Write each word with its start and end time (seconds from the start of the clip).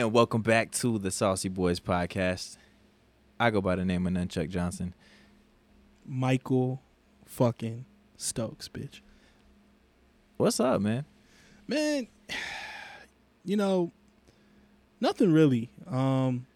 And 0.00 0.14
welcome 0.14 0.40
back 0.40 0.70
to 0.70 0.98
the 0.98 1.10
Saucy 1.10 1.50
Boys 1.50 1.78
podcast. 1.78 2.56
I 3.38 3.50
go 3.50 3.60
by 3.60 3.76
the 3.76 3.84
name 3.84 4.06
of 4.06 4.14
Nunchuck 4.14 4.48
Johnson. 4.48 4.94
Michael 6.06 6.80
fucking 7.26 7.84
Stokes, 8.16 8.66
bitch. 8.66 9.00
What's 10.38 10.58
up, 10.58 10.80
man? 10.80 11.04
Man, 11.68 12.06
you 13.44 13.58
know, 13.58 13.92
nothing 15.02 15.34
really. 15.34 15.68
Um 15.86 16.46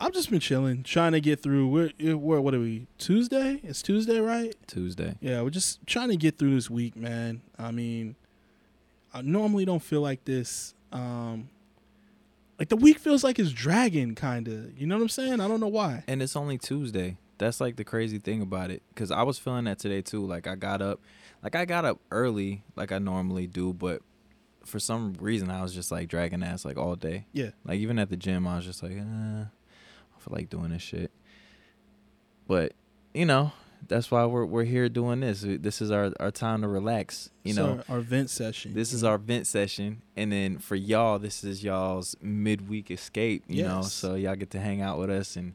I've 0.00 0.14
just 0.14 0.30
been 0.30 0.40
chilling, 0.40 0.84
trying 0.84 1.12
to 1.12 1.20
get 1.20 1.42
through. 1.42 1.68
We're, 1.68 2.16
we're 2.16 2.40
what 2.40 2.54
are 2.54 2.60
we? 2.60 2.86
Tuesday? 2.96 3.60
It's 3.62 3.82
Tuesday, 3.82 4.18
right? 4.18 4.54
Tuesday. 4.66 5.16
Yeah, 5.20 5.42
we're 5.42 5.50
just 5.50 5.86
trying 5.86 6.08
to 6.08 6.16
get 6.16 6.38
through 6.38 6.54
this 6.54 6.70
week, 6.70 6.96
man. 6.96 7.42
I 7.58 7.70
mean, 7.70 8.16
I 9.12 9.20
normally 9.20 9.66
don't 9.66 9.82
feel 9.82 10.00
like 10.00 10.24
this. 10.24 10.72
Um, 10.90 11.50
like 12.58 12.68
the 12.68 12.76
week 12.76 12.98
feels 12.98 13.22
like 13.22 13.38
it's 13.38 13.52
dragging, 13.52 14.14
kind 14.14 14.48
of. 14.48 14.78
You 14.78 14.86
know 14.86 14.96
what 14.96 15.02
I'm 15.02 15.08
saying? 15.08 15.40
I 15.40 15.48
don't 15.48 15.60
know 15.60 15.68
why. 15.68 16.04
And 16.08 16.22
it's 16.22 16.36
only 16.36 16.58
Tuesday. 16.58 17.18
That's 17.38 17.60
like 17.60 17.76
the 17.76 17.84
crazy 17.84 18.18
thing 18.18 18.42
about 18.42 18.70
it. 18.70 18.82
Cause 18.96 19.12
I 19.12 19.22
was 19.22 19.38
feeling 19.38 19.64
that 19.64 19.78
today 19.78 20.02
too. 20.02 20.26
Like 20.26 20.48
I 20.48 20.56
got 20.56 20.82
up, 20.82 21.00
like 21.42 21.54
I 21.54 21.64
got 21.64 21.84
up 21.84 22.00
early, 22.10 22.64
like 22.74 22.90
I 22.90 22.98
normally 22.98 23.46
do, 23.46 23.72
but 23.72 24.02
for 24.64 24.80
some 24.80 25.14
reason 25.20 25.50
I 25.50 25.62
was 25.62 25.72
just 25.72 25.92
like 25.92 26.08
dragging 26.08 26.42
ass 26.42 26.64
like 26.64 26.76
all 26.76 26.96
day. 26.96 27.26
Yeah. 27.32 27.50
Like 27.64 27.78
even 27.78 27.98
at 28.00 28.10
the 28.10 28.16
gym, 28.16 28.46
I 28.48 28.56
was 28.56 28.64
just 28.64 28.82
like, 28.82 28.92
eh, 28.92 29.44
I 29.44 30.20
feel 30.20 30.32
like 30.34 30.50
doing 30.50 30.70
this 30.70 30.82
shit. 30.82 31.12
But 32.48 32.72
you 33.14 33.24
know, 33.24 33.52
that's 33.86 34.10
why 34.10 34.24
we're 34.26 34.44
we're 34.44 34.64
here 34.64 34.88
doing 34.88 35.20
this. 35.20 35.44
This 35.46 35.80
is 35.80 35.90
our 35.90 36.12
our 36.18 36.30
time 36.30 36.62
to 36.62 36.68
relax. 36.68 37.30
You 37.44 37.54
So 37.54 37.66
know, 37.66 37.82
our, 37.88 37.96
our 37.96 38.00
vent 38.00 38.30
session. 38.30 38.74
this 38.74 38.92
is 38.92 39.04
our 39.04 39.18
vent 39.18 39.46
session, 39.46 40.02
and 40.16 40.32
then 40.32 40.58
for 40.58 40.74
y'all, 40.74 41.18
this 41.18 41.44
is 41.44 41.62
y'all's 41.62 42.16
midweek 42.20 42.90
escape. 42.90 43.44
You 43.48 43.62
know, 43.64 43.82
so 43.82 44.14
y'all 44.14 44.34
get 44.36 44.50
to 44.50 44.60
hang 44.60 44.80
out 44.82 44.98
with 44.98 45.10
us 45.10 45.36
and 45.36 45.54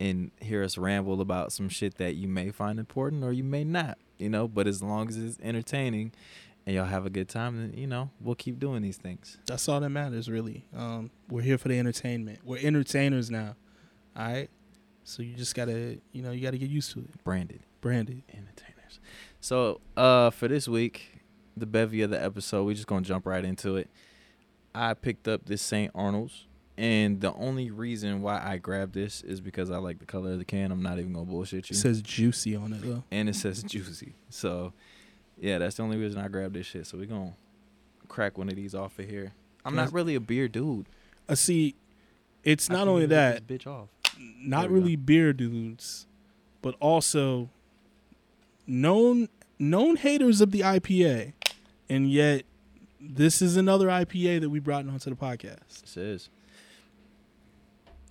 and 0.00 0.30
hear 0.40 0.62
us 0.62 0.76
ramble 0.76 1.20
about 1.20 1.52
some 1.52 1.68
shit 1.68 1.96
that 1.98 2.14
you 2.16 2.26
may 2.28 2.50
find 2.50 2.78
important 2.78 3.22
or 3.24 3.32
you 3.32 3.44
may 3.44 3.64
not. 3.64 3.96
You 4.18 4.28
know, 4.28 4.46
but 4.48 4.66
as 4.66 4.82
long 4.82 5.08
as 5.08 5.16
it's 5.16 5.38
entertaining 5.42 6.12
and 6.66 6.74
y'all 6.76 6.84
have 6.86 7.04
a 7.06 7.10
good 7.10 7.28
time, 7.28 7.56
then 7.58 7.78
you 7.78 7.86
know 7.86 8.10
we'll 8.20 8.34
keep 8.34 8.58
doing 8.58 8.82
these 8.82 8.96
things. 8.96 9.38
That's 9.46 9.68
all 9.68 9.80
that 9.80 9.90
matters, 9.90 10.28
really. 10.28 10.64
Um, 10.76 11.10
we're 11.28 11.42
here 11.42 11.58
for 11.58 11.68
the 11.68 11.78
entertainment. 11.78 12.40
We're 12.44 12.58
entertainers 12.58 13.30
now. 13.30 13.56
All 14.16 14.26
right. 14.32 14.50
So 15.04 15.22
you 15.22 15.34
just 15.34 15.54
gotta, 15.54 15.98
you 16.12 16.22
know, 16.22 16.30
you 16.30 16.40
gotta 16.42 16.58
get 16.58 16.70
used 16.70 16.92
to 16.92 17.00
it. 17.00 17.22
Branded. 17.24 17.60
Branded. 17.80 18.22
entertainers. 18.30 19.00
So, 19.40 19.80
uh, 19.96 20.30
for 20.30 20.48
this 20.48 20.66
week, 20.66 21.20
the 21.56 21.66
bevy 21.66 22.02
of 22.02 22.10
the 22.10 22.22
episode, 22.22 22.64
we 22.64 22.74
just 22.74 22.86
gonna 22.86 23.02
jump 23.02 23.26
right 23.26 23.44
into 23.44 23.76
it. 23.76 23.88
I 24.74 24.94
picked 24.94 25.28
up 25.28 25.44
this 25.44 25.62
St. 25.62 25.92
Arnold's, 25.94 26.46
and 26.76 27.20
the 27.20 27.32
only 27.34 27.70
reason 27.70 28.22
why 28.22 28.42
I 28.42 28.56
grabbed 28.56 28.94
this 28.94 29.22
is 29.22 29.40
because 29.40 29.70
I 29.70 29.76
like 29.76 29.98
the 29.98 30.06
color 30.06 30.32
of 30.32 30.38
the 30.38 30.44
can. 30.44 30.72
I'm 30.72 30.82
not 30.82 30.98
even 30.98 31.12
gonna 31.12 31.26
bullshit 31.26 31.70
you. 31.70 31.74
It 31.74 31.78
says 31.78 32.02
juicy 32.02 32.56
on 32.56 32.72
it 32.72 32.82
though. 32.82 33.04
and 33.10 33.28
it 33.28 33.36
says 33.36 33.62
juicy. 33.62 34.14
So, 34.30 34.72
yeah, 35.38 35.58
that's 35.58 35.76
the 35.76 35.82
only 35.82 35.98
reason 35.98 36.20
I 36.20 36.28
grabbed 36.28 36.54
this 36.54 36.66
shit. 36.66 36.86
So 36.86 36.98
we 36.98 37.06
gonna 37.06 37.34
crack 38.08 38.38
one 38.38 38.48
of 38.48 38.56
these 38.56 38.74
off 38.74 38.98
of 38.98 39.08
here. 39.08 39.32
I'm 39.64 39.76
not 39.76 39.92
really 39.92 40.14
a 40.14 40.20
beer 40.20 40.48
dude. 40.48 40.86
Uh, 41.28 41.34
see, 41.34 41.74
it's 42.42 42.70
I 42.70 42.74
not 42.74 42.88
only 42.88 43.06
that, 43.06 43.46
bitch 43.46 43.66
off. 43.66 43.88
Not 44.18 44.68
go. 44.68 44.74
really 44.74 44.96
beer 44.96 45.32
dudes, 45.32 46.06
but 46.62 46.74
also 46.80 47.50
known 48.66 49.28
known 49.58 49.96
haters 49.96 50.40
of 50.40 50.50
the 50.50 50.60
IPA, 50.60 51.32
and 51.88 52.10
yet 52.10 52.44
this 53.00 53.42
is 53.42 53.56
another 53.56 53.88
IPA 53.88 54.40
that 54.40 54.50
we 54.50 54.58
brought 54.58 54.86
onto 54.88 55.10
the 55.10 55.16
podcast. 55.16 55.82
This 55.82 55.96
is. 55.96 56.28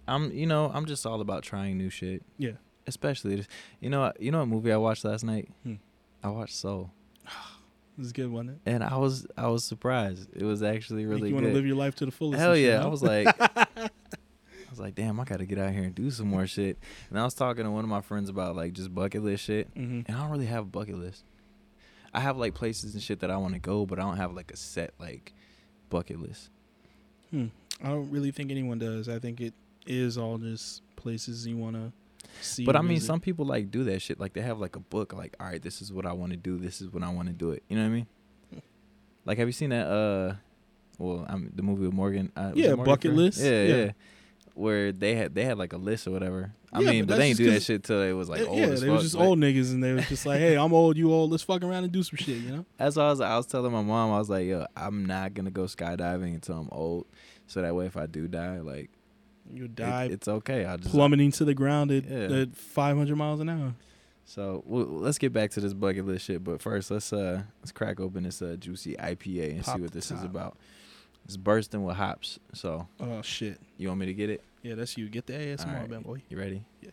I'm, 0.07 0.31
you 0.31 0.45
know, 0.45 0.69
I'm 0.73 0.85
just 0.85 1.05
all 1.05 1.21
about 1.21 1.43
trying 1.43 1.77
new 1.77 1.89
shit. 1.89 2.23
Yeah. 2.37 2.51
Especially, 2.85 3.37
this, 3.37 3.47
you 3.79 3.89
know, 3.89 4.11
you 4.19 4.31
know 4.31 4.39
what 4.39 4.49
movie 4.49 4.71
I 4.71 4.77
watched 4.77 5.05
last 5.05 5.23
night? 5.23 5.49
Hmm. 5.63 5.75
I 6.21 6.29
watched 6.29 6.55
Soul, 6.55 6.91
This 7.97 8.07
is 8.07 8.13
good, 8.13 8.29
wasn't 8.31 8.51
it? 8.51 8.57
and 8.65 8.83
I 8.83 8.97
was, 8.97 9.27
I 9.37 9.47
was 9.47 9.63
surprised. 9.63 10.27
It 10.35 10.43
was 10.43 10.63
actually 10.63 11.05
really 11.05 11.29
you 11.29 11.35
want 11.35 11.47
to 11.47 11.53
live 11.53 11.65
your 11.65 11.75
life 11.75 11.95
to 11.95 12.05
the 12.05 12.11
fullest. 12.11 12.39
Hell 12.39 12.55
shit, 12.55 12.65
yeah! 12.65 12.79
huh? 12.79 12.85
I 12.85 12.87
was 12.87 13.03
like, 13.03 13.27
was 14.73 14.79
like, 14.79 14.95
damn, 14.95 15.19
I 15.19 15.23
gotta 15.23 15.45
get 15.45 15.57
out 15.59 15.71
here 15.71 15.83
and 15.83 15.93
do 15.95 16.09
some 16.11 16.27
more 16.27 16.47
shit. 16.47 16.77
And 17.09 17.19
I 17.19 17.23
was 17.23 17.33
talking 17.33 17.63
to 17.63 17.71
one 17.71 17.83
of 17.83 17.89
my 17.89 18.01
friends 18.01 18.29
about 18.29 18.55
like 18.55 18.73
just 18.73 18.93
bucket 18.93 19.23
list 19.23 19.43
shit, 19.45 19.73
Mhm. 19.75 20.05
and 20.07 20.17
I 20.17 20.21
don't 20.21 20.31
really 20.31 20.47
have 20.47 20.63
a 20.63 20.67
bucket 20.67 20.97
list. 20.97 21.23
I 22.13 22.19
have 22.19 22.37
like 22.37 22.53
places 22.53 22.93
and 22.93 23.01
shit 23.03 23.19
that 23.21 23.31
I 23.31 23.37
want 23.37 23.53
to 23.53 23.59
go, 23.59 23.85
but 23.85 23.99
I 23.99 24.03
don't 24.03 24.17
have 24.17 24.33
like 24.33 24.51
a 24.51 24.57
set 24.57 24.93
like 24.99 25.33
bucket 25.89 26.19
list. 26.19 26.49
Hmm. 27.31 27.47
I 27.83 27.89
don't 27.89 28.09
really 28.11 28.31
think 28.31 28.51
anyone 28.51 28.79
does. 28.79 29.09
I 29.09 29.19
think 29.19 29.41
it 29.41 29.53
is 29.87 30.17
all 30.17 30.37
just 30.37 30.81
places 30.95 31.45
you 31.47 31.57
want 31.57 31.75
to 31.75 31.91
see. 32.41 32.65
But 32.65 32.75
I 32.75 32.81
mean, 32.81 32.95
visit. 32.97 33.07
some 33.07 33.19
people 33.19 33.45
like 33.45 33.71
do 33.71 33.83
that 33.85 34.01
shit. 34.01 34.19
Like 34.19 34.33
they 34.33 34.41
have 34.41 34.59
like 34.59 34.75
a 34.75 34.79
book. 34.79 35.13
Like, 35.13 35.35
all 35.39 35.47
right, 35.47 35.61
this 35.61 35.81
is 35.81 35.91
what 35.91 36.05
I 36.05 36.13
want 36.13 36.31
to 36.31 36.37
do. 36.37 36.57
This 36.57 36.81
is 36.81 36.89
when 36.91 37.03
I 37.03 37.09
want 37.09 37.27
to 37.29 37.33
do 37.33 37.51
it. 37.51 37.63
You 37.67 37.77
know 37.77 37.83
what 37.83 37.89
I 37.89 37.91
mean? 37.93 38.07
Like, 39.25 39.37
have 39.37 39.47
you 39.47 39.53
seen 39.53 39.69
that? 39.71 39.87
Uh, 39.87 40.35
well, 40.99 41.25
I'm 41.27 41.51
the 41.55 41.63
movie 41.63 41.85
with 41.85 41.93
Morgan. 41.93 42.31
Uh, 42.35 42.51
Yeah, 42.53 42.75
Morgan 42.75 42.85
Bucket 42.85 43.01
Freeman? 43.11 43.17
List. 43.25 43.41
Yeah, 43.41 43.63
yeah, 43.63 43.75
Yeah. 43.75 43.91
Where 44.55 44.91
they 44.91 45.15
had 45.15 45.33
they 45.33 45.45
had 45.45 45.57
like 45.57 45.73
a 45.73 45.77
list 45.77 46.05
or 46.07 46.11
whatever. 46.11 46.51
I 46.71 46.79
Yeah, 46.81 46.89
mean, 46.91 47.05
but 47.05 47.13
but, 47.13 47.17
they 47.17 47.27
ain't 47.29 47.37
do 47.37 47.51
that 47.51 47.63
shit 47.63 47.83
till 47.83 47.99
they 47.99 48.13
was 48.13 48.29
like 48.29 48.39
Yeah, 48.41 48.45
old 48.47 48.59
yeah, 48.59 48.67
they 48.67 48.75
fuck. 48.81 48.89
was 48.89 49.01
just 49.03 49.15
but 49.15 49.23
old 49.23 49.39
niggas, 49.39 49.71
and 49.71 49.83
they 49.83 49.93
was 49.93 50.07
just 50.07 50.25
like, 50.25 50.39
"Hey, 50.39 50.55
I'm 50.57 50.73
old, 50.73 50.95
you 50.97 51.11
old. 51.11 51.31
Let's 51.31 51.43
fuck 51.43 51.63
around 51.63 51.83
and 51.85 51.91
do 51.91 52.03
some 52.03 52.17
shit," 52.17 52.37
you 52.37 52.51
know? 52.51 52.65
That's 52.77 52.95
why 52.95 53.03
I 53.05 53.09
was 53.09 53.21
I 53.21 53.35
was 53.37 53.45
telling 53.47 53.71
my 53.71 53.81
mom 53.81 54.11
I 54.11 54.17
was 54.19 54.29
like, 54.29 54.45
yo, 54.47 54.65
I'm 54.77 55.05
not 55.05 55.33
gonna 55.33 55.51
go 55.51 55.63
skydiving 55.63 56.33
until 56.35 56.57
I'm 56.57 56.69
old. 56.71 57.07
So 57.47 57.61
that 57.61 57.75
way, 57.75 57.85
if 57.87 57.97
I 57.97 58.05
do 58.05 58.27
die, 58.27 58.59
like 58.59 58.89
You 59.51 59.65
it- 59.65 59.75
die 59.75 60.05
it's 60.11 60.27
okay. 60.27 60.65
I 60.65 60.77
just 60.77 60.91
plummeting 60.91 61.31
to 61.33 61.45
the 61.45 61.53
ground 61.55 61.91
at, 61.91 62.05
Yeah. 62.05 62.41
at 62.41 62.55
500 62.55 63.15
miles 63.15 63.39
an 63.39 63.49
hour. 63.49 63.73
So 64.25 64.63
well, 64.65 64.85
let's 64.85 65.17
get 65.17 65.33
back 65.33 65.51
to 65.51 65.59
this 65.61 65.73
bucket 65.73 66.05
list 66.05 66.25
shit. 66.25 66.43
But 66.43 66.61
first, 66.61 66.89
let's 66.91 67.11
uh 67.11 67.41
let's 67.61 67.71
crack 67.71 67.99
open 67.99 68.23
this 68.23 68.41
uh, 68.41 68.55
juicy 68.59 68.95
IPA 68.95 69.51
and 69.55 69.63
Pop 69.63 69.75
see 69.77 69.81
what 69.81 69.91
this 69.91 70.11
is 70.11 70.23
about. 70.23 70.57
It's 71.25 71.37
bursting 71.37 71.83
with 71.83 71.95
hops. 71.95 72.39
So 72.53 72.87
Oh 72.99 73.21
shit! 73.21 73.59
you 73.77 73.87
want 73.87 73.99
me 74.01 74.05
to 74.07 74.13
get 74.13 74.29
it? 74.29 74.43
Yeah, 74.61 74.75
that's 74.75 74.97
you. 74.97 75.09
Get 75.09 75.25
the 75.25 75.33
ASMR, 75.33 75.67
Alright. 75.67 75.89
man, 75.89 76.01
boy. 76.01 76.21
You 76.29 76.37
ready? 76.37 76.63
Yeah. 76.81 76.89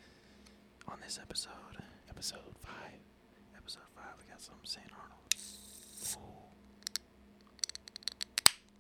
On 0.88 0.98
this 1.02 1.18
episode, 1.22 1.52
episode 2.08 2.40
five, 2.64 2.74
episode 3.56 3.82
five, 3.94 4.12
we 4.18 4.24
got 4.30 4.40
some 4.40 4.54
St. 4.64 4.86
Arnold. 4.92 5.16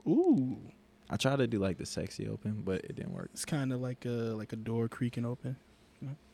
Ooh, 0.08 0.56
I 1.08 1.16
tried 1.16 1.36
to 1.36 1.46
do 1.46 1.58
like 1.58 1.78
the 1.78 1.86
sexy 1.86 2.26
open, 2.28 2.62
but 2.64 2.84
it 2.84 2.96
didn't 2.96 3.12
work. 3.12 3.30
it's 3.32 3.44
kind 3.44 3.72
of 3.72 3.80
like 3.80 4.04
a 4.06 4.08
like 4.08 4.52
a 4.52 4.56
door 4.56 4.88
creaking 4.88 5.24
open. 5.24 5.56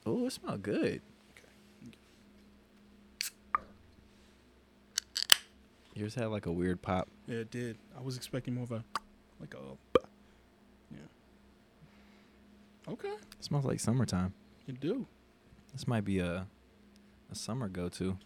Oh, 0.06 0.26
it 0.26 0.32
smelled 0.32 0.62
good. 0.62 1.00
Okay. 1.32 1.92
Yours 5.94 6.14
had 6.14 6.26
like 6.26 6.46
a 6.46 6.52
weird 6.52 6.80
pop. 6.80 7.08
Yeah, 7.26 7.38
it 7.38 7.50
did. 7.50 7.76
I 7.98 8.02
was 8.02 8.16
expecting 8.16 8.54
more 8.54 8.64
of 8.64 8.72
a 8.72 8.84
like 9.40 9.54
a 9.54 9.58
yeah. 10.92 10.98
Okay, 12.92 13.08
It 13.38 13.44
smells 13.44 13.64
like 13.64 13.80
summertime. 13.80 14.32
you 14.66 14.74
do. 14.74 15.06
This 15.72 15.86
might 15.86 16.04
be 16.04 16.18
a 16.18 16.46
a 17.30 17.34
summer 17.34 17.68
go 17.68 17.88
to. 17.90 18.16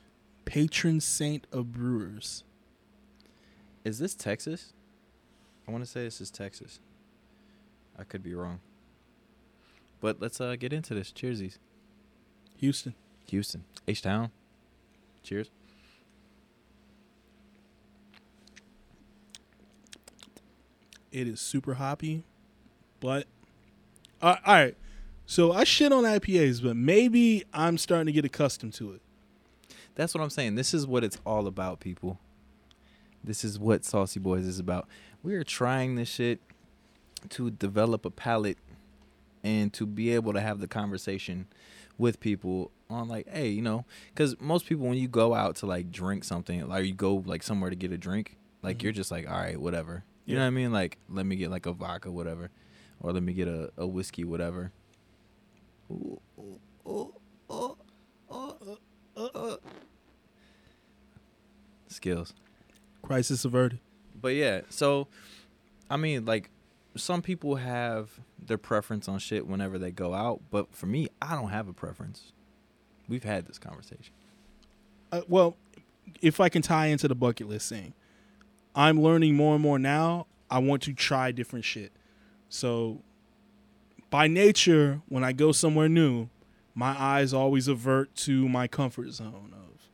Patron 0.45 1.01
saint 1.01 1.47
of 1.53 1.73
brewers. 1.73 2.45
Is 3.85 3.99
this 3.99 4.15
Texas? 4.15 4.73
I 5.67 5.71
want 5.73 5.85
to 5.85 5.91
say 5.91 6.03
this 6.05 6.21
is 6.21 6.31
Texas. 6.31 6.81
I 7.99 8.05
could 8.05 8.23
be 8.23 8.35
wrong. 8.35 8.61
But 10.01 10.21
let's 10.21 10.41
uh 10.41 10.57
get 10.57 10.73
into 10.73 10.95
this. 10.95 11.11
Cheersies. 11.13 11.59
Houston. 12.59 12.95
Houston. 13.29 13.65
H 13.89 14.03
Town. 14.03 14.31
Cheers. 15.23 15.51
It 21.13 21.27
is 21.27 21.41
super 21.41 21.75
hoppy, 21.75 22.25
but 23.01 23.27
uh, 24.23 24.37
all 24.45 24.55
right. 24.55 24.77
So 25.27 25.53
I 25.53 25.65
shit 25.65 25.93
on 25.93 26.05
IPAs, 26.05 26.63
but 26.63 26.77
maybe 26.77 27.45
I'm 27.55 27.79
starting 27.79 28.07
to 28.07 28.13
get 28.13 28.25
accustomed 28.25 28.75
to 28.75 28.93
it. 28.93 29.01
That's 29.95 30.15
what 30.15 30.23
I'm 30.23 30.31
saying. 30.31 30.55
This 30.57 30.73
is 30.75 30.87
what 30.87 31.05
it's 31.05 31.19
all 31.27 31.47
about, 31.47 31.81
people. 31.81 32.19
This 33.23 33.45
is 33.45 33.59
what 33.59 33.85
Saucy 33.85 34.19
Boys 34.19 34.45
is 34.47 34.59
about. 34.59 34.89
We 35.23 35.35
are 35.35 35.45
trying 35.45 35.95
this 35.97 36.09
shit 36.09 36.41
to 37.31 37.51
develop 37.51 38.05
a 38.05 38.11
palate 38.11 38.59
and 39.45 39.73
to 39.75 39.87
be 39.87 40.11
able 40.15 40.33
to 40.33 40.41
have 40.41 40.61
the 40.61 40.67
conversation 40.67 41.47
with 41.99 42.19
people 42.21 42.71
on 42.89 43.09
like, 43.09 43.29
hey, 43.29 43.49
you 43.49 43.63
know, 43.63 43.85
because 44.15 44.41
most 44.41 44.67
people 44.67 44.87
when 44.87 44.97
you 44.97 45.07
go 45.07 45.35
out 45.35 45.57
to 45.57 45.67
like 45.67 45.93
drink 45.93 46.25
something, 46.25 46.67
like 46.67 46.87
you 46.87 46.93
go 46.95 47.23
like 47.27 47.43
somewhere 47.43 47.71
to 47.71 47.77
get 47.77 47.93
a 47.93 47.99
drink, 47.99 48.37
like 48.63 48.79
Mhm. 48.79 48.83
you're 48.85 48.93
just 48.93 49.11
like, 49.11 49.29
all 49.31 49.37
right, 49.39 49.61
whatever. 49.61 50.03
You 50.31 50.37
Yeah. 50.37 50.43
know 50.43 50.45
what 50.45 50.49
I 50.49 50.63
mean? 50.63 50.73
Like, 50.73 50.99
let 51.09 51.27
me 51.27 51.37
get 51.37 51.51
like 51.51 51.67
a 51.67 51.73
vodka, 51.73 52.11
whatever, 52.11 52.51
or 53.01 53.13
let 53.13 53.23
me 53.23 53.33
get 53.33 53.49
a, 53.49 53.71
a 53.77 53.87
whiskey, 53.87 54.25
whatever. 54.25 54.73
Ooh, 55.91 56.21
ooh, 56.39 56.61
ooh. 56.87 57.15
Skills. 61.89 62.33
Crisis 63.03 63.45
averted. 63.45 63.81
But 64.21 64.35
yeah, 64.35 64.63
so 64.69 65.09
I 65.91 65.97
mean, 65.97 66.25
like 66.25 66.51
some 66.97 67.23
people 67.23 67.57
have 67.57 68.11
their 68.39 68.59
preference 68.59 69.09
on 69.09 69.19
shit 69.19 69.47
whenever 69.47 69.79
they 69.79 69.91
go 69.91 70.15
out, 70.15 70.41
but 70.51 70.75
for 70.75 70.87
me, 70.87 71.09
I 71.21 71.35
don't 71.35 71.51
have 71.51 71.69
a 71.69 71.73
preference. 71.73 72.33
We've 73.09 73.25
had 73.25 73.47
this 73.47 73.59
conversation. 73.59 74.13
Uh, 75.11 75.23
well, 75.29 75.57
if 76.21 76.41
I 76.41 76.49
can 76.49 76.63
tie 76.63 76.87
into 76.87 77.09
the 77.09 77.15
bucket 77.15 77.49
list 77.49 77.69
thing, 77.69 77.95
I'm 78.75 79.01
learning 79.03 79.35
more 79.35 79.55
and 79.55 79.63
more 79.63 79.79
now. 79.79 80.27
I 80.51 80.59
want 80.59 80.83
to 80.83 80.93
try 80.93 81.33
different 81.33 81.65
shit. 81.65 81.93
So, 82.49 83.03
by 84.11 84.27
nature, 84.27 85.03
when 85.09 85.23
I 85.23 85.33
go 85.33 85.53
somewhere 85.53 85.89
new, 85.89 86.29
my 86.75 87.01
eyes 87.01 87.33
always 87.33 87.69
avert 87.69 88.15
to 88.17 88.49
my 88.49 88.67
comfort 88.67 89.11
zone 89.13 89.53
of 89.53 89.89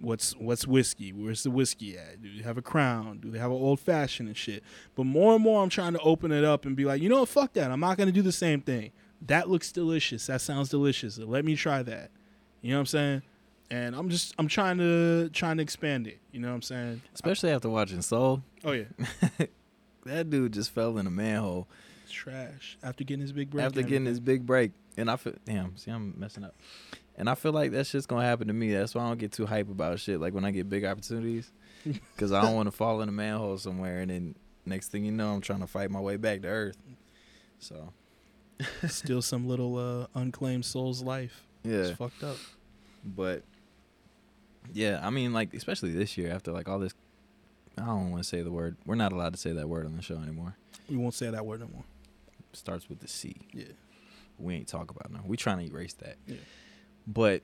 what's 0.00 0.32
what's 0.36 0.66
whiskey. 0.66 1.12
Where's 1.12 1.42
the 1.42 1.50
whiskey 1.50 1.96
at? 1.96 2.22
Do 2.22 2.36
they 2.36 2.42
have 2.42 2.58
a 2.58 2.62
crown? 2.62 3.18
Do 3.18 3.30
they 3.30 3.38
have 3.38 3.50
an 3.50 3.56
old 3.56 3.80
fashioned 3.80 4.28
and 4.28 4.36
shit? 4.36 4.62
But 4.94 5.04
more 5.04 5.34
and 5.34 5.42
more, 5.42 5.62
I'm 5.62 5.68
trying 5.68 5.94
to 5.94 6.00
open 6.00 6.32
it 6.32 6.44
up 6.44 6.66
and 6.66 6.76
be 6.76 6.84
like, 6.84 7.00
you 7.00 7.08
know 7.08 7.20
what? 7.20 7.28
Fuck 7.28 7.54
that. 7.54 7.70
I'm 7.70 7.80
not 7.80 7.96
gonna 7.96 8.12
do 8.12 8.22
the 8.22 8.32
same 8.32 8.60
thing. 8.60 8.90
That 9.26 9.48
looks 9.48 9.70
delicious. 9.72 10.26
That 10.26 10.40
sounds 10.40 10.68
delicious. 10.68 11.18
Let 11.18 11.44
me 11.44 11.54
try 11.54 11.82
that. 11.82 12.10
You 12.60 12.70
know 12.70 12.76
what 12.76 12.80
I'm 12.80 12.86
saying? 12.86 13.22
And 13.72 13.96
I'm 13.96 14.10
just 14.10 14.34
I'm 14.38 14.48
trying 14.48 14.76
to 14.78 15.30
trying 15.30 15.56
to 15.56 15.62
expand 15.62 16.06
it. 16.06 16.18
You 16.30 16.40
know 16.40 16.48
what 16.48 16.54
I'm 16.56 16.62
saying? 16.62 17.02
Especially 17.14 17.50
after 17.50 17.70
watching 17.70 18.02
Soul. 18.02 18.42
Oh 18.64 18.72
yeah, 18.72 18.84
That 20.04 20.28
dude 20.28 20.52
just 20.52 20.70
fell 20.72 20.98
in 20.98 21.06
a 21.06 21.10
manhole 21.10 21.68
it's 22.04 22.12
trash 22.12 22.76
after 22.82 23.02
getting 23.02 23.22
his 23.22 23.32
big 23.32 23.50
break. 23.50 23.64
after 23.64 23.80
getting 23.82 24.04
his 24.04 24.20
big 24.20 24.44
break. 24.44 24.72
And 24.98 25.10
I 25.10 25.16
feel 25.16 25.32
damn, 25.46 25.74
see 25.78 25.90
I'm 25.90 26.14
messing 26.18 26.44
up. 26.44 26.54
And 27.16 27.30
I 27.30 27.34
feel 27.34 27.52
like 27.52 27.70
that 27.72 27.86
shit's 27.86 28.04
gonna 28.04 28.26
happen 28.26 28.48
to 28.48 28.52
me. 28.52 28.74
That's 28.74 28.94
why 28.94 29.04
I 29.04 29.08
don't 29.08 29.18
get 29.18 29.32
too 29.32 29.46
hype 29.46 29.70
about 29.70 29.98
shit. 30.00 30.20
Like 30.20 30.34
when 30.34 30.44
I 30.44 30.50
get 30.50 30.68
big 30.68 30.84
opportunities, 30.84 31.50
because 31.84 32.30
I 32.30 32.42
don't 32.42 32.54
want 32.54 32.66
to 32.66 32.72
fall 32.72 33.00
in 33.00 33.08
a 33.08 33.12
manhole 33.12 33.56
somewhere, 33.56 34.00
and 34.00 34.10
then 34.10 34.34
next 34.66 34.88
thing 34.90 35.04
you 35.06 35.12
know, 35.12 35.32
I'm 35.32 35.40
trying 35.40 35.60
to 35.60 35.66
fight 35.66 35.90
my 35.90 36.00
way 36.00 36.16
back 36.18 36.42
to 36.42 36.48
earth. 36.48 36.76
So 37.58 37.92
still 38.86 39.22
some 39.22 39.48
little 39.48 39.78
uh, 39.78 40.06
unclaimed 40.18 40.66
soul's 40.66 41.02
life. 41.02 41.46
yeah, 41.64 41.76
It's 41.76 41.96
fucked 41.98 42.22
up. 42.22 42.36
but 43.04 43.42
yeah, 44.72 45.00
I 45.02 45.10
mean, 45.10 45.32
like 45.32 45.54
especially 45.54 45.92
this 45.92 46.16
year 46.16 46.32
after 46.32 46.52
like 46.52 46.68
all 46.68 46.78
this. 46.78 46.92
I 47.78 47.86
don't 47.86 48.10
want 48.10 48.22
to 48.22 48.28
say 48.28 48.42
the 48.42 48.50
word. 48.50 48.76
We're 48.84 48.96
not 48.96 49.12
allowed 49.12 49.32
to 49.32 49.38
say 49.38 49.52
that 49.52 49.66
word 49.68 49.86
on 49.86 49.96
the 49.96 50.02
show 50.02 50.16
anymore. 50.18 50.56
We 50.90 50.96
won't 50.96 51.14
say 51.14 51.30
that 51.30 51.46
word 51.46 51.60
no 51.60 51.68
more. 51.72 51.84
starts 52.52 52.88
with 52.88 53.00
the 53.00 53.08
C. 53.08 53.34
Yeah. 53.52 53.64
we 54.38 54.54
ain't 54.54 54.68
talk 54.68 54.90
about 54.90 55.10
no. 55.10 55.20
We 55.24 55.36
trying 55.38 55.58
to 55.58 55.64
erase 55.72 55.94
that. 55.94 56.16
Yeah. 56.26 56.36
But 57.06 57.42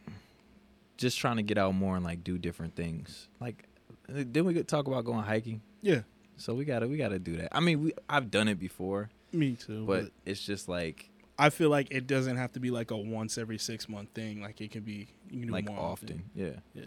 just 0.99 1.19
trying 1.19 1.37
to 1.37 1.43
get 1.43 1.56
out 1.59 1.75
more 1.75 1.97
and 1.97 2.05
like 2.05 2.23
do 2.25 2.37
different 2.38 2.76
things. 2.76 3.29
Like 3.41 3.65
uh, 4.11 4.25
then 4.26 4.44
we 4.44 4.53
could 4.53 4.69
talk 4.69 4.87
about 4.87 5.05
going 5.05 5.25
hiking. 5.25 5.62
Yeah. 5.81 6.00
So 6.37 6.55
we 6.55 6.65
gotta 6.67 6.87
we 6.87 6.99
gotta 6.99 7.19
do 7.19 7.37
that. 7.38 7.49
I 7.56 7.61
mean, 7.61 7.82
we 7.82 7.93
I've 8.09 8.31
done 8.31 8.49
it 8.49 8.59
before, 8.61 9.09
Me 9.32 9.55
too. 9.55 9.85
but 9.87 10.05
But, 10.05 10.12
it's 10.26 10.43
just 10.44 10.69
like 10.69 11.09
I 11.38 11.50
feel 11.50 11.70
like 11.70 11.88
it 11.91 12.06
doesn't 12.06 12.37
have 12.37 12.53
to 12.53 12.61
be 12.61 12.70
like 12.70 12.91
a 12.91 12.97
once 12.97 13.38
every 13.38 13.59
six 13.59 13.88
month 13.88 14.11
thing. 14.11 14.43
Like 14.43 14.61
it 14.61 14.70
can 14.73 14.82
be 14.82 15.09
you 15.31 15.38
can 15.41 15.47
do 15.49 15.53
like 15.53 15.67
more 15.69 15.79
often. 15.79 16.25
Yeah. 16.35 16.50
Yeah. 16.75 16.85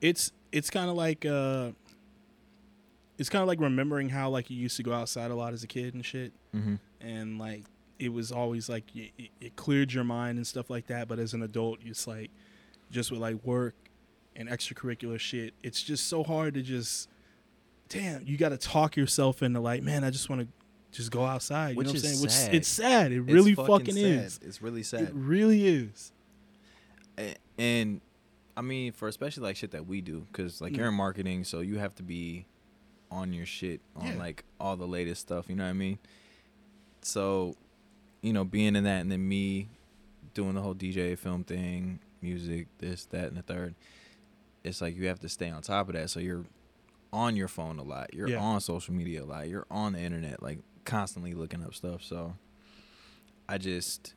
It's 0.00 0.32
it's 0.52 0.70
kind 0.70 0.88
of 0.90 0.96
like 0.96 1.24
uh, 1.26 1.70
it's 3.18 3.28
kind 3.28 3.42
of 3.42 3.48
like 3.48 3.60
remembering 3.60 4.08
how 4.08 4.30
like 4.30 4.50
you 4.50 4.56
used 4.56 4.76
to 4.76 4.82
go 4.82 4.92
outside 4.92 5.30
a 5.30 5.34
lot 5.34 5.52
as 5.52 5.62
a 5.62 5.66
kid 5.66 5.94
and 5.94 6.04
shit. 6.04 6.32
Mm-hmm. 6.54 6.76
and 7.00 7.38
like 7.38 7.64
it 7.98 8.10
was 8.12 8.32
always 8.32 8.68
like 8.68 8.84
it, 8.94 9.10
it 9.40 9.56
cleared 9.56 9.92
your 9.92 10.04
mind 10.04 10.38
and 10.38 10.46
stuff 10.46 10.70
like 10.70 10.86
that 10.86 11.08
but 11.08 11.18
as 11.18 11.34
an 11.34 11.42
adult 11.42 11.78
it's 11.84 12.06
like 12.06 12.30
just 12.90 13.10
with 13.10 13.20
like 13.20 13.36
work 13.44 13.74
and 14.34 14.48
extracurricular 14.48 15.18
shit 15.20 15.52
it's 15.62 15.82
just 15.82 16.06
so 16.06 16.22
hard 16.24 16.54
to 16.54 16.62
just 16.62 17.08
damn 17.90 18.24
you 18.24 18.36
got 18.38 18.48
to 18.50 18.56
talk 18.56 18.96
yourself 18.96 19.42
into 19.42 19.60
like 19.60 19.82
man 19.82 20.04
i 20.04 20.10
just 20.10 20.30
want 20.30 20.40
to 20.40 20.48
just 20.96 21.10
go 21.10 21.24
outside 21.24 21.70
you 21.72 21.76
Which 21.76 21.88
know 21.88 21.92
what 21.92 21.96
i'm 21.98 22.02
saying 22.02 22.28
sad. 22.30 22.48
which 22.52 22.56
it's 22.56 22.68
sad 22.68 23.12
it 23.12 23.20
really 23.20 23.52
It's 23.52 23.60
fucking, 23.66 23.94
sad. 23.94 24.02
is 24.04 24.40
It's 24.42 24.62
really 24.62 24.82
sad. 24.84 25.02
it 25.02 25.10
really 25.12 25.66
is 25.66 26.12
and 27.58 28.00
I 28.58 28.60
mean, 28.60 28.90
for 28.92 29.06
especially 29.06 29.44
like 29.44 29.56
shit 29.56 29.70
that 29.70 29.86
we 29.86 30.00
do, 30.00 30.26
because 30.32 30.60
like 30.60 30.72
Mm. 30.72 30.76
you're 30.78 30.88
in 30.88 30.94
marketing, 30.94 31.44
so 31.44 31.60
you 31.60 31.78
have 31.78 31.94
to 31.94 32.02
be 32.02 32.46
on 33.10 33.32
your 33.32 33.46
shit 33.46 33.80
on 33.94 34.06
Yeah. 34.06 34.18
like 34.18 34.44
all 34.58 34.76
the 34.76 34.86
latest 34.88 35.20
stuff. 35.20 35.48
You 35.48 35.54
know 35.54 35.62
what 35.64 35.70
I 35.70 35.74
mean? 35.74 35.98
So, 37.02 37.56
you 38.20 38.32
know, 38.32 38.44
being 38.44 38.74
in 38.74 38.82
that, 38.84 39.00
and 39.00 39.12
then 39.12 39.28
me 39.28 39.68
doing 40.34 40.54
the 40.54 40.60
whole 40.62 40.74
DJ 40.74 41.14
film 41.16 41.44
thing, 41.44 42.00
music, 42.20 42.66
this, 42.78 43.04
that, 43.06 43.28
and 43.28 43.36
the 43.36 43.42
third. 43.42 43.76
It's 44.64 44.80
like 44.80 44.96
you 44.96 45.06
have 45.06 45.20
to 45.20 45.28
stay 45.28 45.48
on 45.50 45.62
top 45.62 45.88
of 45.88 45.94
that. 45.94 46.10
So 46.10 46.18
you're 46.18 46.44
on 47.12 47.36
your 47.36 47.48
phone 47.48 47.78
a 47.78 47.82
lot. 47.84 48.12
You're 48.12 48.28
Yeah. 48.28 48.40
on 48.42 48.60
social 48.60 48.92
media 48.92 49.22
a 49.22 49.24
lot. 49.24 49.48
You're 49.48 49.66
on 49.70 49.92
the 49.92 50.00
internet, 50.00 50.42
like 50.42 50.58
constantly 50.84 51.32
looking 51.32 51.62
up 51.62 51.74
stuff. 51.74 52.02
So 52.02 52.34
I 53.48 53.56
just 53.58 54.14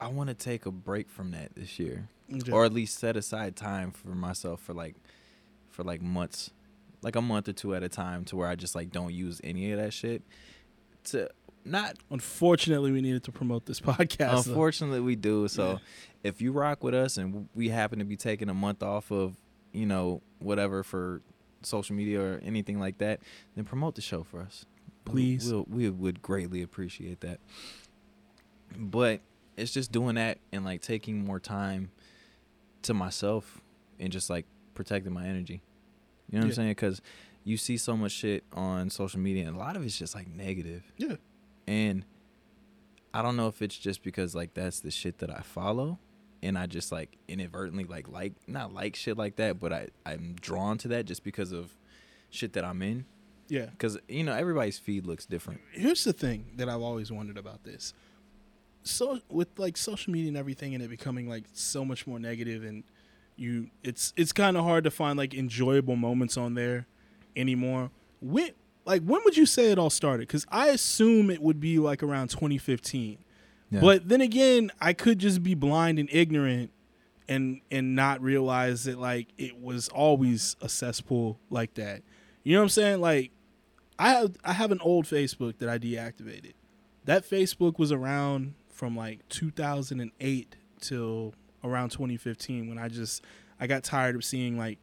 I 0.00 0.08
want 0.08 0.28
to 0.28 0.34
take 0.34 0.66
a 0.66 0.70
break 0.72 1.08
from 1.08 1.30
that 1.30 1.54
this 1.54 1.78
year, 1.78 2.08
Yeah. 2.28 2.52
or 2.54 2.64
at 2.64 2.72
least 2.72 2.98
set 2.98 3.16
aside 3.16 3.54
time 3.56 3.90
for 3.92 4.08
myself 4.08 4.60
for 4.60 4.74
like 4.74 4.96
for 5.70 5.84
like 5.84 6.00
months, 6.02 6.50
like 7.02 7.14
a 7.16 7.22
month 7.22 7.48
or 7.48 7.52
two 7.52 7.74
at 7.74 7.82
a 7.82 7.88
time, 7.88 8.24
to 8.26 8.36
where 8.36 8.48
I 8.48 8.54
just 8.56 8.74
like 8.74 8.90
don't 8.90 9.12
use 9.14 9.40
any 9.44 9.70
of 9.72 9.78
that 9.78 9.92
shit. 9.92 10.22
To 11.04 11.28
not 11.64 11.96
unfortunately 12.10 12.90
we 12.92 13.00
needed 13.00 13.24
to 13.24 13.32
promote 13.32 13.66
this 13.66 13.80
podcast 13.92 14.16
though. 14.44 14.50
Unfortunately, 14.52 15.00
we 15.00 15.14
do. 15.16 15.46
So, 15.48 15.72
Yeah. 15.72 15.78
if 16.24 16.40
you 16.40 16.52
rock 16.52 16.82
with 16.82 16.94
us 16.94 17.16
and 17.16 17.48
we 17.54 17.68
happen 17.68 17.98
to 18.00 18.04
be 18.04 18.16
taking 18.16 18.48
a 18.48 18.54
month 18.54 18.82
off 18.82 19.10
of, 19.10 19.36
you 19.72 19.86
know, 19.86 20.22
whatever 20.38 20.82
for 20.82 21.22
social 21.62 21.94
media 21.96 22.20
or 22.20 22.40
anything 22.44 22.78
like 22.80 22.98
that, 22.98 23.20
then 23.54 23.64
promote 23.64 23.94
the 23.96 24.00
show 24.02 24.22
for 24.22 24.40
us. 24.40 24.64
Please. 25.04 25.52
We'll, 25.52 25.64
we 25.68 25.90
would 25.90 26.22
greatly 26.22 26.62
appreciate 26.62 27.20
that. 27.20 27.38
But 28.76 29.20
it's 29.56 29.72
just 29.72 29.90
doing 29.92 30.16
that 30.16 30.38
and 30.52 30.64
like 30.64 30.82
taking 30.82 31.24
more 31.24 31.40
time 31.40 31.90
to 32.86 32.94
myself 32.94 33.60
and 34.00 34.12
just 34.12 34.30
like 34.30 34.46
protecting 34.74 35.12
my 35.12 35.26
energy. 35.26 35.62
You 36.30 36.38
know 36.38 36.46
what 36.46 36.50
I'm 36.50 36.54
saying? 36.54 36.70
Because 36.70 37.00
you 37.44 37.56
see 37.56 37.76
so 37.76 37.96
much 37.96 38.12
shit 38.12 38.44
on 38.52 38.90
social 38.90 39.20
media, 39.20 39.46
and 39.46 39.56
a 39.56 39.58
lot 39.58 39.76
of 39.76 39.84
it's 39.84 39.96
just 39.96 40.14
like 40.14 40.28
negative. 40.28 40.82
Yeah. 40.96 41.16
And 41.68 42.04
I 43.14 43.22
don't 43.22 43.36
know 43.36 43.48
if 43.48 43.62
it's 43.62 43.76
just 43.76 44.02
because 44.02 44.34
like 44.34 44.54
that's 44.54 44.80
the 44.80 44.90
shit 44.90 45.18
that 45.18 45.30
I 45.30 45.40
follow 45.40 45.98
and 46.42 46.58
I 46.58 46.66
just 46.66 46.92
like 46.92 47.16
inadvertently 47.28 47.84
like 47.84 48.08
like 48.08 48.34
not 48.46 48.74
like 48.74 48.94
shit 48.96 49.16
like 49.16 49.36
that, 49.36 49.58
but 49.58 49.72
I 49.72 49.88
I'm 50.04 50.36
drawn 50.40 50.78
to 50.78 50.88
that 50.88 51.06
just 51.06 51.24
because 51.24 51.52
of 51.52 51.76
shit 52.30 52.52
that 52.54 52.64
I'm 52.64 52.82
in 52.82 53.06
yeah 53.48 53.66
cuz 53.78 53.96
you 54.08 54.24
know 54.24 54.34
everybody's 54.34 54.78
feed 54.78 55.06
looks 55.06 55.24
different. 55.24 55.60
here's 55.70 56.02
the 56.02 56.12
thing 56.12 56.46
that 56.56 56.68
I've 56.68 56.82
always 56.82 57.10
wondered 57.12 57.38
about 57.38 57.64
this. 57.64 57.94
So 58.86 59.20
with 59.28 59.48
like 59.58 59.76
social 59.76 60.12
media 60.12 60.28
and 60.28 60.36
everything 60.36 60.74
and 60.74 60.82
it 60.82 60.88
becoming 60.88 61.28
like 61.28 61.44
so 61.52 61.84
much 61.84 62.06
more 62.06 62.18
negative 62.18 62.64
and 62.64 62.84
you 63.36 63.68
it's 63.82 64.12
it's 64.16 64.32
kind 64.32 64.56
of 64.56 64.64
hard 64.64 64.84
to 64.84 64.90
find 64.90 65.18
like 65.18 65.34
enjoyable 65.34 65.96
moments 65.96 66.36
on 66.36 66.54
there 66.54 66.86
anymore. 67.34 67.90
When 68.20 68.50
like 68.84 69.02
when 69.02 69.20
would 69.24 69.36
you 69.36 69.46
say 69.46 69.70
it 69.70 69.78
all 69.78 69.90
started? 69.90 70.28
Cuz 70.28 70.46
I 70.50 70.68
assume 70.68 71.30
it 71.30 71.42
would 71.42 71.60
be 71.60 71.78
like 71.78 72.02
around 72.02 72.28
2015. 72.28 73.18
Yeah. 73.70 73.80
But 73.80 74.08
then 74.08 74.20
again, 74.20 74.70
I 74.80 74.92
could 74.92 75.18
just 75.18 75.42
be 75.42 75.54
blind 75.54 75.98
and 75.98 76.08
ignorant 76.12 76.70
and 77.28 77.60
and 77.70 77.94
not 77.94 78.20
realize 78.22 78.84
that 78.84 78.98
like 78.98 79.28
it 79.36 79.60
was 79.60 79.88
always 79.88 80.56
a 80.60 80.68
cesspool 80.68 81.38
like 81.50 81.74
that. 81.74 82.02
You 82.44 82.54
know 82.54 82.60
what 82.60 82.64
I'm 82.64 82.68
saying? 82.70 83.00
Like 83.00 83.32
I 83.98 84.10
have 84.10 84.36
I 84.44 84.52
have 84.52 84.72
an 84.72 84.80
old 84.80 85.06
Facebook 85.06 85.58
that 85.58 85.68
I 85.68 85.78
deactivated. 85.78 86.52
That 87.04 87.28
Facebook 87.28 87.78
was 87.78 87.92
around 87.92 88.54
from 88.76 88.94
like 88.96 89.26
2008 89.30 90.56
till 90.80 91.34
around 91.64 91.90
2015 91.90 92.68
when 92.68 92.78
I 92.78 92.88
just 92.88 93.24
I 93.58 93.66
got 93.66 93.82
tired 93.82 94.14
of 94.14 94.24
seeing 94.24 94.56
like 94.58 94.78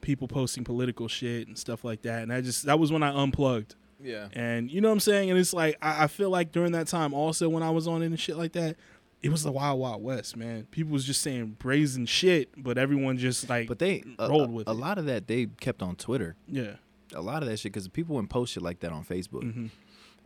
people 0.00 0.28
posting 0.28 0.64
political 0.64 1.08
shit 1.08 1.46
and 1.46 1.56
stuff 1.58 1.84
like 1.84 2.02
that 2.02 2.22
and 2.22 2.32
I 2.32 2.40
just 2.40 2.64
that 2.66 2.78
was 2.78 2.90
when 2.90 3.02
I 3.02 3.10
unplugged. 3.10 3.74
yeah. 4.02 4.28
And 4.32 4.70
you 4.70 4.80
know 4.80 4.88
what 4.88 4.94
I'm 4.94 5.00
saying? 5.00 5.30
And 5.30 5.38
it's 5.38 5.52
like 5.52 5.76
I, 5.82 6.04
I 6.04 6.06
feel 6.06 6.30
like 6.30 6.52
during 6.52 6.72
that 6.72 6.86
time 6.88 7.12
also 7.14 7.48
when 7.48 7.62
I 7.62 7.70
was 7.70 7.86
on 7.86 8.02
it 8.02 8.06
and 8.06 8.18
shit 8.18 8.36
like 8.36 8.52
that, 8.52 8.76
it 9.22 9.30
was 9.30 9.42
the 9.42 9.52
wild 9.52 9.78
wild 9.80 10.02
west, 10.02 10.36
man. 10.36 10.66
People 10.70 10.92
was 10.92 11.04
just 11.04 11.20
saying 11.22 11.56
brazen 11.58 12.06
shit, 12.06 12.50
but 12.56 12.76
everyone 12.78 13.16
just 13.18 13.48
like 13.48 13.68
But 13.68 13.78
they 13.78 14.02
a, 14.18 14.28
rolled 14.28 14.50
a- 14.50 14.52
with 14.52 14.68
a 14.68 14.72
it. 14.72 14.74
lot 14.74 14.98
of 14.98 15.04
that 15.06 15.26
they 15.28 15.46
kept 15.60 15.82
on 15.82 15.96
Twitter. 15.96 16.36
yeah. 16.48 16.76
A 17.14 17.20
lot 17.22 17.42
of 17.44 17.48
that 17.48 17.58
shit 17.58 17.72
cuz 17.72 17.86
people 17.88 18.16
wouldn't 18.16 18.30
post 18.30 18.54
shit 18.54 18.62
like 18.62 18.80
that 18.80 18.90
on 18.90 19.04
Facebook. 19.04 19.42
hmm 19.52 19.66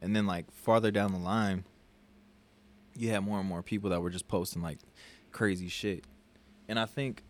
And 0.01 0.15
then 0.17 0.27
like 0.27 0.51
farther 0.53 0.91
down 0.93 1.13
the 1.13 1.19
line, 1.19 1.65
you 2.99 3.11
had 3.11 3.21
more 3.21 3.39
and 3.41 3.49
more 3.49 3.63
people 3.63 3.91
that 3.91 4.01
were 4.03 4.11
just 4.11 4.29
posting 4.29 4.61
like 4.63 4.79
crazy 5.33 5.69
shit. 5.69 6.05
And 6.69 6.79
I 6.79 6.85
think 6.87 7.23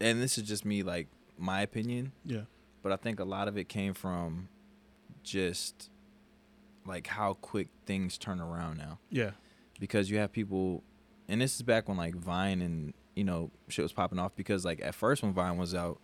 and 0.00 0.20
this 0.20 0.36
is 0.38 0.44
just 0.48 0.64
me 0.64 0.82
like 0.82 1.06
my 1.38 1.60
opinion, 1.62 2.12
Yeah. 2.24 2.42
but 2.82 2.90
I 2.92 2.96
think 2.96 3.20
a 3.20 3.24
lot 3.24 3.46
of 3.48 3.56
it 3.56 3.68
came 3.68 3.94
from 3.94 4.48
just 5.22 5.90
like 6.86 7.06
how 7.06 7.34
quick 7.34 7.68
things 7.86 8.18
turn 8.18 8.40
around 8.40 8.78
now. 8.78 8.98
Yeah. 9.10 9.30
Because 9.78 10.10
you 10.10 10.18
have 10.18 10.32
people 10.32 10.82
and 11.28 11.40
this 11.40 11.54
is 11.54 11.62
back 11.62 11.88
when 11.88 11.96
like 11.96 12.14
Vine 12.16 12.60
and 12.62 12.94
you 13.14 13.24
know 13.24 13.50
shit 13.68 13.82
was 13.84 13.92
popping 13.92 14.18
off 14.18 14.34
because 14.34 14.64
like 14.64 14.80
at 14.82 14.94
first 14.94 15.22
when 15.22 15.32
Vine 15.32 15.56
was 15.56 15.74
out, 15.74 16.00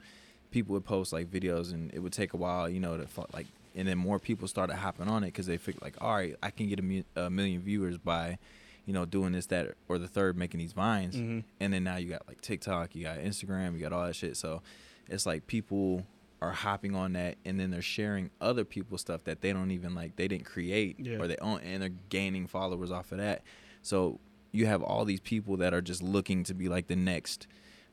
people 0.51 0.75
would 0.75 0.85
post 0.85 1.13
like 1.13 1.31
videos 1.31 1.73
and 1.73 1.93
it 1.93 1.99
would 2.01 2.13
take 2.13 2.33
a 2.35 2.37
while, 2.37 2.69
you 2.69 2.81
know, 2.81 2.97
to 2.97 3.07
like 3.33 3.47
and 3.75 3.87
then 3.89 3.99
more 3.99 4.19
people 4.19 4.49
started 4.49 4.77
hopping 4.77 5.09
on 5.09 5.23
it 5.25 5.29
because 5.29 5.47
they 5.47 5.57
figured 5.59 5.83
like, 5.83 5.97
all 6.01 6.15
right, 6.15 6.37
I 6.43 6.51
can 6.51 6.69
get 6.69 6.79
a, 6.79 6.83
mi- 6.83 7.05
a 7.17 7.29
million 7.31 7.61
viewers 7.61 7.99
by, 7.99 8.39
you 8.87 8.93
know, 8.95 9.05
doing 9.05 9.33
this, 9.33 9.47
that, 9.47 9.75
or 9.89 9.99
the 9.99 10.09
third, 10.09 10.37
making 10.37 10.59
these 10.59 10.73
vines, 10.73 11.15
Mhm. 11.17 11.45
and 11.61 11.73
then 11.73 11.85
now 11.85 11.97
you 11.97 12.09
got 12.11 12.27
like 12.29 12.41
TikTok, 12.41 12.95
you 12.97 13.05
got 13.05 13.19
Instagram, 13.19 13.75
you 13.75 13.81
got 13.81 13.93
all 13.93 14.07
that 14.07 14.17
shit. 14.17 14.37
So 14.37 14.63
it's 15.09 15.27
like 15.27 15.47
people 15.47 16.07
are 16.41 16.53
hopping 16.53 16.95
on 16.95 17.13
that, 17.15 17.37
and 17.45 17.59
then 17.59 17.71
they're 17.71 17.83
sharing 17.83 18.31
other 18.41 18.65
people's 18.65 19.01
stuff 19.01 19.25
that 19.25 19.41
they 19.41 19.53
don't 19.53 19.71
even 19.73 19.95
like, 19.95 20.17
they 20.17 20.29
didn't 20.29 20.45
create, 20.47 20.99
Yeah. 21.01 21.17
or 21.19 21.27
they 21.27 21.37
own, 21.39 21.61
and 21.61 21.83
they're 21.83 21.91
gaining 22.11 22.47
followers 22.47 22.91
off 22.93 23.11
of 23.13 23.19
that. 23.19 23.43
So 23.83 24.21
you 24.53 24.67
have 24.67 24.83
all 24.83 25.05
these 25.05 25.21
people 25.21 25.57
that 25.59 25.75
are 25.75 25.81
just 25.83 26.03
looking 26.03 26.45
to 26.45 26.55
be 26.55 26.69
like 26.69 26.87
the 26.87 26.97
next, 26.97 27.47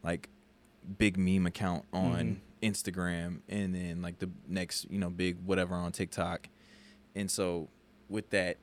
like 0.04 0.30
big 1.00 1.18
meme 1.18 1.46
account 1.48 1.84
on 1.92 2.40
Instagram 2.72 3.40
and 3.48 3.74
then 3.76 4.02
like 4.02 4.20
the 4.20 4.30
next, 4.48 4.90
you 4.90 5.00
know, 5.00 5.10
big 5.10 5.38
whatever 5.46 5.76
on 5.76 5.92
TikTok. 5.92 6.50
And 7.16 7.30
so 7.30 7.70
with 8.10 8.30
that, 8.32 8.58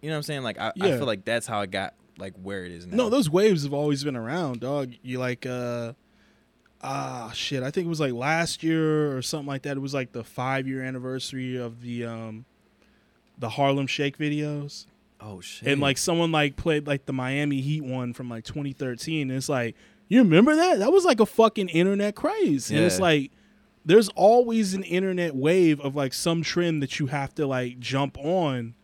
you 0.00 0.08
know 0.08 0.14
what 0.14 0.18
I'm 0.18 0.22
saying? 0.24 0.42
Like 0.42 0.58
I, 0.58 0.72
I 0.80 0.90
feel 0.92 1.06
like 1.06 1.24
that's 1.24 1.46
how 1.46 1.60
it 1.60 1.70
got 1.70 1.94
like 2.18 2.34
where 2.42 2.64
it 2.64 2.72
is 2.72 2.86
now. 2.86 2.96
No, 2.96 3.08
those 3.08 3.30
waves 3.30 3.62
have 3.64 3.72
always 3.72 4.02
been 4.04 4.16
around, 4.16 4.60
dog. 4.60 4.92
You 5.02 5.18
like 5.18 5.46
uh 5.46 5.92
ah 6.80 7.30
shit, 7.34 7.62
I 7.62 7.70
think 7.70 7.86
it 7.86 7.88
was 7.88 8.00
like 8.00 8.12
last 8.12 8.62
year 8.62 9.16
or 9.16 9.22
something 9.22 9.46
like 9.46 9.62
that. 9.62 9.76
It 9.76 9.80
was 9.80 9.94
like 9.94 10.12
the 10.12 10.24
5 10.24 10.66
year 10.66 10.82
anniversary 10.82 11.56
of 11.56 11.82
the 11.82 12.04
um 12.06 12.44
the 13.38 13.50
Harlem 13.50 13.86
Shake 13.86 14.18
videos. 14.18 14.86
oh 15.20 15.40
shit. 15.40 15.68
And 15.68 15.80
like 15.80 15.98
someone 15.98 16.32
like 16.32 16.56
played 16.56 16.86
like 16.86 17.06
the 17.06 17.12
Miami 17.12 17.60
Heat 17.60 17.84
one 17.84 18.12
from 18.12 18.28
like 18.28 18.44
2013. 18.44 19.30
And 19.30 19.36
it's 19.36 19.48
like, 19.48 19.74
you 20.08 20.18
remember 20.18 20.54
that? 20.56 20.80
That 20.80 20.92
was 20.92 21.04
like 21.04 21.20
a 21.20 21.26
fucking 21.26 21.68
internet 21.68 22.14
craze. 22.14 22.70
And 22.70 22.80
it's 22.80 23.00
like 23.00 23.30
there's 23.84 24.08
always 24.10 24.74
an 24.74 24.82
internet 24.84 25.34
wave 25.34 25.80
of 25.80 25.94
like 25.96 26.12
some 26.14 26.42
trend 26.42 26.82
that 26.82 26.98
you 26.98 27.06
have 27.08 27.34
to 27.36 27.46
like 27.46 27.78
jump 27.80 28.16
on 28.18 28.74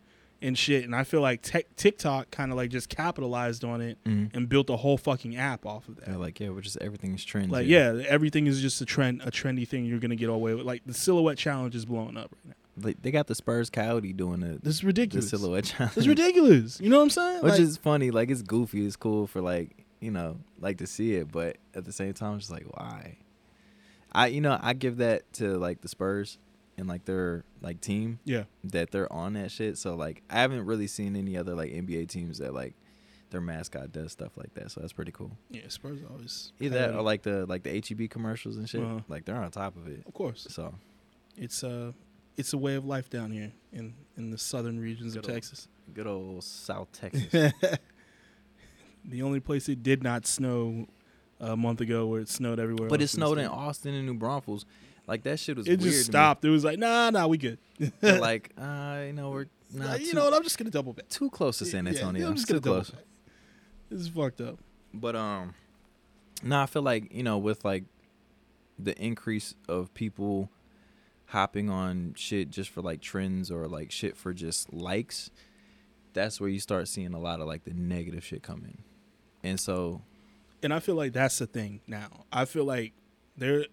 and 0.41 0.57
shit. 0.57 0.85
And 0.85 0.95
I 0.95 1.03
feel 1.05 1.21
like 1.21 1.43
tech 1.43 1.75
TikTok 1.77 2.31
kind 2.31 2.51
of 2.53 2.57
like 2.57 2.71
just 2.71 2.89
capitalized 2.89 3.65
on 3.65 3.81
it 3.81 3.99
Mhm. 4.05 4.35
and 4.35 4.49
built 4.49 4.71
a 4.71 4.77
whole 4.77 4.97
fucking 4.97 5.37
app 5.37 5.67
off 5.67 5.89
of 5.89 5.97
that. 5.97 6.07
They're 6.07 6.17
like, 6.17 6.39
yeah, 6.41 6.51
we're 6.51 6.61
just 6.61 6.77
everything's 6.79 7.25
trends. 7.25 7.51
Like 7.51 7.67
here. 7.67 7.95
yeah, 8.01 8.05
everything 8.09 8.47
is 8.47 8.61
just 8.61 8.81
a 8.81 8.85
trend, 8.85 9.23
a 9.23 9.31
trendy 9.31 9.67
thing 9.67 9.85
you're 9.85 9.99
gonna 9.99 10.17
get 10.17 10.29
away 10.31 10.55
with. 10.55 10.65
Like 10.67 10.83
the 10.87 10.95
silhouette 10.95 11.39
challenge 11.39 11.75
is 11.75 11.85
blowing 11.85 12.17
up 12.17 12.31
right 12.45 12.47
now. 12.49 12.55
Like, 12.81 13.03
they 13.03 13.11
got 13.11 13.27
the 13.27 13.35
Spurs 13.35 13.71
Coyote 13.71 14.13
doing 14.13 14.41
it. 14.45 14.63
This 14.63 14.77
is 14.77 14.85
ridiculous. 14.85 15.29
the 15.33 15.37
silhouette 15.39 15.65
challenge. 15.65 15.97
This 15.97 16.03
is 16.03 16.09
ridiculous. 16.09 16.81
You 16.81 16.89
know 16.91 16.99
what 16.99 17.03
I'm 17.05 17.11
saying? 17.11 17.43
Which 17.43 17.53
Like, 17.55 17.61
is 17.61 17.77
funny. 17.77 18.13
Like 18.13 18.31
it's 18.31 18.43
goofy. 18.43 18.87
It's 18.87 18.95
cool 18.95 19.27
for 19.27 19.41
like 19.41 19.85
you 20.01 20.13
know 20.13 20.37
like 20.61 20.79
to 20.79 20.87
see 20.87 21.15
it, 21.17 21.33
but 21.33 21.57
at 21.75 21.85
the 21.85 21.93
same 21.93 22.13
time, 22.15 22.37
it's 22.37 22.49
just 22.49 22.53
like 22.53 22.67
why? 22.77 23.17
I 24.13 24.29
you 24.29 24.41
know 24.41 24.59
I 24.63 24.73
give 24.73 24.97
that 24.99 25.31
to 25.35 25.59
like 25.59 25.81
the 25.81 25.89
Spurs 25.89 26.39
and 26.77 26.87
like 26.89 27.05
their 27.05 27.45
like 27.61 27.81
team 27.81 28.21
yeah. 28.25 28.45
that 28.65 28.91
they're 28.93 29.13
on 29.13 29.33
that 29.35 29.51
shit. 29.51 29.77
So 29.79 29.95
like 29.97 30.23
I 30.31 30.41
haven't 30.41 30.65
really 30.65 30.87
seen 30.87 31.17
any 31.17 31.37
other 31.37 31.55
like 31.55 31.71
NBA 31.73 32.09
teams 32.09 32.39
that 32.39 32.55
like 32.55 32.75
their 33.31 33.41
mascot 33.41 33.93
does 33.93 34.13
stuff 34.13 34.37
like 34.37 34.55
that. 34.55 34.71
So 34.71 34.81
that's 34.81 34.93
pretty 34.93 35.13
cool. 35.13 35.33
Yeah, 35.51 35.63
Spurs 35.69 35.99
always 36.09 36.53
Either 36.61 36.79
that 36.79 36.95
or 36.95 37.03
like 37.03 37.23
the 37.23 37.47
like 37.47 37.63
the 37.65 37.83
HEB 37.87 38.09
commercials 38.11 38.57
and 38.57 38.69
shit. 38.69 38.83
Uh-huh. 38.83 39.01
Like 39.09 39.25
they're 39.25 39.37
on 39.37 39.51
top 39.51 39.77
of 39.77 39.87
it. 39.89 40.05
of 40.07 40.15
course. 40.15 40.47
So 40.51 40.75
It's 41.37 41.63
uh 41.65 41.93
it's 42.37 42.53
a 42.53 42.59
way 42.59 42.77
of 42.77 42.85
life 42.87 43.11
down 43.11 43.33
here 43.33 43.53
in 43.73 43.95
in 44.17 44.31
the 44.31 44.39
southern 44.39 44.79
regions 44.79 45.17
of 45.17 45.25
old- 45.25 45.35
Texas. 45.35 45.69
good 45.93 46.07
old 46.07 46.45
South 46.45 46.89
Texas. 46.93 47.53
the 49.05 49.23
only 49.23 49.41
place 49.41 49.69
it 49.69 49.83
did 49.83 50.03
not 50.03 50.27
snow 50.27 50.87
a 51.41 51.57
month 51.57 51.81
ago 51.81 52.07
where 52.07 52.21
it 52.21 52.29
snowed 52.29 52.59
everywhere. 52.59 52.89
but 52.89 53.01
it 53.01 53.05
else 53.05 53.15
in 53.15 53.21
the 53.21 53.27
snowed 53.27 53.39
in. 53.39 53.47
Austin 53.47 53.95
and 53.95 54.07
New 54.07 54.15
Braunfels. 54.15 54.65
Like 55.07 55.23
that 55.23 55.39
shit 55.39 55.57
was 55.57 55.67
It 55.67 55.71
weird. 55.71 55.81
to 55.81 55.87
me. 55.87 55.91
just 55.93 56.07
stopped. 56.07 56.45
It 56.45 56.51
was 56.51 56.65
like, 56.65 56.79
nah, 56.79 57.11
nah, 57.11 57.27
we 57.27 57.39
good. 57.39 57.59
Like, 58.03 58.51
uh, 58.59 59.03
you 59.07 59.13
know, 59.13 59.31
we're 59.31 59.47
Nah, 59.73 59.85
not 59.85 60.01
you 60.01 60.09
too, 60.09 60.17
know 60.17 60.25
what? 60.25 60.35
I'm 60.35 60.43
just 60.43 60.57
gonna 60.59 60.71
double 60.71 60.93
back. 60.95 61.09
too 61.09 61.29
close 61.31 61.59
to 61.59 61.65
San 61.67 61.85
Yeah, 61.85 61.93
Antonio. 61.93 62.27
I'm 62.29 62.35
just 62.37 62.47
too 62.49 62.55
gonna 62.55 62.61
double 62.61 62.77
close. 62.77 62.91
back. 62.91 63.05
This 63.91 64.01
is 64.01 64.09
fucked 64.09 64.41
up. 64.41 64.59
But 64.95 65.15
um, 65.17 65.55
no, 66.43 66.61
I 66.63 66.67
feel 66.67 66.83
like 66.83 67.13
you 67.15 67.23
know 67.23 67.37
with 67.39 67.65
like 67.67 67.85
the 68.79 68.97
increase 69.03 69.55
of 69.69 69.93
people 69.95 70.51
hopping 71.27 71.69
on 71.69 72.15
shit 72.17 72.49
just 72.51 72.71
for 72.71 72.81
like 72.81 73.01
trends 73.03 73.51
or 73.51 73.67
like 73.69 73.91
shit 73.91 74.17
for 74.17 74.33
just 74.33 74.73
likes, 74.73 75.31
that's 76.15 76.41
where 76.41 76.49
you 76.49 76.61
start 76.61 76.89
seeing 76.89 77.13
a 77.13 77.19
lot 77.21 77.41
of 77.41 77.47
like 77.47 77.65
the 77.65 77.75
negative 77.75 78.25
shit 78.25 78.43
come 78.43 78.65
in. 78.65 78.79
And 79.43 79.61
so 79.61 80.01
and 80.63 80.73
I 80.73 80.81
feel 80.81 80.95
like 80.95 81.13
that's 81.13 81.39
the 81.39 81.47
thing 81.47 81.81
now. 81.87 82.27
I 82.33 82.45
feel 82.45 82.65
like 82.65 82.93
there, 83.37 83.67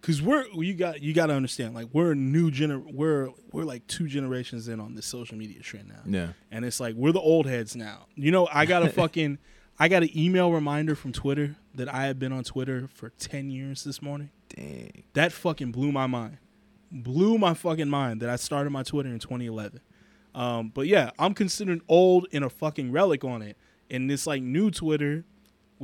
because 0.00 0.20
we're 0.22 0.46
you 0.48 0.74
got 0.74 1.02
you 1.02 1.12
got 1.14 1.26
to 1.26 1.34
understand 1.34 1.74
like 1.74 1.88
we're 1.92 2.12
a 2.12 2.16
new 2.16 2.50
gener 2.50 2.82
we're 2.92 3.30
we're 3.52 3.64
like 3.64 3.86
two 3.86 4.06
generations 4.08 4.68
in 4.68 4.80
on 4.80 4.94
this 4.94 5.06
social 5.06 5.36
media 5.36 5.60
trend 5.60 5.88
now, 5.88 6.02
yeah, 6.06 6.28
and 6.50 6.64
it's 6.64 6.80
like 6.80 6.94
we're 6.94 7.12
the 7.12 7.20
old 7.20 7.46
heads 7.46 7.74
now. 7.76 8.06
You 8.14 8.30
know, 8.30 8.48
I 8.52 8.66
got 8.66 8.82
a 8.82 8.88
fucking 8.90 9.38
I 9.78 9.88
got 9.88 10.02
an 10.02 10.16
email 10.16 10.52
reminder 10.52 10.94
from 10.94 11.12
Twitter 11.12 11.56
that 11.74 11.92
I 11.92 12.06
have 12.06 12.18
been 12.18 12.32
on 12.32 12.44
Twitter 12.44 12.88
for 12.92 13.10
ten 13.10 13.50
years 13.50 13.84
this 13.84 14.00
morning. 14.02 14.30
dang, 14.48 15.04
That 15.14 15.32
fucking 15.32 15.72
blew 15.72 15.90
my 15.92 16.06
mind, 16.06 16.38
blew 16.92 17.38
my 17.38 17.54
fucking 17.54 17.88
mind 17.88 18.20
that 18.22 18.30
I 18.30 18.36
started 18.36 18.70
my 18.70 18.82
Twitter 18.82 19.08
in 19.08 19.18
2011. 19.18 19.80
Um, 20.34 20.70
but 20.74 20.86
yeah, 20.86 21.10
I'm 21.18 21.32
considered 21.34 21.80
old 21.88 22.26
and 22.32 22.44
a 22.44 22.50
fucking 22.50 22.90
relic 22.90 23.24
on 23.24 23.40
it. 23.42 23.56
And 23.90 24.10
this 24.10 24.26
like 24.26 24.42
new 24.42 24.70
Twitter, 24.70 25.24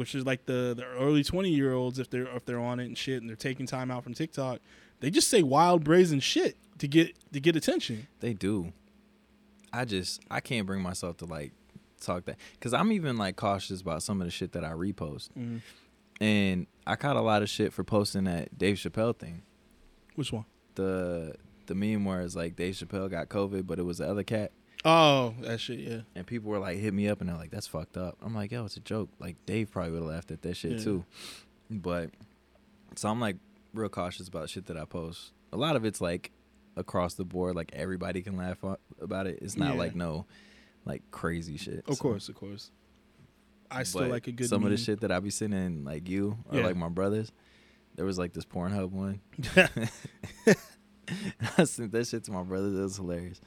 which 0.01 0.15
is 0.15 0.25
like 0.25 0.47
the 0.47 0.73
the 0.75 0.87
early 0.99 1.23
20 1.23 1.51
year 1.51 1.75
olds, 1.75 1.99
if 1.99 2.09
they're 2.09 2.27
if 2.35 2.47
they're 2.47 2.59
on 2.59 2.81
it 2.81 2.87
and 2.87 2.97
shit, 2.97 3.21
and 3.21 3.29
they're 3.29 3.37
taking 3.37 3.67
time 3.67 3.91
out 3.91 4.03
from 4.03 4.15
TikTok, 4.15 4.61
they 5.01 5.11
just 5.11 5.29
say 5.29 5.43
wild 5.43 5.85
brazen 5.85 6.21
shit 6.21 6.57
to 6.79 6.89
get 6.89 7.15
to 7.35 7.39
get 7.39 7.55
attention. 7.55 8.07
they 8.21 8.33
do. 8.33 8.73
I 9.75 9.85
just 9.85 10.23
I 10.31 10.41
can't 10.41 10.67
bring 10.67 10.81
myself 10.81 11.19
to 11.19 11.27
like 11.27 11.53
talk 12.01 12.25
that 12.25 12.39
because 12.53 12.73
I'm 12.73 12.93
even 12.93 13.19
like 13.19 13.37
cautious 13.37 13.83
about 13.83 14.03
some 14.03 14.23
of 14.23 14.27
the 14.27 14.31
shit 14.31 14.53
that 14.53 14.65
I 14.65 14.71
repost. 14.71 15.29
Mm-hmm. 15.39 15.59
And 16.23 16.67
I 16.87 16.97
caught 16.97 17.17
a 17.17 17.21
lot 17.21 17.43
of 17.43 17.51
shit 17.51 17.75
for 17.75 17.85
posting 17.85 18.25
that 18.25 18.57
Dave 18.57 18.77
Chappelle 18.77 19.15
thing. 19.15 19.43
Which 20.15 20.33
one? 20.33 20.47
The 20.77 21.35
the 21.67 21.75
meme 21.75 22.07
where 22.07 22.23
it's 22.23 22.35
like 22.35 22.57
Dave 22.57 22.73
Chappelle 22.73 23.11
got 23.11 23.29
COVID, 23.29 23.67
but 23.67 23.79
it 23.79 23.83
was 23.83 23.99
the 23.99 24.09
other 24.09 24.23
cat. 24.23 24.51
Oh, 24.85 25.35
that 25.43 25.61
shit. 25.61 25.81
Yeah. 25.81 26.01
And 26.15 26.27
people 26.27 26.51
were 26.51 26.59
like, 26.59 26.79
hit 26.79 26.95
me 26.95 27.09
up 27.09 27.21
and 27.21 27.29
they're 27.29 27.37
like, 27.37 27.51
that's 27.51 27.67
fucked 27.67 27.97
up. 27.97 28.17
I'm 28.23 28.35
like, 28.35 28.51
yo, 28.51 28.65
it's 28.65 28.77
a 28.77 28.81
joke. 28.81 29.11
Like 29.19 29.37
Dave 29.47 29.71
probably 29.71 29.93
would 29.93 30.03
have 30.03 30.11
laughed 30.11 30.31
at 30.31 30.43
that 30.43 30.57
shit 30.57 30.73
Yeah. 30.79 30.85
too. 30.85 31.05
But 31.71 32.11
so 32.97 33.09
I'm 33.09 33.21
like 33.21 33.37
real 33.75 33.89
cautious 33.91 34.29
about 34.29 34.49
shit 34.49 34.67
that 34.67 34.77
I 34.77 34.85
post. 34.87 35.33
A 35.53 35.57
lot 35.57 35.77
of 35.77 35.85
it's 35.85 36.01
like 36.01 36.31
across 36.77 37.15
the 37.15 37.25
board, 37.25 37.57
like 37.57 37.71
everybody 37.75 38.23
can 38.23 38.37
laugh 38.37 38.59
about 39.01 39.27
it. 39.27 39.39
It's 39.43 39.57
not 39.57 39.75
Yeah. 39.75 39.79
like 39.81 39.95
no 39.95 40.27
like 40.87 41.03
crazy 41.11 41.57
shit. 41.59 41.85
Of 41.87 41.97
So- 41.97 42.03
course, 42.03 42.29
of 42.29 42.35
course. 42.37 42.71
I 43.73 43.85
still 43.85 44.01
but 44.03 44.11
like 44.11 44.27
a 44.27 44.33
good 44.33 44.49
some 44.49 44.65
of 44.65 44.71
the 44.71 44.77
shit 44.77 45.01
that 45.03 45.13
I 45.13 45.21
be 45.21 45.31
sending 45.31 45.85
like 45.85 46.09
you 46.09 46.39
or 46.51 46.59
Yeah. 46.59 46.67
like 46.67 46.77
my 46.77 46.89
brothers. 46.89 47.31
There 47.97 48.05
was 48.07 48.19
like 48.19 48.33
this 48.33 48.45
Pornhub 48.47 48.91
one. 48.91 49.21
I 51.59 51.65
sent 51.65 51.93
that 51.93 52.07
shit 52.07 52.25
to 52.25 52.33
my 52.33 52.43
brother. 52.43 52.71
That 52.71 52.83
was 52.83 52.97
hilarious. 52.97 53.41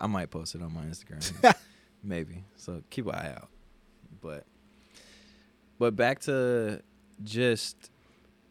I 0.00 0.06
might 0.06 0.30
post 0.30 0.54
it 0.54 0.62
on 0.62 0.72
my 0.72 0.84
Instagram, 0.84 1.54
maybe. 2.02 2.44
So 2.56 2.82
keep 2.90 3.06
an 3.06 3.14
eye 3.14 3.32
out. 3.36 3.48
But, 4.20 4.44
but 5.78 5.96
back 5.96 6.20
to 6.20 6.82
just 7.24 7.90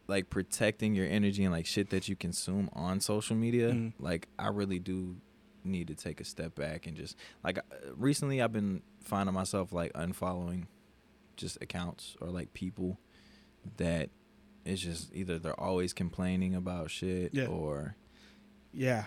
like 0.07 0.29
protecting 0.29 0.95
your 0.95 1.05
energy 1.07 1.43
and 1.43 1.53
like 1.53 1.65
shit 1.65 1.89
that 1.89 2.07
you 2.07 2.15
consume 2.15 2.69
on 2.73 2.99
social 2.99 3.35
media. 3.35 3.71
Mhm. 3.71 3.93
Like 3.99 4.27
I 4.39 4.47
really 4.49 4.79
do 4.79 5.17
need 5.63 5.87
to 5.89 5.95
take 5.95 6.21
a 6.21 6.23
step 6.23 6.55
back 6.55 6.87
and 6.87 6.95
just 6.95 7.17
like 7.43 7.57
uh, 7.57 7.61
recently 7.97 8.41
I've 8.41 8.53
been 8.53 8.81
finding 9.01 9.33
myself 9.35 9.73
like 9.73 9.91
unfollowing 9.93 10.63
just 11.35 11.57
accounts 11.61 12.15
or 12.21 12.29
like 12.29 12.53
people 12.53 12.97
that 13.75 14.09
it's 14.63 14.81
just 14.81 15.13
either 15.13 15.37
they're 15.39 15.59
always 15.59 15.91
complaining 15.93 16.55
about 16.55 16.89
shit 16.89 17.33
Yeah. 17.33 17.47
or 17.47 17.95
yeah. 18.73 19.05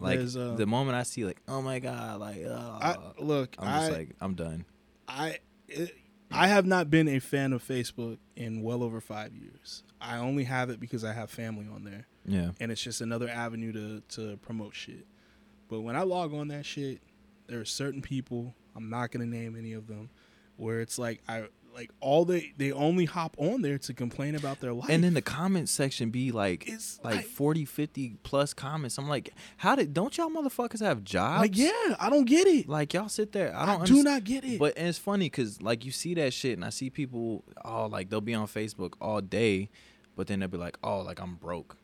Like 0.00 0.18
uh, 0.18 0.54
the 0.56 0.66
moment 0.66 0.96
I 0.96 1.02
see 1.04 1.24
like 1.24 1.40
oh 1.48 1.62
my 1.62 1.78
god 1.78 2.20
like 2.20 2.44
uh, 2.44 2.50
I 2.80 2.96
look. 3.18 3.54
I'm 3.58 3.66
just 3.80 3.92
I 3.92 3.96
like 3.96 4.08
I'm 4.20 4.34
done. 4.34 4.64
I 5.08 5.38
it, 5.68 5.94
I 6.30 6.48
have 6.48 6.66
not 6.66 6.90
been 6.90 7.06
a 7.08 7.20
fan 7.20 7.52
of 7.52 7.62
Facebook 7.62 8.18
in 8.36 8.62
well 8.62 8.82
over 8.82 9.00
five 9.00 9.34
years. 9.36 9.82
I 10.00 10.18
only 10.18 10.44
have 10.44 10.68
it 10.70 10.80
because 10.80 11.04
I 11.04 11.12
have 11.12 11.30
family 11.30 11.66
on 11.72 11.84
there, 11.84 12.06
Yeah. 12.26 12.50
and 12.60 12.72
it's 12.72 12.82
just 12.82 13.00
another 13.00 13.28
avenue 13.28 13.72
to 13.72 14.00
to 14.16 14.36
promote 14.38 14.74
shit. 14.74 15.06
But 15.68 15.80
when 15.80 15.96
I 15.96 16.02
log 16.02 16.34
on 16.34 16.48
that 16.48 16.66
shit, 16.66 17.00
there 17.46 17.60
are 17.60 17.64
certain 17.64 18.02
people. 18.02 18.54
I'm 18.76 18.90
not 18.90 19.12
gonna 19.12 19.26
name 19.26 19.54
any 19.56 19.72
of 19.74 19.86
them, 19.86 20.10
where 20.56 20.80
it's 20.80 20.98
like 20.98 21.22
I 21.28 21.44
like 21.74 21.90
all 22.00 22.24
they 22.24 22.52
they 22.56 22.70
only 22.72 23.04
hop 23.04 23.34
on 23.38 23.62
there 23.62 23.78
to 23.78 23.92
complain 23.92 24.34
about 24.34 24.60
their 24.60 24.72
life. 24.72 24.88
And 24.88 25.02
then 25.02 25.14
the 25.14 25.22
comment 25.22 25.68
section 25.68 26.10
be 26.10 26.30
like 26.30 26.68
It's 26.68 27.00
like, 27.02 27.16
like- 27.16 27.24
40 27.26 27.64
50 27.64 28.16
plus 28.22 28.54
comments. 28.54 28.96
I'm 28.98 29.08
like 29.08 29.34
how 29.56 29.74
did 29.74 29.92
don't 29.92 30.16
y'all 30.16 30.30
motherfuckers 30.30 30.80
have 30.80 31.02
jobs? 31.04 31.40
like 31.40 31.56
yeah, 31.56 31.96
I 31.98 32.08
don't 32.10 32.26
get 32.26 32.46
it. 32.46 32.68
Like 32.68 32.94
y'all 32.94 33.08
sit 33.08 33.32
there. 33.32 33.54
I 33.54 33.62
I, 33.64 33.66
don't 33.66 33.86
do 33.86 34.02
not 34.02 34.24
get 34.24 34.44
it. 34.44 34.58
But 34.58 34.78
and 34.78 34.88
it's 34.88 34.98
funny 34.98 35.26
because 35.26 35.60
like 35.60 35.84
you 35.84 35.90
see 35.90 36.14
that 36.14 36.32
shit, 36.32 36.52
and 36.56 36.64
I 36.64 36.70
see 36.70 36.90
people, 36.90 37.44
oh, 37.64 37.86
like 37.86 38.08
they'll 38.10 38.20
be 38.20 38.34
on 38.34 38.46
Facebook 38.46 38.94
all 39.00 39.20
day, 39.20 39.68
but 40.16 40.26
then 40.26 40.40
they'll 40.40 40.48
be 40.48 40.58
like, 40.58 40.78
oh, 40.82 41.00
like 41.00 41.20
I'm 41.20 41.34
broke. 41.34 41.76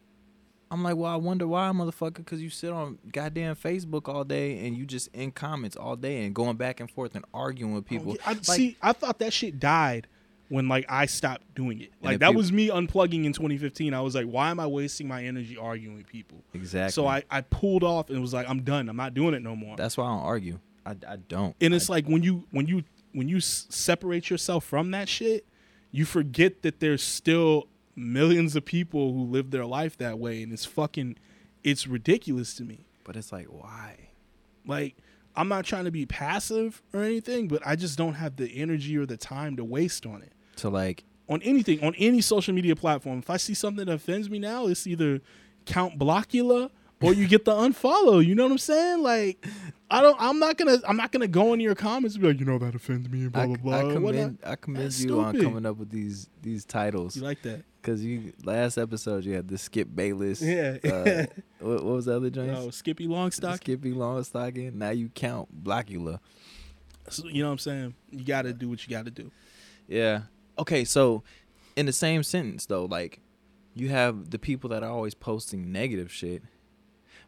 I'm 0.70 0.82
like, 0.84 0.96
well, 0.96 1.10
I 1.12 1.16
wonder 1.16 1.48
why, 1.48 1.68
motherfucker, 1.70 2.14
because 2.16 2.40
you 2.40 2.48
sit 2.50 2.70
on 2.72 2.98
goddamn 3.12 3.56
Facebook 3.56 4.08
all 4.08 4.22
day 4.24 4.66
and 4.66 4.76
you 4.76 4.86
just 4.86 5.08
in 5.12 5.32
comments 5.32 5.76
all 5.76 5.96
day 5.96 6.24
and 6.24 6.34
going 6.34 6.56
back 6.56 6.78
and 6.78 6.88
forth 6.88 7.16
and 7.16 7.24
arguing 7.34 7.74
with 7.74 7.84
oh, 7.84 7.88
people. 7.88 8.12
Oh, 8.12 8.14
yeah, 8.14 8.22
I, 8.24 8.32
Like- 8.34 8.44
see, 8.44 8.76
I 8.80 8.92
thought 8.92 9.18
that 9.18 9.32
shit 9.32 9.58
died 9.58 10.06
when 10.48 10.68
like 10.68 10.84
I 10.88 11.06
stopped 11.06 11.54
doing 11.54 11.80
it. 11.80 11.90
Like 12.02 12.20
that 12.20 12.28
peop- 12.28 12.36
was 12.36 12.52
me 12.52 12.68
unplugging 12.68 13.24
in 13.24 13.32
2015. 13.32 13.94
I 13.94 14.00
was 14.00 14.14
like, 14.14 14.26
why 14.26 14.50
am 14.50 14.60
I 14.60 14.66
wasting 14.66 15.08
my 15.08 15.24
energy 15.24 15.56
arguing 15.56 15.96
with 15.96 16.06
people? 16.06 16.38
Exactly. 16.54 16.92
So 16.92 17.06
I 17.06 17.24
I 17.30 17.40
pulled 17.40 17.82
off 17.84 18.10
and 18.10 18.20
was 18.20 18.32
like, 18.32 18.48
I'm 18.48 18.62
done. 18.62 18.88
I'm 18.88 18.96
not 18.96 19.14
doing 19.14 19.34
it 19.34 19.42
no 19.42 19.56
more. 19.56 19.76
That's 19.76 19.96
why 19.96 20.04
I 20.04 20.08
don't 20.08 20.24
argue. 20.24 20.58
I, 20.86 20.96
I 21.08 21.16
don't. 21.16 21.54
and 21.60 21.74
it's 21.74 21.90
I- 21.90 21.94
like 21.94 22.06
when 22.06 22.22
you 22.22 22.44
when 22.52 22.66
you 22.66 22.84
when 23.12 23.28
you 23.28 23.38
s- 23.38 23.66
separate 23.70 24.30
yourself 24.30 24.64
from 24.64 24.92
that 24.92 25.08
shit, 25.08 25.46
you 25.90 26.04
forget 26.04 26.62
that 26.62 26.78
there's 26.80 27.02
still 27.02 27.66
millions 28.00 28.56
of 28.56 28.64
people 28.64 29.12
who 29.12 29.24
live 29.24 29.50
their 29.50 29.66
life 29.66 29.96
that 29.98 30.18
way, 30.18 30.42
and 30.42 30.52
it's 30.52 30.64
fucking, 30.64 31.16
it's 31.62 31.86
ridiculous 31.86 32.54
to 32.54 32.64
me. 32.64 32.86
but 33.04 33.16
it's 33.16 33.32
like, 33.32 33.46
why? 33.46 34.10
Like, 34.66 34.96
I'm 35.36 35.48
not 35.48 35.64
trying 35.64 35.84
to 35.84 35.90
be 35.90 36.06
passive 36.06 36.82
or 36.92 37.02
anything, 37.02 37.48
but 37.48 37.62
I 37.64 37.76
just 37.76 37.96
don't 37.96 38.14
have 38.14 38.36
the 38.36 38.48
energy 38.60 38.96
or 38.96 39.06
the 39.06 39.16
time 39.16 39.56
to 39.56 39.64
waste 39.64 40.04
on 40.06 40.22
it. 40.22 40.32
To 40.56 40.68
like, 40.68 41.04
On 41.28 41.40
anything, 41.42 41.82
on 41.84 41.94
any 41.96 42.20
social 42.20 42.52
media 42.54 42.74
platform. 42.76 43.18
If 43.20 43.30
I 43.30 43.36
see 43.36 43.54
something 43.54 43.86
that 43.86 43.92
offends 43.92 44.28
me 44.28 44.38
now, 44.38 44.66
it's 44.66 44.86
either 44.86 45.20
Count 45.64 45.98
Blockula 45.98 46.70
or 47.02 47.14
you 47.14 47.26
get 47.26 47.44
the 47.44 47.52
unfollow. 47.52 48.24
You 48.24 48.34
know 48.34 48.44
what 48.44 48.52
I'm 48.52 48.58
saying? 48.58 49.02
Like, 49.02 49.44
I 49.90 50.00
don't. 50.00 50.16
I'm 50.20 50.38
not 50.38 50.56
gonna. 50.56 50.78
I'm 50.86 50.96
not 50.96 51.12
gonna 51.12 51.28
go 51.28 51.52
into 51.52 51.64
your 51.64 51.74
comments 51.74 52.14
and 52.14 52.22
be 52.22 52.28
like, 52.28 52.40
you 52.40 52.46
know, 52.46 52.58
that 52.58 52.74
offends 52.74 53.08
me 53.08 53.22
and 53.22 53.32
blah 53.32 53.42
I, 53.42 53.46
blah 53.46 53.56
blah. 53.56 53.78
I 53.78 53.92
commend, 53.92 54.38
I 54.44 54.56
commend 54.56 54.84
That's 54.84 55.00
you 55.02 55.20
on 55.20 55.40
coming 55.40 55.66
up 55.66 55.76
with 55.76 55.90
these 55.90 56.28
these 56.42 56.64
titles 56.64 57.16
You 57.16 57.22
like 57.22 57.42
that? 57.42 57.64
because 57.80 58.04
you 58.04 58.32
last 58.44 58.78
episode 58.78 59.24
you 59.24 59.34
had 59.34 59.48
the 59.48 59.58
Skip 59.58 59.88
Bayless. 59.94 60.42
Yeah. 60.42 60.76
Uh, 60.84 61.26
what, 61.60 61.84
what 61.84 61.94
was 61.94 62.04
the 62.06 62.16
other 62.16 62.30
joint? 62.30 62.50
oh, 62.50 62.70
Skippy 62.70 63.06
Longstock. 63.06 63.56
Skippy 63.56 63.92
Longstocking. 63.92 64.74
Now 64.74 64.90
you 64.90 65.08
count 65.08 65.64
Blackula. 65.64 66.20
So, 67.08 67.26
you 67.26 67.42
know 67.42 67.48
what 67.48 67.52
I'm 67.52 67.58
saying? 67.58 67.94
You 68.10 68.24
got 68.24 68.42
to 68.42 68.52
do 68.52 68.68
what 68.68 68.86
you 68.86 68.90
got 68.94 69.06
to 69.06 69.10
do. 69.10 69.32
Yeah. 69.88 70.22
Okay, 70.58 70.84
so 70.84 71.24
in 71.74 71.86
the 71.86 71.92
same 71.92 72.22
sentence 72.22 72.66
though, 72.66 72.84
like 72.84 73.20
you 73.74 73.88
have 73.88 74.30
the 74.30 74.38
people 74.38 74.70
that 74.70 74.82
are 74.82 74.90
always 74.90 75.14
posting 75.14 75.72
negative 75.72 76.12
shit. 76.12 76.42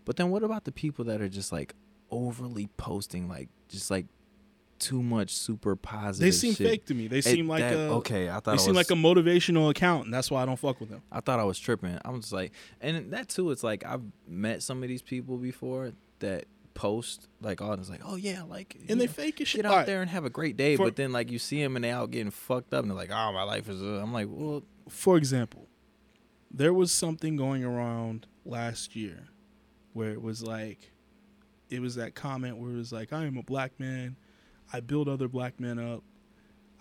But 0.04 0.16
then 0.16 0.30
what 0.30 0.42
about 0.42 0.64
the 0.64 0.73
people 0.73 1.04
that 1.06 1.21
are 1.21 1.28
just 1.28 1.52
like 1.52 1.75
overly 2.11 2.68
posting 2.76 3.28
like 3.28 3.49
just 3.68 3.90
like 3.90 4.06
too 4.78 5.02
much 5.02 5.32
super 5.32 5.76
positive 5.76 6.26
They 6.26 6.32
seem 6.32 6.54
shit? 6.54 6.66
fake 6.66 6.87
to 6.87 6.94
me. 6.94 7.06
They 7.06 7.18
It- 7.18 7.25
seem 7.25 7.47
like 7.49 7.61
that- 7.62 7.75
a 7.76 7.92
okay. 7.94 8.28
I 8.28 8.35
thought 8.35 8.44
They 8.47 8.52
I 8.52 8.56
seem 8.56 8.75
was, 8.75 8.76
like 8.76 8.90
a 8.90 9.00
motivational 9.00 9.71
account, 9.71 10.06
and 10.06 10.14
that's 10.14 10.30
why 10.30 10.42
I 10.42 10.44
don't 10.47 10.59
fuck 10.59 10.80
with 10.80 10.88
them. 10.90 11.02
I 11.12 11.21
thought 11.21 11.38
I 11.38 11.44
was 11.44 11.59
tripping. 11.59 11.97
I'm 12.04 12.21
just 12.21 12.32
like, 12.32 12.52
and 12.80 13.12
that 13.12 13.28
too. 13.28 13.50
It's 13.52 13.62
like 13.62 13.85
I've 13.87 14.02
met 14.26 14.62
some 14.62 14.82
of 14.82 14.88
these 14.88 15.02
people 15.02 15.37
before 15.38 15.92
that 16.18 16.47
post 16.75 17.28
like 17.42 17.61
all 17.61 17.76
this 17.76 17.90
like, 17.90 18.00
oh 18.04 18.16
yeah, 18.16 18.42
like 18.42 18.76
And 18.88 18.99
they 19.00 19.06
know, 19.06 19.12
fake 19.12 19.40
as 19.42 19.49
shit. 19.49 19.59
get 19.59 19.66
out 19.66 19.73
Alright, 19.73 19.87
there 19.87 20.00
and 20.00 20.11
have 20.11 20.25
a 20.25 20.30
great 20.30 20.56
day. 20.56 20.75
For- 20.76 20.87
but 20.87 20.97
then 20.97 21.12
like 21.12 21.30
you 21.30 21.38
see 21.38 21.62
them 21.62 21.76
and 21.76 21.85
they 21.85 21.90
out 21.90 22.11
getting 22.11 22.30
fucked 22.30 22.73
up 22.75 22.80
and 22.82 22.90
they're 22.90 22.97
like, 22.97 23.11
oh 23.12 23.32
my 23.32 23.42
life 23.42 23.68
is. 23.68 23.80
Uh, 23.82 24.00
I'm 24.02 24.12
like, 24.12 24.26
well, 24.30 24.64
For 24.88 25.16
example, 25.16 25.68
there 26.50 26.73
was 26.75 26.90
something 26.90 27.37
going 27.37 27.62
around 27.62 28.26
last 28.44 28.97
year 28.97 29.28
where 29.92 30.11
it 30.11 30.22
was 30.22 30.42
like, 30.42 30.92
it 31.70 31.80
was 31.80 31.94
that 31.96 32.14
comment 32.14 32.58
where 32.58 32.70
it 32.70 32.76
was 32.76 32.92
like, 32.92 33.12
I 33.12 33.25
am 33.25 33.37
a 33.37 33.42
black 33.42 33.78
man, 33.78 34.16
I 34.72 34.80
build 34.80 35.08
other 35.08 35.28
black 35.28 35.61
men 35.61 35.78
up. 35.78 36.02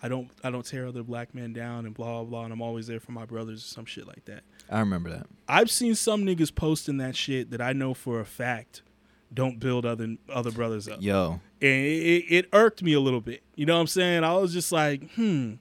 I 0.04 0.08
don't 0.08 0.28
I 0.42 0.50
don't 0.50 0.66
tear 0.66 0.88
other 0.88 1.04
black 1.04 1.32
men 1.32 1.52
down 1.52 1.86
and 1.86 1.94
blah 1.94 2.22
blah 2.22 2.24
blah 2.24 2.44
and 2.44 2.52
I'm 2.52 2.60
always 2.60 2.88
there 2.88 2.98
for 2.98 3.12
my 3.12 3.24
brothers 3.24 3.64
or 3.64 3.68
some 3.68 3.84
shit 3.84 4.04
like 4.04 4.24
that. 4.24 4.42
I 4.68 4.80
remember 4.80 5.10
that. 5.10 5.28
I've 5.46 5.70
seen 5.70 5.94
some 5.94 6.24
niggas 6.24 6.52
posting 6.52 6.96
that 6.96 7.14
shit 7.14 7.52
that 7.52 7.60
I 7.60 7.72
know 7.72 7.94
for 7.94 8.18
a 8.18 8.24
fact 8.24 8.82
don't 9.34 9.58
build 9.58 9.86
other 9.86 10.16
other 10.28 10.50
brothers 10.50 10.88
up. 10.88 11.00
Yo, 11.00 11.40
and 11.60 11.86
it, 11.86 12.24
it, 12.28 12.48
irked 12.52 12.82
me 12.82 12.92
a 12.92 13.00
little 13.00 13.20
bit. 13.20 13.42
You 13.54 13.66
know 13.66 13.74
what 13.74 13.80
I'm 13.80 13.86
saying? 13.86 14.24
I 14.24 14.34
was 14.34 14.52
just 14.52 14.72
like, 14.72 15.10
hmm, 15.12 15.54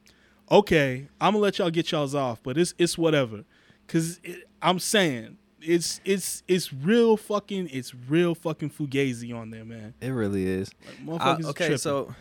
okay, 0.49 1.07
I'm 1.19 1.33
gonna 1.33 1.43
let 1.43 1.59
y'all 1.59 1.69
get 1.69 1.91
y'all's 1.91 2.15
off, 2.15 2.41
but 2.43 2.57
it's 2.57 2.73
it's 2.77 2.97
whatever, 2.97 3.43
cause 3.87 4.19
it, 4.23 4.49
I'm 4.61 4.79
saying 4.79 5.37
it's 5.61 6.01
it's 6.05 6.43
it's 6.47 6.73
real 6.73 7.17
fucking 7.17 7.69
it's 7.71 7.93
real 7.95 8.35
fucking 8.35 8.69
fugazi 8.71 9.35
on 9.35 9.49
there, 9.51 9.65
man. 9.65 9.93
it 10.01 10.09
really 10.09 10.45
is. 10.47 10.71
Like, 11.05 11.21
uh, 11.21 11.23
I- 11.23 11.49
okay, 11.49 11.53
tripping. 11.67 11.77
so 11.77 12.13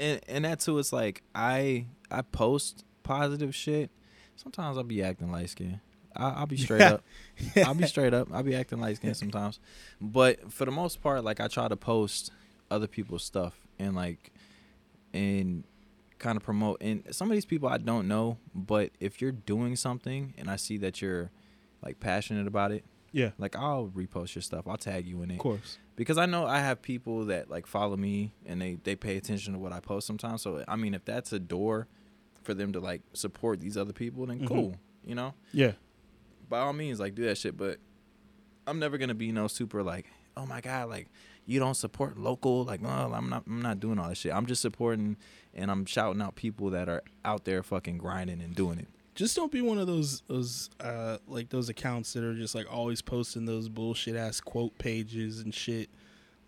and 0.00 0.20
and 0.28 0.44
that 0.44 0.60
too. 0.60 0.78
It's 0.78 0.92
like 0.92 1.22
I 1.34 1.86
I 2.10 2.22
post 2.22 2.84
positive 3.02 3.54
shit. 3.54 3.90
Sometimes 4.36 4.76
I'll 4.76 4.84
be 4.84 5.02
acting 5.02 5.30
light 5.30 5.50
skin. 5.50 5.80
I'll 6.14 6.46
be 6.46 6.58
straight 6.58 6.82
up. 6.82 7.02
I'll 7.56 7.74
be 7.74 7.86
straight 7.86 8.12
up. 8.12 8.28
I'll 8.32 8.42
be 8.42 8.54
acting 8.54 8.80
light 8.80 8.96
skin 8.96 9.14
sometimes, 9.14 9.58
but 10.00 10.52
for 10.52 10.66
the 10.66 10.70
most 10.70 11.00
part, 11.02 11.24
like 11.24 11.40
I 11.40 11.48
try 11.48 11.68
to 11.68 11.76
post 11.76 12.30
other 12.70 12.86
people's 12.86 13.24
stuff 13.24 13.54
and 13.78 13.94
like 13.94 14.30
and 15.14 15.64
kind 16.18 16.36
of 16.36 16.42
promote. 16.42 16.78
And 16.82 17.02
some 17.12 17.30
of 17.30 17.34
these 17.34 17.46
people 17.46 17.68
I 17.68 17.78
don't 17.78 18.08
know, 18.08 18.38
but 18.54 18.90
if 19.00 19.20
you're 19.22 19.32
doing 19.32 19.76
something 19.76 20.34
and 20.36 20.50
I 20.50 20.56
see 20.56 20.76
that 20.78 21.00
you're 21.00 21.30
like 21.82 22.00
passionate 22.00 22.46
about 22.46 22.72
it, 22.72 22.84
yeah, 23.12 23.30
like 23.38 23.56
I'll 23.56 23.88
repost 23.88 24.34
your 24.34 24.42
stuff. 24.42 24.66
I'll 24.66 24.76
tag 24.76 25.06
you 25.06 25.22
in 25.22 25.30
it 25.30 25.34
of 25.34 25.40
course, 25.40 25.78
because 25.96 26.18
I 26.18 26.26
know 26.26 26.46
I 26.46 26.60
have 26.60 26.80
people 26.82 27.26
that 27.26 27.50
like 27.50 27.66
follow 27.66 27.96
me 27.96 28.32
and 28.46 28.60
they 28.60 28.78
they 28.82 28.96
pay 28.96 29.16
attention 29.16 29.52
to 29.52 29.58
what 29.58 29.72
I 29.72 29.80
post 29.80 30.06
sometimes. 30.06 30.42
So 30.42 30.64
I 30.68 30.76
mean, 30.76 30.94
if 30.94 31.04
that's 31.04 31.32
a 31.32 31.38
door 31.38 31.88
for 32.42 32.54
them 32.54 32.72
to 32.72 32.80
like 32.80 33.02
support 33.12 33.60
these 33.60 33.76
other 33.76 33.92
people, 33.92 34.26
then 34.26 34.40
Mhm. 34.40 34.46
cool, 34.48 34.76
you 35.04 35.14
know. 35.14 35.34
yeah, 35.52 35.72
By 36.48 36.58
all 36.60 36.72
means, 36.72 36.98
like 37.00 37.14
do 37.14 37.24
that 37.24 37.38
shit. 37.38 37.56
But 37.56 37.78
I'm 38.66 38.78
never 38.78 38.98
gonna 38.98 39.14
be 39.14 39.32
no 39.32 39.46
super 39.48 39.82
like, 39.82 40.06
oh 40.36 40.46
my 40.46 40.60
god, 40.60 40.88
like 40.88 41.08
you 41.44 41.58
don't 41.58 41.74
support 41.74 42.16
local. 42.18 42.64
Like, 42.64 42.80
no, 42.80 42.88
I'm 42.88 43.28
not. 43.28 43.42
I'm 43.46 43.60
not 43.62 43.80
doing 43.80 43.98
all 43.98 44.08
that 44.08 44.16
shit. 44.16 44.32
I'm 44.32 44.46
just 44.46 44.62
supporting 44.62 45.16
and 45.54 45.70
I'm 45.72 45.84
shouting 45.86 46.22
out 46.22 46.36
people 46.36 46.70
that 46.70 46.88
are 46.88 47.02
out 47.24 47.44
there 47.44 47.62
fucking 47.64 47.98
grinding 47.98 48.40
and 48.40 48.54
doing 48.54 48.78
it. 48.78 48.88
Just 49.14 49.36
don't 49.36 49.52
be 49.52 49.60
one 49.60 49.78
of 49.78 49.86
those 49.86 50.22
those 50.28 50.70
uh 50.80 51.18
like 51.26 51.50
those 51.50 51.68
accounts 51.68 52.12
that 52.14 52.24
are 52.24 52.34
just 52.34 52.54
like 52.54 52.66
always 52.72 53.02
posting 53.02 53.44
those 53.44 53.68
bullshit 53.68 54.16
ass 54.16 54.40
quote 54.40 54.76
pages 54.78 55.40
and 55.40 55.54
shit. 55.54 55.90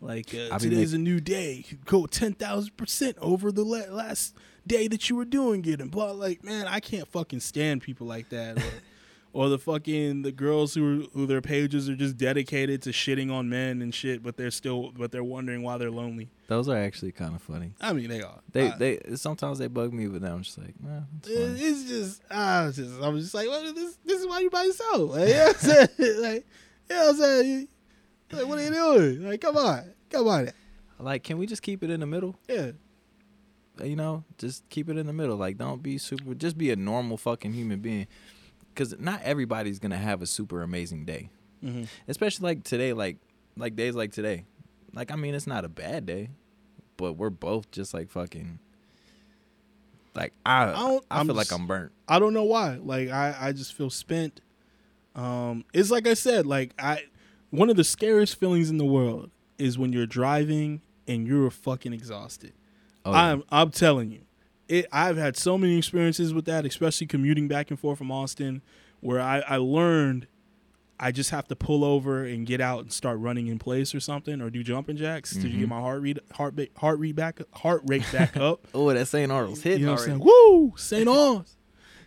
Like 0.00 0.34
uh, 0.34 0.48
I 0.54 0.58
be 0.58 0.70
today's 0.70 0.92
a 0.92 0.98
new 0.98 1.20
day. 1.20 1.64
Go 1.84 2.06
ten 2.06 2.32
thousand 2.34 2.76
percent 2.76 3.16
over 3.20 3.50
the 3.50 3.64
la- 3.64 3.94
last 3.94 4.34
day 4.66 4.88
that 4.88 5.08
you 5.08 5.16
were 5.16 5.24
doing 5.24 5.64
it, 5.64 5.80
and 5.80 5.90
blah. 5.90 6.12
Like, 6.12 6.44
man, 6.44 6.66
I 6.66 6.80
can't 6.80 7.08
fucking 7.08 7.40
stand 7.40 7.82
people 7.82 8.06
like 8.06 8.28
that. 8.30 8.58
Or, 8.58 8.62
or 9.34 9.48
the 9.50 9.58
fucking 9.58 10.22
the 10.22 10.32
girls 10.32 10.72
who 10.74 11.08
who 11.12 11.26
their 11.26 11.42
pages 11.42 11.88
are 11.90 11.96
just 11.96 12.16
dedicated 12.16 12.80
to 12.82 12.90
shitting 12.90 13.30
on 13.30 13.48
men 13.50 13.82
and 13.82 13.92
shit, 13.94 14.22
but 14.22 14.36
they're 14.38 14.50
still 14.50 14.92
but 14.96 15.10
they're 15.12 15.24
wondering 15.24 15.62
why 15.62 15.76
they're 15.76 15.90
lonely. 15.90 16.30
Those 16.46 16.68
are 16.68 16.76
actually 16.78 17.12
kind 17.12 17.34
of 17.34 17.42
funny. 17.42 17.72
I 17.80 17.92
mean, 17.92 18.08
they 18.08 18.22
are. 18.22 18.38
They 18.52 18.68
I- 18.70 18.76
they 18.78 19.00
sometimes 19.16 19.58
they 19.58 19.66
bug 19.66 19.92
me, 19.92 20.06
but 20.06 20.22
then 20.22 20.32
I'm 20.32 20.42
just 20.42 20.56
like, 20.56 20.74
nah, 20.80 21.00
it's 21.18 21.28
It's 21.60 21.84
just, 21.84 22.22
I 22.30 22.64
was 22.66 22.76
just, 22.76 23.02
I 23.02 23.08
was 23.08 23.22
just 23.24 23.34
like, 23.34 23.48
well, 23.48 23.74
this, 23.74 23.98
this 24.04 24.20
is 24.20 24.26
why 24.26 24.40
you 24.40 24.48
by 24.50 24.62
yourself. 24.62 25.10
Like, 25.10 25.28
you 25.28 25.34
know 25.34 25.44
what 25.46 25.56
I'm 25.56 25.60
saying? 25.60 26.22
Like, 26.22 26.46
you 26.88 26.96
know 26.96 27.04
what 27.06 27.08
I'm 27.10 27.16
saying? 27.16 27.68
Like, 28.32 28.46
what 28.46 28.58
are 28.58 28.62
you 28.64 28.70
doing? 28.70 29.28
Like, 29.28 29.40
come 29.40 29.56
on, 29.56 29.92
come 30.10 30.28
on. 30.28 30.48
Like, 31.00 31.24
can 31.24 31.38
we 31.38 31.46
just 31.46 31.62
keep 31.62 31.82
it 31.82 31.90
in 31.90 32.00
the 32.00 32.06
middle? 32.06 32.36
Yeah, 32.48 32.70
you 33.82 33.96
know, 33.96 34.22
just 34.38 34.68
keep 34.68 34.88
it 34.88 34.96
in 34.96 35.06
the 35.06 35.12
middle. 35.12 35.36
Like, 35.36 35.58
don't 35.58 35.82
be 35.82 35.98
super. 35.98 36.34
Just 36.34 36.56
be 36.56 36.70
a 36.70 36.76
normal 36.76 37.16
fucking 37.16 37.52
human 37.52 37.80
being. 37.80 38.06
Because 38.74 38.98
not 38.98 39.22
everybody's 39.22 39.78
gonna 39.78 39.96
have 39.96 40.20
a 40.20 40.26
super 40.26 40.62
amazing 40.62 41.04
day, 41.04 41.30
mm-hmm. 41.64 41.84
especially 42.08 42.44
like 42.44 42.64
today. 42.64 42.92
Like, 42.92 43.18
like 43.56 43.76
days 43.76 43.94
like 43.94 44.12
today. 44.12 44.44
Like, 44.92 45.10
I 45.10 45.16
mean, 45.16 45.34
it's 45.34 45.46
not 45.46 45.64
a 45.64 45.68
bad 45.68 46.06
day, 46.06 46.30
but 46.96 47.14
we're 47.14 47.30
both 47.30 47.70
just 47.70 47.94
like 47.94 48.10
fucking. 48.10 48.58
Like 50.14 50.32
I, 50.46 50.62
I 50.62 50.72
don't- 50.72 51.04
I 51.10 51.24
feel 51.24 51.34
just- 51.34 51.50
like 51.50 51.60
I'm 51.60 51.66
burnt. 51.66 51.92
I 52.08 52.18
don't 52.18 52.34
know 52.34 52.44
why. 52.44 52.76
Like, 52.82 53.08
I, 53.10 53.34
I 53.40 53.52
just 53.52 53.72
feel 53.74 53.90
spent. 53.90 54.40
Um, 55.14 55.64
it's 55.72 55.90
like 55.90 56.06
I 56.06 56.14
said. 56.14 56.46
Like, 56.46 56.72
I, 56.78 57.02
one 57.50 57.70
of 57.70 57.76
the 57.76 57.84
scariest 57.84 58.38
feelings 58.38 58.70
in 58.70 58.78
the 58.78 58.84
world 58.84 59.30
is 59.58 59.78
when 59.78 59.92
you're 59.92 60.06
driving 60.06 60.82
and 61.08 61.26
you're 61.26 61.50
fucking 61.50 61.92
exhausted. 61.92 62.52
Oh, 63.04 63.12
yeah. 63.12 63.18
I'm 63.18 63.42
I'm 63.50 63.70
telling 63.70 64.10
you, 64.10 64.20
it. 64.68 64.86
I've 64.92 65.16
had 65.16 65.36
so 65.36 65.56
many 65.58 65.76
experiences 65.78 66.32
with 66.34 66.44
that, 66.46 66.64
especially 66.64 67.06
commuting 67.06 67.48
back 67.48 67.70
and 67.70 67.78
forth 67.78 67.98
from 67.98 68.10
Austin, 68.10 68.62
where 69.00 69.20
I 69.20 69.40
I 69.40 69.56
learned 69.56 70.26
I 71.00 71.10
just 71.10 71.30
have 71.30 71.48
to 71.48 71.56
pull 71.56 71.84
over 71.84 72.24
and 72.24 72.46
get 72.46 72.60
out 72.60 72.80
and 72.80 72.92
start 72.92 73.18
running 73.18 73.48
in 73.48 73.58
place 73.58 73.94
or 73.94 74.00
something, 74.00 74.40
or 74.40 74.48
do 74.48 74.62
jumping 74.62 74.96
jacks 74.96 75.32
to 75.32 75.48
Mhm. 75.48 75.58
get 75.58 75.68
my 75.68 75.80
heart 75.80 76.02
rate 76.02 76.18
heart 76.34 76.54
ba- 76.54 76.68
heart 76.76 76.98
rate 77.00 77.16
back 77.16 77.40
heart 77.52 77.82
rate 77.86 78.04
back 78.12 78.36
up. 78.36 78.66
oh, 78.72 78.92
that 78.92 79.06
St. 79.06 79.30
Arnold's 79.30 79.62
hitting 79.62 79.80
you 79.80 79.86
know 79.86 79.92
what 79.92 80.00
I'm 80.02 80.06
saying? 80.06 80.18
Woo, 80.20 80.72
St. 80.76 81.08
Arnold's. 81.08 81.56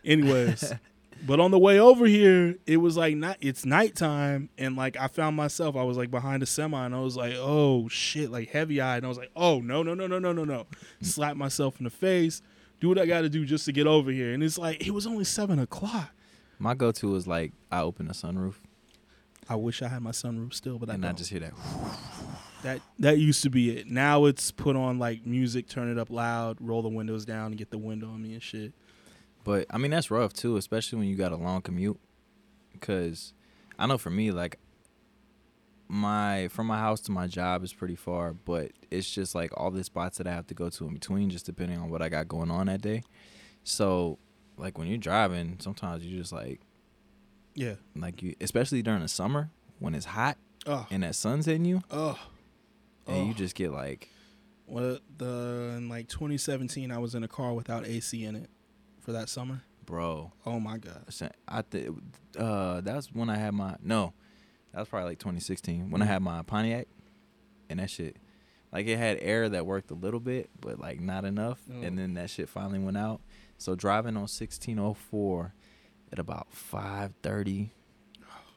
Anyways, 0.06 0.74
but 1.26 1.40
on 1.40 1.52
the 1.52 1.60
way 1.60 1.80
over 1.80 2.06
here, 2.06 2.56
it 2.66 2.78
was 2.78 2.98
like 2.98 3.16
not. 3.16 3.38
It's 3.42 3.66
nighttime, 3.66 4.50
and 4.58 4.76
like 4.76 4.98
I 4.98 5.08
found 5.08 5.36
myself, 5.36 5.76
I 5.76 5.84
was 5.84 5.98
like 5.98 6.12
behind 6.12 6.44
a 6.44 6.46
semi, 6.46 6.86
and 6.86 6.96
I 6.96 7.00
was 7.00 7.16
like, 7.18 7.34
oh 7.38 7.88
shit, 7.88 8.32
like 8.32 8.50
heavy 8.50 8.82
eyed, 8.82 8.98
and 8.98 9.06
I 9.06 9.10
was 9.10 9.18
like, 9.18 9.32
oh 9.36 9.60
no, 9.60 9.84
no, 9.84 9.94
no, 9.94 10.08
no, 10.08 10.20
no, 10.20 10.32
no, 10.32 10.44
no, 10.44 10.68
slap 11.02 11.36
myself 11.38 11.80
in 11.80 11.86
the 11.86 11.90
face, 11.90 12.42
do 12.80 12.90
what 12.90 12.98
I 13.00 13.06
got 13.06 13.22
to 13.22 13.30
do 13.30 13.46
just 13.46 13.66
to 13.66 13.72
get 13.72 13.88
over 13.88 14.12
here, 14.12 14.34
and 14.34 14.44
it's 14.44 14.58
like 14.58 14.86
it 14.86 14.92
was 14.92 15.08
only 15.08 15.24
seven 15.24 15.60
o'clock. 15.60 16.12
My 16.60 16.74
go-to 16.74 17.16
is 17.16 17.28
like 17.28 17.54
I 17.72 17.82
open 17.82 18.08
the 18.08 18.14
sunroof, 18.14 18.56
I 19.50 19.56
wish 19.56 19.82
I 19.82 19.88
had 19.88 20.02
my 20.02 20.12
sunroof 20.12 20.54
still, 20.54 20.78
but 20.78 20.90
I 20.90 20.96
and 20.96 21.06
I 21.06 21.10
don't. 21.10 21.18
just 21.18 21.30
hear 21.30 21.40
that. 21.40 21.54
that 22.64 22.82
that 23.00 23.18
used 23.18 23.44
to 23.44 23.50
be 23.50 23.78
it. 23.78 23.88
Now 23.88 24.26
it's 24.26 24.52
put 24.52 24.76
on 24.76 25.00
like 25.00 25.26
music, 25.26 25.68
turn 25.68 25.90
it 25.90 25.98
up 25.98 26.10
loud, 26.10 26.58
roll 26.60 26.82
the 26.82 26.90
windows 26.90 27.26
down, 27.26 27.48
and 27.48 27.58
get 27.58 27.70
the 27.72 27.78
window 27.78 28.08
on 28.08 28.22
me 28.22 28.34
and 28.34 28.44
shit. 28.44 28.74
But 29.48 29.66
I 29.70 29.78
mean 29.78 29.92
that's 29.92 30.12
rough 30.12 30.34
too, 30.34 30.58
especially 30.58 31.00
when 31.00 31.08
you 31.08 31.16
got 31.16 31.32
a 31.32 31.38
long 31.38 31.62
commute. 31.62 32.00
Cause 32.82 33.34
I 33.80 33.88
know 33.88 33.98
for 33.98 34.10
me, 34.10 34.32
like 34.32 34.60
my 35.88 36.50
from 36.50 36.68
my 36.68 36.78
house 36.78 37.00
to 37.02 37.12
my 37.12 37.28
job 37.28 37.64
is 37.64 37.74
pretty 37.74 37.96
far, 37.96 38.34
but 38.34 38.72
it's 38.92 39.10
just 39.10 39.34
like 39.34 39.52
all 39.58 39.72
the 39.72 39.84
spots 39.84 40.18
that 40.18 40.28
I 40.28 40.32
have 40.34 40.48
to 40.48 40.54
go 40.54 40.70
to 40.70 40.88
in 40.88 40.94
between, 40.94 41.30
just 41.30 41.46
depending 41.46 41.80
on 41.80 41.90
what 41.90 42.02
I 42.02 42.10
got 42.10 42.28
going 42.28 42.52
on 42.52 42.66
that 42.68 42.82
day. 42.82 43.04
So, 43.64 44.18
like 44.58 44.78
when 44.78 44.88
you're 44.88 44.98
driving, 44.98 45.58
sometimes 45.60 46.04
you 46.06 46.18
just 46.20 46.34
like 46.34 46.60
Yeah. 47.56 47.76
like 47.96 48.22
you, 48.22 48.36
especially 48.42 48.82
during 48.82 49.02
the 49.02 49.08
summer 49.08 49.50
when 49.80 49.96
it's 49.96 50.06
hot 50.08 50.38
Oh. 50.66 50.86
and 50.92 51.04
that 51.04 51.16
sun's 51.16 51.46
hitting 51.46 51.64
you, 51.66 51.82
Oh. 51.90 52.20
and 53.08 53.28
you 53.30 53.34
just 53.34 53.56
get 53.56 53.72
like, 53.72 54.10
Well, 54.66 55.00
the 55.18 55.76
in 55.78 55.88
like 55.88 56.10
2017, 56.10 56.92
I 56.92 56.98
was 56.98 57.16
in 57.16 57.24
a 57.24 57.28
car 57.30 57.54
without 57.54 57.86
AC 57.88 58.26
in 58.26 58.36
it 58.36 58.50
for 59.08 59.14
that 59.14 59.30
summer. 59.30 59.62
bro, 59.86 60.34
Oh 60.46 60.60
my 60.60 60.78
god. 60.78 61.06
I 61.48 61.62
think 61.62 61.98
uh, 62.38 62.82
that's 62.82 63.08
when 63.14 63.30
I 63.30 63.38
had 63.38 63.54
my 63.54 63.78
no, 63.82 64.12
that 64.74 64.82
was 64.82 64.90
probably 64.90 65.12
like 65.12 65.20
2016 65.20 65.90
when 65.90 66.02
I 66.02 66.06
had 66.06 66.22
my 66.22 66.42
Pontiac, 66.44 66.90
and 67.70 67.80
that 67.80 67.90
shit, 67.90 68.18
like 68.74 68.86
it 68.86 68.98
had 68.98 69.18
air 69.22 69.48
that 69.48 69.66
worked 69.66 69.90
a 69.92 69.94
little 69.94 70.20
bit, 70.20 70.50
but 70.60 70.78
like 70.78 71.00
not 71.00 71.24
enough, 71.24 71.62
Oh. 71.74 71.82
and 71.82 71.98
then 71.98 72.16
that 72.16 72.30
shit 72.30 72.50
finally 72.50 72.80
went 72.80 72.98
out. 72.98 73.22
So 73.58 73.76
driving 73.76 74.18
on 74.18 74.28
1604 74.28 75.54
at 76.12 76.20
about 76.20 76.48
5:30, 76.52 77.70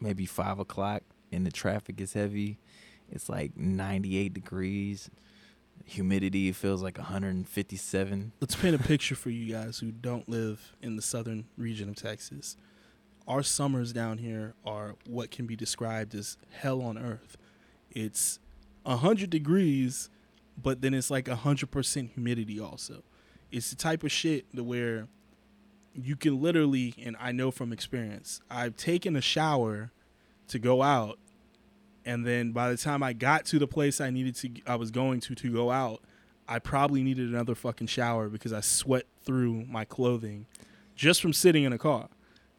maybe 0.01 0.27
five 0.27 0.59
o'clock, 0.59 1.05
and 1.31 1.47
the 1.47 1.53
traffic 1.53 2.01
is 2.01 2.15
heavy. 2.15 2.59
It's 3.09 3.29
like 3.29 3.57
98 3.57 4.35
degrees. 4.35 5.11
Humidity 5.91 6.53
feels 6.53 6.85
like 6.85 6.99
157. 6.99 8.33
Let's 8.41 8.55
paint 8.55 8.77
a 8.77 8.79
picture 8.79 9.17
for 9.17 9.31
you 9.31 9.53
guys 9.53 9.81
who 9.81 9.91
don't 9.91 10.29
live 10.29 10.77
in 10.81 10.95
the 10.95 11.03
southern 11.03 11.47
region 11.57 11.89
of 11.89 11.97
Texas. 11.97 12.57
Our 13.27 13.43
summers 13.43 13.93
down 13.93 14.19
here 14.19 14.55
are 14.65 14.95
what 15.09 15.33
can 15.33 15.47
be 15.47 15.57
described 15.57 16.15
as 16.15 16.37
hell 16.51 16.81
on 16.81 16.97
earth. 16.97 17.37
It's 17.91 18.39
100 18.85 19.31
degrees, 19.31 20.11
but 20.57 20.81
then 20.81 20.95
it's 20.95 21.11
like 21.11 21.25
100% 21.25 22.13
humidity 22.13 22.61
also. 22.61 23.03
It's 23.51 23.71
the 23.71 23.77
type 23.77 24.05
of 24.05 24.13
shit 24.13 24.47
to 24.55 24.63
where 24.63 25.09
you 25.93 26.15
can 26.15 26.41
literally, 26.41 26.95
and 27.03 27.17
I 27.19 27.33
know 27.33 27.51
from 27.51 27.73
experience, 27.73 28.41
I've 28.49 28.77
taken 28.77 29.17
a 29.17 29.21
shower 29.21 29.91
to 30.47 30.61
go 30.61 30.83
out, 30.83 31.19
and 32.05 32.27
then 32.27 32.53
by 32.53 32.71
the 32.71 32.77
time 32.77 33.03
I 33.03 33.13
got 33.13 33.45
to 33.47 33.59
the 33.59 33.67
place 33.67 34.01
I 34.01 34.11
needed 34.11 34.35
to, 34.37 34.51
I 34.67 34.77
was 34.77 34.91
going 34.91 35.21
to 35.21 35.35
to 35.35 35.53
go 35.53 35.71
out, 35.71 36.01
I 36.49 36.59
probably 36.59 37.03
needed 37.03 37.29
another 37.29 37.55
fucking 37.55 37.87
shower 37.87 38.29
because 38.29 38.53
I 38.53 38.61
sweat 38.61 39.05
through 39.23 39.67
my 39.67 39.85
clothing 39.85 40.47
just 40.97 41.23
from 41.23 41.33
sitting 41.33 41.65
in 41.65 41.73
a 41.73 41.79
car. 41.79 42.09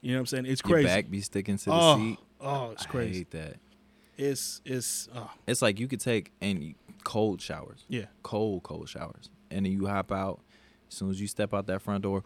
You 0.02 0.12
know 0.12 0.18
what 0.18 0.22
I'm 0.22 0.26
saying? 0.28 0.46
It's 0.48 0.62
crazy. 0.62 0.88
Your 0.88 0.98
back 0.98 1.10
be 1.10 1.22
sticking 1.22 1.58
to 1.58 1.66
the 1.66 1.72
oh, 1.74 1.98
seat. 1.98 2.20
oh, 2.40 2.72
it's 2.72 2.86
crazy. 2.86 3.12
I 3.12 3.18
hate 3.18 3.32
that. 3.32 3.56
It's 4.18 4.62
it's 4.66 5.10
oh, 5.16 5.30
It's 5.48 5.62
like 5.62 5.80
you 5.80 5.88
could 5.88 6.00
take 6.00 6.32
and 6.42 6.76
cold 7.04 7.42
showers, 7.42 7.86
yeah. 7.88 8.06
cold 8.24 8.64
cold 8.64 8.90
showers, 8.90 9.30
and 9.50 9.66
then 9.66 9.74
you 9.74 9.88
hop 9.88 10.12
out. 10.12 10.40
As 10.90 10.98
soon 10.98 11.10
as 11.10 11.22
you 11.22 11.28
step 11.28 11.54
out 11.54 11.68
that 11.68 11.82
front 11.82 12.04
door, 12.04 12.24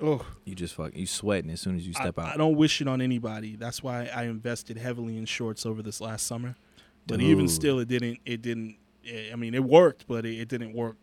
Oh, 0.00 0.24
you 0.44 0.54
just 0.54 0.74
fuck 0.74 0.94
you 0.96 1.06
sweating 1.06 1.50
as 1.50 1.60
soon 1.60 1.76
as 1.76 1.86
you 1.86 1.92
step 1.94 2.18
I, 2.18 2.22
out. 2.22 2.34
I 2.34 2.36
don't 2.36 2.56
wish 2.56 2.80
it 2.82 2.88
on 2.88 3.00
anybody. 3.00 3.56
That's 3.56 3.82
why 3.82 4.10
I 4.14 4.24
invested 4.24 4.76
heavily 4.76 5.16
in 5.16 5.24
shorts 5.24 5.64
over 5.64 5.82
this 5.82 6.00
last 6.00 6.26
summer. 6.26 6.54
But 7.06 7.20
even 7.20 7.48
still, 7.48 7.78
it 7.78 7.88
didn't. 7.88 8.18
It 8.26 8.42
didn't. 8.42 8.76
eh, 9.08 9.30
I 9.32 9.36
mean, 9.36 9.54
it 9.54 9.64
worked, 9.64 10.06
but 10.08 10.26
it, 10.26 10.40
it 10.40 10.48
didn't 10.48 10.74
work. 10.74 10.96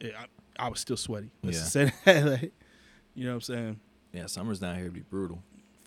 It, 0.00 0.14
I, 0.18 0.64
I 0.66 0.68
was 0.68 0.80
still 0.80 0.96
sweaty. 0.96 1.30
Let's 1.42 1.74
Yeah. 1.74 1.90
like, 2.06 2.52
you 3.14 3.24
know 3.24 3.30
what 3.30 3.34
I'm 3.36 3.40
saying? 3.40 3.80
Yeah, 4.12 4.26
summers 4.26 4.58
down 4.58 4.76
here 4.76 4.90
be 4.90 5.00
brutal, 5.00 5.42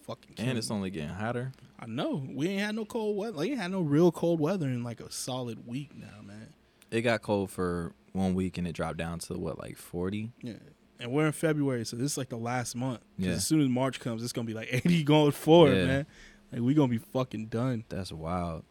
Fucking. 0.07 0.35
and 0.37 0.57
it's 0.57 0.69
me. 0.69 0.75
only 0.77 0.89
getting 0.89 1.09
hotter. 1.09 1.51
I 1.79 1.85
know 1.87 2.25
we 2.33 2.47
ain't 2.49 2.61
had 2.61 2.75
no 2.75 2.85
cold 2.85 3.17
weather. 3.17 3.37
Like, 3.37 3.49
ain't 3.51 3.59
had 3.59 3.71
no 3.71 3.81
real 3.81 4.11
cold 4.13 4.39
weather 4.39 4.67
in 4.67 4.81
like 4.83 5.01
a 5.01 5.11
solid 5.11 5.67
week 5.67 5.91
now, 5.95 6.21
man. 6.25 6.53
It 6.89 7.01
got 7.01 7.21
cold 7.21 7.51
for 7.51 7.91
one 8.13 8.33
week, 8.33 8.57
and 8.57 8.65
it 8.65 8.71
dropped 8.73 8.97
down 8.97 9.19
to 9.19 9.33
what 9.33 9.59
like 9.59 9.77
forty. 9.77 10.31
Yeah. 10.41 10.53
And 10.99 11.11
we're 11.11 11.25
in 11.25 11.31
February, 11.33 11.85
so 11.85 11.97
this 11.97 12.11
is 12.13 12.17
like 12.17 12.29
the 12.29 12.37
last 12.37 12.75
month. 12.75 13.01
Yeah. 13.17 13.31
As 13.31 13.45
soon 13.45 13.59
as 13.61 13.67
March 13.67 13.99
comes, 13.99 14.23
it's 14.23 14.31
gonna 14.33 14.45
be 14.47 14.53
like 14.53 14.69
80 14.71 15.03
going 15.03 15.31
forward, 15.31 15.75
Yeah. 15.75 15.85
man. 15.85 16.05
Like 16.51 16.61
we 16.61 16.73
gonna 16.73 16.87
be 16.87 16.97
fucking 16.99 17.47
done. 17.47 17.83
That's 17.89 18.11
wild. 18.11 18.63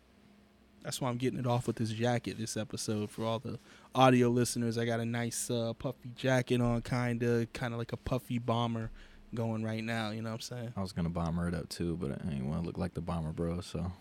That's 0.82 1.00
why 1.00 1.08
I'm 1.10 1.16
getting 1.16 1.38
it 1.38 1.46
off 1.46 1.66
with 1.66 1.76
this 1.76 1.90
jacket 1.90 2.38
this 2.38 2.56
episode 2.56 3.10
for 3.10 3.24
all 3.24 3.38
the 3.38 3.58
audio 3.94 4.28
listeners. 4.28 4.78
I 4.78 4.84
got 4.84 4.98
a 5.00 5.04
nice 5.04 5.48
uh, 5.50 5.72
puffy 5.74 6.10
jacket 6.16 6.60
on, 6.60 6.82
kinda, 6.82 7.46
kind 7.52 7.72
of 7.72 7.78
like 7.78 7.92
a 7.92 7.96
puffy 7.96 8.38
bomber 8.38 8.90
going 9.34 9.62
right 9.62 9.82
now. 9.84 10.10
You 10.10 10.22
know 10.22 10.30
what 10.30 10.34
I'm 10.36 10.40
saying? 10.40 10.72
I 10.76 10.80
was 10.80 10.92
gonna 10.92 11.08
bomber 11.10 11.46
it 11.48 11.54
up 11.54 11.68
too, 11.68 11.96
but 12.00 12.12
I 12.12 12.30
didn't 12.30 12.48
want 12.48 12.62
to 12.62 12.66
look 12.66 12.78
like 12.78 12.94
the 12.94 13.00
bomber 13.00 13.30
bro, 13.32 13.60
so 13.60 13.92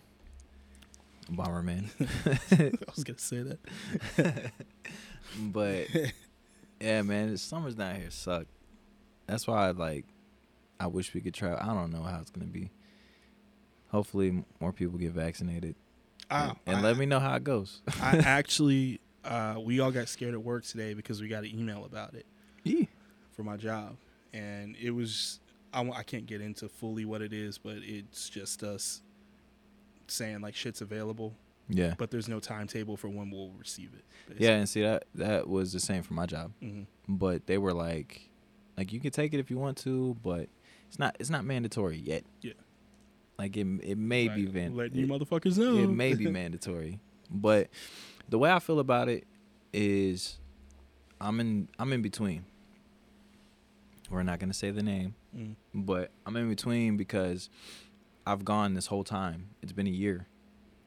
bomber 1.28 1.62
man. 1.62 1.90
I 2.00 2.72
was 2.94 3.04
gonna 3.04 3.18
say 3.18 3.42
that. 3.42 4.52
but 5.38 5.86
yeah, 6.82 7.02
man, 7.02 7.30
the 7.30 7.38
summers 7.38 7.74
down 7.74 7.96
here 7.96 8.10
suck. 8.10 8.46
That's 9.26 9.46
why 9.46 9.68
I 9.68 9.70
like. 9.70 10.04
I 10.80 10.88
wish 10.88 11.14
we 11.14 11.20
could 11.20 11.34
travel. 11.34 11.58
I 11.60 11.72
don't 11.72 11.92
know 11.92 12.02
how 12.02 12.18
it's 12.20 12.30
gonna 12.30 12.46
be. 12.46 12.70
Hopefully, 13.88 14.44
more 14.60 14.72
people 14.72 14.98
get 14.98 15.12
vaccinated, 15.12 15.76
and, 16.30 16.56
and 16.66 16.78
I, 16.78 16.80
let 16.80 16.96
me 16.96 17.06
know 17.06 17.20
how 17.20 17.34
it 17.36 17.44
goes. 17.44 17.82
I 18.00 18.16
actually, 18.24 19.00
uh, 19.24 19.56
we 19.62 19.80
all 19.80 19.92
got 19.92 20.08
scared 20.08 20.34
at 20.34 20.42
work 20.42 20.64
today 20.64 20.94
because 20.94 21.20
we 21.20 21.28
got 21.28 21.44
an 21.44 21.56
email 21.56 21.84
about 21.84 22.14
it. 22.14 22.26
yeah. 22.64 22.86
for 23.30 23.42
my 23.44 23.56
job, 23.56 23.96
and 24.32 24.74
it 24.76 24.90
was 24.90 25.38
I, 25.72 25.88
I 25.90 26.02
can't 26.02 26.26
get 26.26 26.40
into 26.40 26.68
fully 26.68 27.04
what 27.04 27.22
it 27.22 27.32
is, 27.32 27.58
but 27.58 27.76
it's 27.82 28.28
just 28.28 28.62
us 28.62 29.02
saying 30.08 30.40
like 30.40 30.54
shit's 30.54 30.80
available, 30.80 31.34
Yeah, 31.74 31.94
but 31.96 32.10
there's 32.10 32.28
no 32.28 32.38
timetable 32.38 32.96
for 32.96 33.08
when 33.08 33.30
we'll 33.30 33.50
receive 33.58 33.90
it. 33.94 34.36
yeah, 34.38 34.50
and 34.56 34.68
see 34.68 34.82
that 34.82 35.04
that 35.14 35.48
was 35.48 35.72
the 35.72 35.80
same 35.80 36.02
for 36.02 36.14
my 36.14 36.26
job, 36.26 36.52
hmm 36.60 36.82
but 37.08 37.46
they 37.46 37.58
were 37.58 37.72
like, 37.72 38.30
like 38.78 38.92
you 38.92 39.00
can 39.00 39.10
take 39.10 39.34
it 39.34 39.38
if 39.40 39.50
you 39.50 39.58
want 39.58 39.76
to, 39.78 40.16
but 40.22 40.48
it's 40.88 40.98
not 40.98 41.16
it's 41.18 41.30
not 41.30 41.44
mandatory 41.44 41.96
yet. 41.98 42.24
Yeah. 42.42 42.52
like 43.38 43.56
it 43.56 43.66
it 43.82 43.98
may 43.98 44.28
be 44.28 44.44
van- 44.46 44.76
letting 44.76 44.98
you 44.98 45.06
motherfuckers 45.06 45.56
know. 45.58 45.76
it 45.78 45.88
may 45.88 46.14
be 46.14 46.26
mandatory, 46.40 47.00
but 47.30 47.68
the 48.28 48.38
way 48.38 48.50
I 48.50 48.58
feel 48.60 48.78
about 48.78 49.08
it 49.08 49.24
is, 49.72 50.38
I'm 51.20 51.40
in 51.40 51.68
I'm 51.78 51.92
in 51.92 52.02
between. 52.02 52.44
We're 54.10 54.22
not 54.22 54.38
gonna 54.38 54.52
say 54.54 54.70
the 54.70 54.82
name, 54.82 55.14
Mm. 55.36 55.54
but 55.74 56.10
I'm 56.26 56.36
in 56.36 56.48
between 56.50 56.96
because 56.98 57.48
I've 58.26 58.44
gone 58.44 58.74
this 58.74 58.86
whole 58.86 59.04
time. 59.04 59.48
It's 59.62 59.72
been 59.72 59.86
a 59.86 59.90
year, 59.90 60.26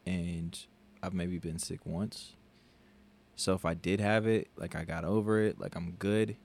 and 0.05 0.55
I've 1.05 1.13
maybe 1.13 1.37
been 1.39 1.59
sick 1.59 1.85
once. 1.85 2.35
So 3.35 3.53
if 3.53 3.65
I 3.65 3.73
did 3.73 3.99
have 3.99 4.25
it, 4.27 4.49
like 4.57 4.75
I 4.75 4.83
got 4.85 5.03
over 5.05 5.39
it, 5.41 5.59
like 5.59 5.75
I'm 5.75 5.91
good. 5.99 6.37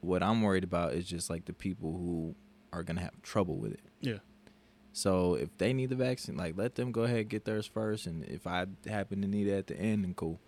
What 0.00 0.22
I'm 0.22 0.42
worried 0.42 0.64
about 0.64 0.94
is 0.94 1.06
just 1.06 1.28
like 1.28 1.44
the 1.44 1.52
people 1.52 1.92
who 1.92 2.34
are 2.72 2.82
gonna 2.82 3.02
have 3.02 3.20
trouble 3.22 3.56
with 3.56 3.72
it. 3.72 3.80
Yeah. 4.00 4.18
So 4.92 5.34
if 5.34 5.56
they 5.58 5.72
need 5.72 5.90
the 5.90 5.96
vaccine, 5.96 6.36
like 6.36 6.56
let 6.56 6.74
them 6.74 6.90
go 6.90 7.02
ahead 7.02 7.18
and 7.20 7.28
get 7.28 7.44
theirs 7.44 7.66
first, 7.66 8.06
and 8.06 8.24
if 8.24 8.46
I 8.46 8.66
happen 8.86 9.20
to 9.22 9.28
need 9.28 9.46
it 9.46 9.52
at 9.58 9.66
the 9.66 9.78
end, 9.78 10.04
then 10.04 10.14
cool. 10.14 10.40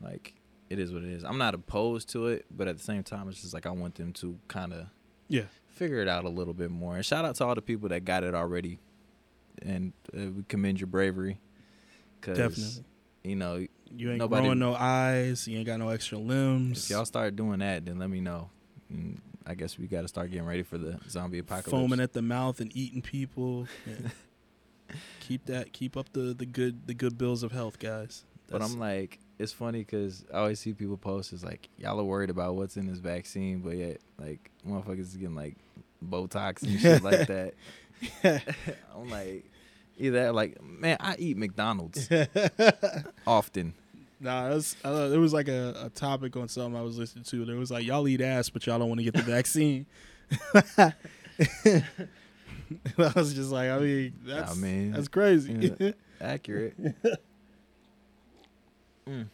Like 0.00 0.34
it 0.70 0.78
is 0.78 0.92
what 0.92 1.02
it 1.02 1.10
is. 1.10 1.24
I'm 1.24 1.38
not 1.38 1.54
opposed 1.54 2.08
to 2.10 2.28
it, 2.28 2.46
but 2.50 2.68
at 2.68 2.76
the 2.78 2.82
same 2.82 3.02
time, 3.02 3.28
it's 3.28 3.40
just 3.42 3.54
like 3.54 3.66
I 3.66 3.70
want 3.70 3.96
them 3.96 4.12
to 4.14 4.38
kind 4.48 4.72
of 4.72 4.86
Yeah, 5.28 5.44
figure 5.66 5.98
it 5.98 6.08
out 6.08 6.24
a 6.24 6.28
little 6.28 6.54
bit 6.54 6.70
more. 6.70 6.96
And 6.96 7.04
shout 7.04 7.24
out 7.24 7.34
to 7.36 7.44
all 7.44 7.54
the 7.54 7.62
people 7.62 7.88
that 7.90 8.04
got 8.04 8.22
it 8.24 8.34
already, 8.34 8.78
and 9.62 9.92
uh, 10.16 10.30
we 10.30 10.44
commend 10.44 10.78
your 10.80 10.86
bravery. 10.88 11.38
Cause, 12.26 12.36
definitely. 12.38 12.84
You 13.24 13.36
know, 13.36 13.66
You 13.90 14.10
ain't 14.10 14.18
nobody- 14.18 14.42
growing 14.44 14.58
no 14.58 14.74
eyes. 14.74 15.46
You 15.48 15.58
ain't 15.58 15.66
got 15.66 15.78
no 15.78 15.88
extra 15.90 16.18
limbs. 16.18 16.84
if 16.84 16.90
y'all 16.90 17.04
start 17.04 17.34
doing 17.36 17.58
that, 17.60 17.84
then 17.84 17.98
let 17.98 18.10
me 18.10 18.20
know. 18.20 18.50
And 18.90 19.20
I 19.46 19.54
guess 19.54 19.78
we 19.78 19.86
got 19.86 20.02
to 20.02 20.08
start 20.08 20.30
getting 20.30 20.46
ready 20.46 20.62
for 20.62 20.78
the 20.78 20.98
zombie 21.08 21.38
apocalypse. 21.38 21.70
foaming 21.70 22.00
at 22.00 22.12
the 22.12 22.22
mouth 22.22 22.60
and 22.60 22.70
eating 22.76 23.02
people. 23.02 23.66
Yeah. 23.86 24.96
keep 25.20 25.46
that. 25.46 25.72
Keep 25.72 25.96
up 25.96 26.12
the 26.12 26.32
the 26.32 26.46
good 26.46 26.86
the 26.86 26.94
good 26.94 27.18
bills 27.18 27.42
of 27.42 27.50
health, 27.50 27.78
guys. 27.80 28.24
But 28.48 28.62
I'm 28.62 28.78
like, 28.78 29.18
it's 29.40 29.52
funny 29.52 29.80
because 29.80 30.24
I 30.32 30.38
always 30.38 30.60
see 30.60 30.72
people 30.74 30.96
post 30.96 31.32
it's 31.32 31.42
like 31.42 31.68
y'all 31.76 31.98
are 31.98 32.04
worried 32.04 32.30
about 32.30 32.54
what's 32.54 32.76
in 32.76 32.86
this 32.86 32.98
vaccine, 32.98 33.58
but 33.58 33.76
yet 33.76 34.00
like 34.20 34.52
motherfuckers 34.64 35.00
is 35.00 35.16
getting 35.16 35.34
like 35.34 35.56
Botox 36.04 36.62
and 36.62 36.78
shit 36.80 37.02
like 37.02 37.26
that. 37.26 37.54
I'm 38.94 39.10
like, 39.10 39.44
either 39.98 40.32
like, 40.32 40.62
man, 40.62 40.96
I 41.00 41.16
eat 41.18 41.36
McDonald's 41.36 42.08
often. 43.26 43.74
Nah, 44.18 44.50
that's, 44.50 44.76
uh, 44.82 45.08
there 45.08 45.20
was 45.20 45.32
like 45.32 45.48
a, 45.48 45.74
a 45.84 45.90
topic 45.90 46.36
on 46.36 46.48
something 46.48 46.78
I 46.78 46.82
was 46.82 46.98
listening 46.98 47.24
to. 47.24 47.44
There 47.44 47.56
was 47.56 47.70
like, 47.70 47.84
y'all 47.84 48.06
eat 48.08 48.20
ass, 48.20 48.48
but 48.48 48.66
y'all 48.66 48.78
don't 48.78 48.88
want 48.88 49.00
to 49.00 49.04
get 49.04 49.14
the 49.14 49.22
vaccine. 49.22 49.86
I 50.78 50.92
was 53.14 53.34
just 53.34 53.50
like, 53.50 53.70
I 53.70 53.78
mean, 53.78 54.14
that's 54.24 54.52
I 54.52 54.54
mean, 54.54 54.92
that's 54.92 55.08
crazy. 55.08 55.74
yeah. 55.78 55.90
accurate. 56.20 56.74
Mm. 59.08 59.26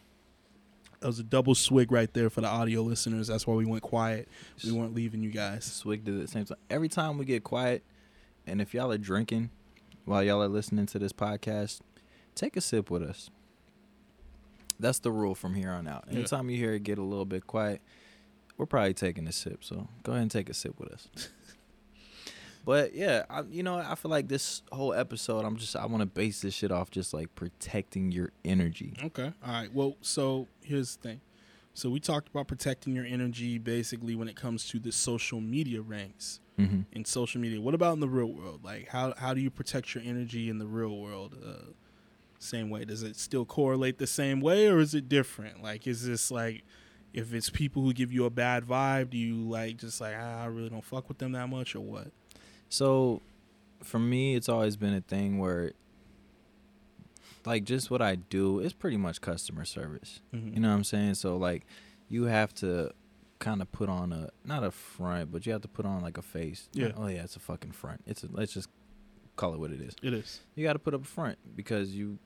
That 1.01 1.07
was 1.07 1.19
a 1.19 1.25
double 1.25 1.55
swig 1.55 1.91
right 1.91 2.13
there 2.13 2.29
for 2.29 2.41
the 2.41 2.49
audio 2.49 2.83
listeners. 2.83 3.29
That's 3.29 3.47
why 3.47 3.55
we 3.55 3.65
went 3.65 3.83
quiet. 3.83 4.29
We 4.65 4.73
weren't 4.73 4.95
leaving 4.95 5.23
you 5.23 5.31
guys. 5.31 5.65
Swig 5.65 6.05
did 6.05 6.15
it 6.15 6.19
at 6.19 6.27
the 6.27 6.33
same 6.33 6.45
time. 6.45 6.59
Every 6.71 6.89
time 6.89 7.19
we 7.19 7.25
get 7.25 7.43
quiet, 7.43 7.83
and 8.47 8.61
if 8.61 8.75
y'all 8.75 8.93
are 8.93 8.99
drinking 8.99 9.51
while 10.05 10.23
y'all 10.23 10.43
are 10.43 10.49
listening 10.49 10.87
to 10.87 10.99
this 10.99 11.13
podcast, 11.13 11.81
take 12.35 12.57
a 12.57 12.61
sip 12.61 12.91
with 12.91 13.03
us. 13.03 13.31
That's 14.81 14.99
the 14.99 15.13
rule 15.13 15.35
from 15.35 15.55
here 15.55 15.71
on 15.71 15.87
out. 15.87 16.05
Yeah. 16.09 16.19
Anytime 16.19 16.51
you 16.51 16.57
hear 16.57 16.73
it 16.73 16.83
get 16.83 16.99
a 16.99 17.03
little 17.03 17.25
bit 17.25 17.47
quiet, 17.47 17.81
we're 18.57 18.67
probably 18.67 18.95
taking 18.95 19.27
a 19.29 19.33
sip. 19.33 19.63
So 19.63 19.89
go 20.03 20.13
ahead 20.13 20.23
and 20.23 20.31
take 20.31 20.51
a 20.51 20.55
sip 20.55 20.79
with 20.79 20.93
us. 20.93 21.09
but 22.65 22.95
yeah, 22.95 23.25
I, 23.31 23.43
you 23.43 23.63
know, 23.63 23.77
I 23.77 23.95
feel 23.95 24.11
like 24.11 24.29
this 24.29 24.63
whole 24.73 24.93
episode, 24.93 25.45
I'm 25.45 25.57
just, 25.57 25.77
I 25.77 25.87
want 25.87 26.01
to 26.01 26.07
base 26.07 26.41
this 26.41 26.55
shit 26.55 26.73
off 26.73 26.91
just 26.91 27.15
like 27.15 27.33
protecting 27.35 28.11
your 28.11 28.33
energy. 28.45 28.95
Okay. 29.05 29.33
All 29.45 29.53
right. 29.53 29.73
Well, 29.73 29.97
so 30.01 30.49
here's 30.63 30.97
the 30.97 31.09
thing. 31.09 31.21
So 31.75 31.89
we 31.89 32.01
talked 32.01 32.29
about 32.29 32.49
protecting 32.49 32.95
your 32.95 33.07
energy 33.07 33.59
basically 33.59 34.15
when 34.15 34.29
it 34.29 34.37
comes 34.37 34.69
to 34.71 34.79
the 34.79 34.93
social 34.93 35.41
media 35.41 35.81
ranks 35.81 36.41
Mm-hmm. 36.59 36.81
in 36.93 37.05
social 37.07 37.41
media. 37.41 37.61
What 37.61 37.75
about 37.75 37.95
in 37.95 38.01
the 38.01 38.09
real 38.09 38.27
world? 38.27 38.63
Like 38.63 38.89
how 38.89 39.15
how 39.17 39.33
do 39.35 39.41
you 39.41 39.51
protect 39.51 39.95
your 39.95 40.05
energy 40.05 40.49
in 40.51 40.59
the 40.59 40.67
real 40.67 40.97
world? 40.99 41.37
Uh, 41.45 41.73
same 42.39 42.69
way. 42.71 42.85
Does 42.85 43.03
it 43.03 43.17
still 43.17 43.45
correlate 43.45 43.99
the 43.99 44.07
same 44.07 44.41
way 44.41 44.67
or 44.69 44.79
is 44.79 44.95
it 44.95 45.09
different? 45.09 45.63
Like 45.63 45.87
is 45.87 46.05
this 46.07 46.31
like 46.31 46.63
if 47.15 47.33
it's 47.35 47.51
people 47.51 47.83
who 47.83 47.93
give 47.93 48.13
you 48.13 48.25
a 48.25 48.31
bad 48.31 48.65
vibe, 48.65 49.11
do 49.11 49.19
you 49.19 49.37
like 49.37 49.77
just 49.79 50.01
like 50.01 50.15
ah, 50.19 50.43
I 50.43 50.47
really 50.47 50.69
don't 50.69 50.85
fuck 50.85 51.09
with 51.09 51.19
them 51.19 51.33
that 51.33 51.49
much 51.49 51.75
or 51.75 51.81
what? 51.81 52.09
So, 52.69 53.21
for 53.83 53.99
me, 53.99 54.35
it's 54.35 54.49
always 54.49 54.77
been 54.77 54.95
a 54.95 55.03
thing 55.03 55.39
where, 55.39 55.73
like, 57.45 57.65
just 57.65 57.91
what 57.91 58.01
I 58.01 58.15
do 58.15 58.61
is 58.61 58.73
pretty 58.73 58.97
much 58.97 59.21
customer 59.21 59.65
service. 59.67 60.21
Mhm. 60.35 60.55
You 60.55 60.61
know 60.61 60.69
what 60.71 60.77
I'm 60.77 60.85
saying? 60.85 61.15
So, 61.17 61.37
like, 61.37 61.67
you 62.09 62.25
have 62.25 62.55
to 62.57 62.93
kind 63.43 63.61
of 63.61 63.71
put 63.73 63.89
on 63.89 64.13
a 64.13 64.31
not 64.45 64.63
a 64.65 64.71
front, 64.71 65.33
but 65.33 65.45
you 65.45 65.53
have 65.53 65.63
to 65.63 65.69
put 65.69 65.85
on 65.85 66.01
like 66.01 66.17
a 66.17 66.23
face. 66.23 66.69
Yeah. 66.73 66.93
Oh 66.97 67.09
yeah, 67.09 67.25
it's 67.25 67.37
a 67.37 67.41
fucking 67.41 67.73
front. 67.73 68.01
It's 68.07 68.23
a 68.23 68.29
let's 68.31 68.55
just 68.55 68.69
call 69.37 69.53
it 69.55 69.61
what 69.61 69.73
it 69.73 69.81
is. 69.81 69.95
It 70.03 70.15
is. 70.15 70.41
You 70.55 70.65
got 70.65 70.75
to 70.75 70.79
put 70.79 70.95
up 70.95 71.03
a 71.03 71.07
front 71.09 71.39
because 71.57 71.95
you 71.95 72.19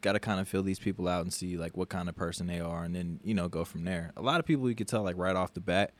got 0.00 0.12
to 0.12 0.20
kind 0.20 0.38
of 0.38 0.46
fill 0.46 0.62
these 0.62 0.78
people 0.78 1.08
out 1.08 1.22
and 1.22 1.32
see 1.32 1.56
like 1.56 1.76
what 1.76 1.88
kind 1.88 2.08
of 2.08 2.14
person 2.14 2.46
they 2.46 2.60
are, 2.60 2.84
and 2.84 2.94
then 2.94 3.20
you 3.24 3.34
know 3.34 3.48
go 3.48 3.64
from 3.64 3.84
there. 3.84 4.12
A 4.16 4.22
lot 4.22 4.38
of 4.40 4.46
people 4.46 4.68
you 4.68 4.74
could 4.76 4.88
tell 4.88 5.02
like 5.02 5.16
right 5.18 5.34
off 5.36 5.54
the 5.54 5.60
bat, 5.60 5.92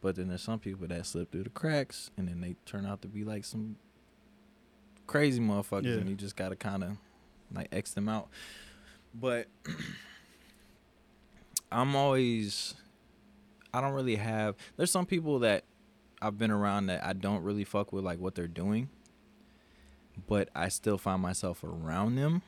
but 0.00 0.16
then 0.16 0.28
there's 0.28 0.42
some 0.42 0.58
people 0.58 0.86
that 0.88 1.06
slip 1.06 1.30
through 1.30 1.44
the 1.44 1.50
cracks, 1.50 2.10
and 2.16 2.26
then 2.28 2.40
they 2.40 2.56
turn 2.66 2.84
out 2.86 3.00
to 3.02 3.08
be 3.08 3.22
like 3.24 3.44
some 3.44 3.76
crazy 5.06 5.40
motherfuckers, 5.40 5.84
Yeah. 5.84 6.00
and 6.00 6.08
you 6.08 6.16
just 6.16 6.34
got 6.36 6.48
to 6.48 6.56
kind 6.56 6.82
of 6.82 6.96
like 7.52 7.68
X 7.70 7.92
them 7.94 8.08
out. 8.08 8.28
But 9.14 9.46
I'm 11.70 11.96
always, 11.96 12.74
I 13.74 13.80
don't 13.80 13.92
really 13.92 14.16
have. 14.16 14.54
There's 14.76 14.90
some 14.90 15.04
people 15.06 15.40
that 15.40 15.64
I've 16.22 16.38
been 16.38 16.50
around 16.50 16.86
that 16.86 17.04
I 17.04 17.12
don't 17.12 17.42
really 17.42 17.64
fuck 17.64 17.92
with 17.92 18.04
like 18.04 18.18
what 18.20 18.34
they're 18.34 18.46
doing, 18.46 18.88
but 20.28 20.48
I 20.54 20.68
still 20.68 20.96
find 20.96 21.20
myself 21.20 21.64
around 21.64 22.14
them, 22.16 22.42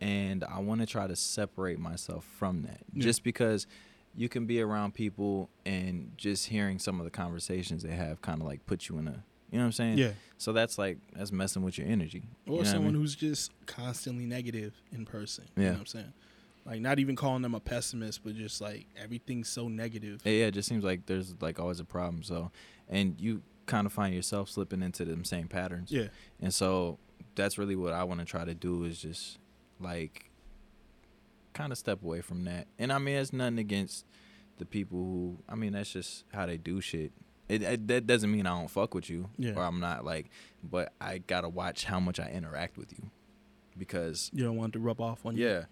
and 0.00 0.44
I 0.44 0.58
want 0.58 0.80
to 0.80 0.86
try 0.86 1.06
to 1.06 1.16
separate 1.16 1.78
myself 1.78 2.24
from 2.24 2.62
that. 2.62 2.80
Yeah. 2.92 3.02
Just 3.02 3.22
because 3.22 3.66
you 4.14 4.28
can 4.28 4.44
be 4.46 4.60
around 4.60 4.92
people 4.94 5.48
and 5.64 6.12
just 6.16 6.48
hearing 6.48 6.78
some 6.78 6.98
of 7.00 7.04
the 7.04 7.10
conversations 7.10 7.82
they 7.82 7.94
have 7.94 8.20
kind 8.20 8.40
of 8.42 8.46
like 8.46 8.66
put 8.66 8.88
you 8.88 8.98
in 8.98 9.08
a, 9.08 9.24
you 9.50 9.58
know 9.58 9.60
what 9.60 9.64
I'm 9.66 9.72
saying? 9.72 9.98
Yeah. 9.98 10.10
So 10.36 10.52
that's 10.52 10.76
like 10.78 10.98
that's 11.14 11.32
messing 11.32 11.62
with 11.62 11.78
your 11.78 11.86
energy. 11.86 12.24
Or 12.46 12.50
You 12.50 12.52
know 12.52 12.58
what 12.58 12.66
I 12.66 12.70
someone 12.72 12.92
mean? 12.92 13.00
who's 13.02 13.14
just 13.14 13.52
constantly 13.66 14.26
negative 14.26 14.74
in 14.92 15.06
person. 15.06 15.44
You 15.56 15.62
Yeah. 15.62 15.68
know 15.68 15.74
what 15.74 15.80
I'm 15.80 15.86
saying? 15.86 16.12
Like 16.64 16.80
not 16.80 16.98
even 17.00 17.16
calling 17.16 17.42
them 17.42 17.54
a 17.54 17.60
pessimist, 17.60 18.22
but 18.22 18.36
just 18.36 18.60
like 18.60 18.86
everything's 18.96 19.48
so 19.48 19.68
negative. 19.68 20.20
Yeah, 20.24 20.32
yeah, 20.32 20.44
it 20.46 20.52
just 20.52 20.68
seems 20.68 20.84
like 20.84 21.06
there's 21.06 21.34
like 21.40 21.58
always 21.58 21.80
a 21.80 21.84
problem. 21.84 22.22
So, 22.22 22.50
and 22.88 23.20
you 23.20 23.42
kind 23.66 23.86
of 23.86 23.92
find 23.92 24.14
yourself 24.14 24.48
slipping 24.48 24.82
into 24.82 25.04
them 25.04 25.24
same 25.24 25.48
patterns. 25.48 25.90
Yeah. 25.90 26.08
And 26.40 26.54
so 26.54 26.98
that's 27.34 27.58
really 27.58 27.74
what 27.76 27.92
I 27.92 28.04
want 28.04 28.20
to 28.20 28.26
try 28.26 28.44
to 28.44 28.54
do 28.54 28.84
is 28.84 29.00
just 29.02 29.38
like 29.80 30.30
kind 31.52 31.72
of 31.72 31.78
step 31.78 32.02
away 32.02 32.20
from 32.20 32.44
that. 32.44 32.66
And 32.78 32.92
I 32.92 32.98
mean, 32.98 33.16
it's 33.16 33.32
nothing 33.32 33.58
against 33.58 34.04
the 34.58 34.64
people 34.64 34.98
who, 34.98 35.38
I 35.48 35.54
mean, 35.54 35.72
that's 35.72 35.92
just 35.92 36.24
how 36.32 36.46
they 36.46 36.56
do 36.58 36.80
shit. 36.80 37.12
It, 37.48 37.62
it 37.62 37.88
that 37.88 38.06
doesn't 38.06 38.30
mean 38.30 38.46
I 38.46 38.56
don't 38.58 38.70
fuck 38.70 38.94
with 38.94 39.10
you 39.10 39.28
Yeah. 39.36 39.54
or 39.56 39.62
I'm 39.64 39.80
not 39.80 40.04
like, 40.04 40.30
but 40.62 40.92
I 41.00 41.18
gotta 41.18 41.48
watch 41.48 41.84
how 41.84 41.98
much 42.00 42.20
I 42.20 42.28
interact 42.30 42.76
with 42.78 42.92
you 42.92 43.10
because 43.76 44.30
You 44.32 44.44
don't 44.44 44.56
want 44.56 44.72
to 44.74 44.78
rub 44.78 45.00
off 45.00 45.26
on 45.26 45.36
you. 45.36 45.46
yeah. 45.46 45.64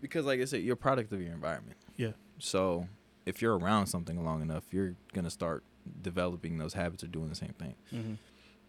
Because 0.00 0.24
like 0.26 0.40
I 0.40 0.44
said, 0.44 0.62
you're 0.62 0.74
a 0.74 0.76
product 0.76 1.12
of 1.12 1.20
your 1.20 1.32
environment. 1.32 1.76
Yeah. 1.96 2.12
So 2.38 2.86
if 3.26 3.42
you're 3.42 3.56
around 3.58 3.86
something 3.86 4.22
long 4.24 4.42
enough, 4.42 4.64
you're 4.72 4.94
gonna 5.12 5.30
start 5.30 5.62
developing 6.02 6.58
those 6.58 6.74
habits 6.74 7.02
of 7.02 7.12
doing 7.12 7.28
the 7.28 7.34
same 7.34 7.54
thing. 7.58 7.74
hmm 7.90 8.14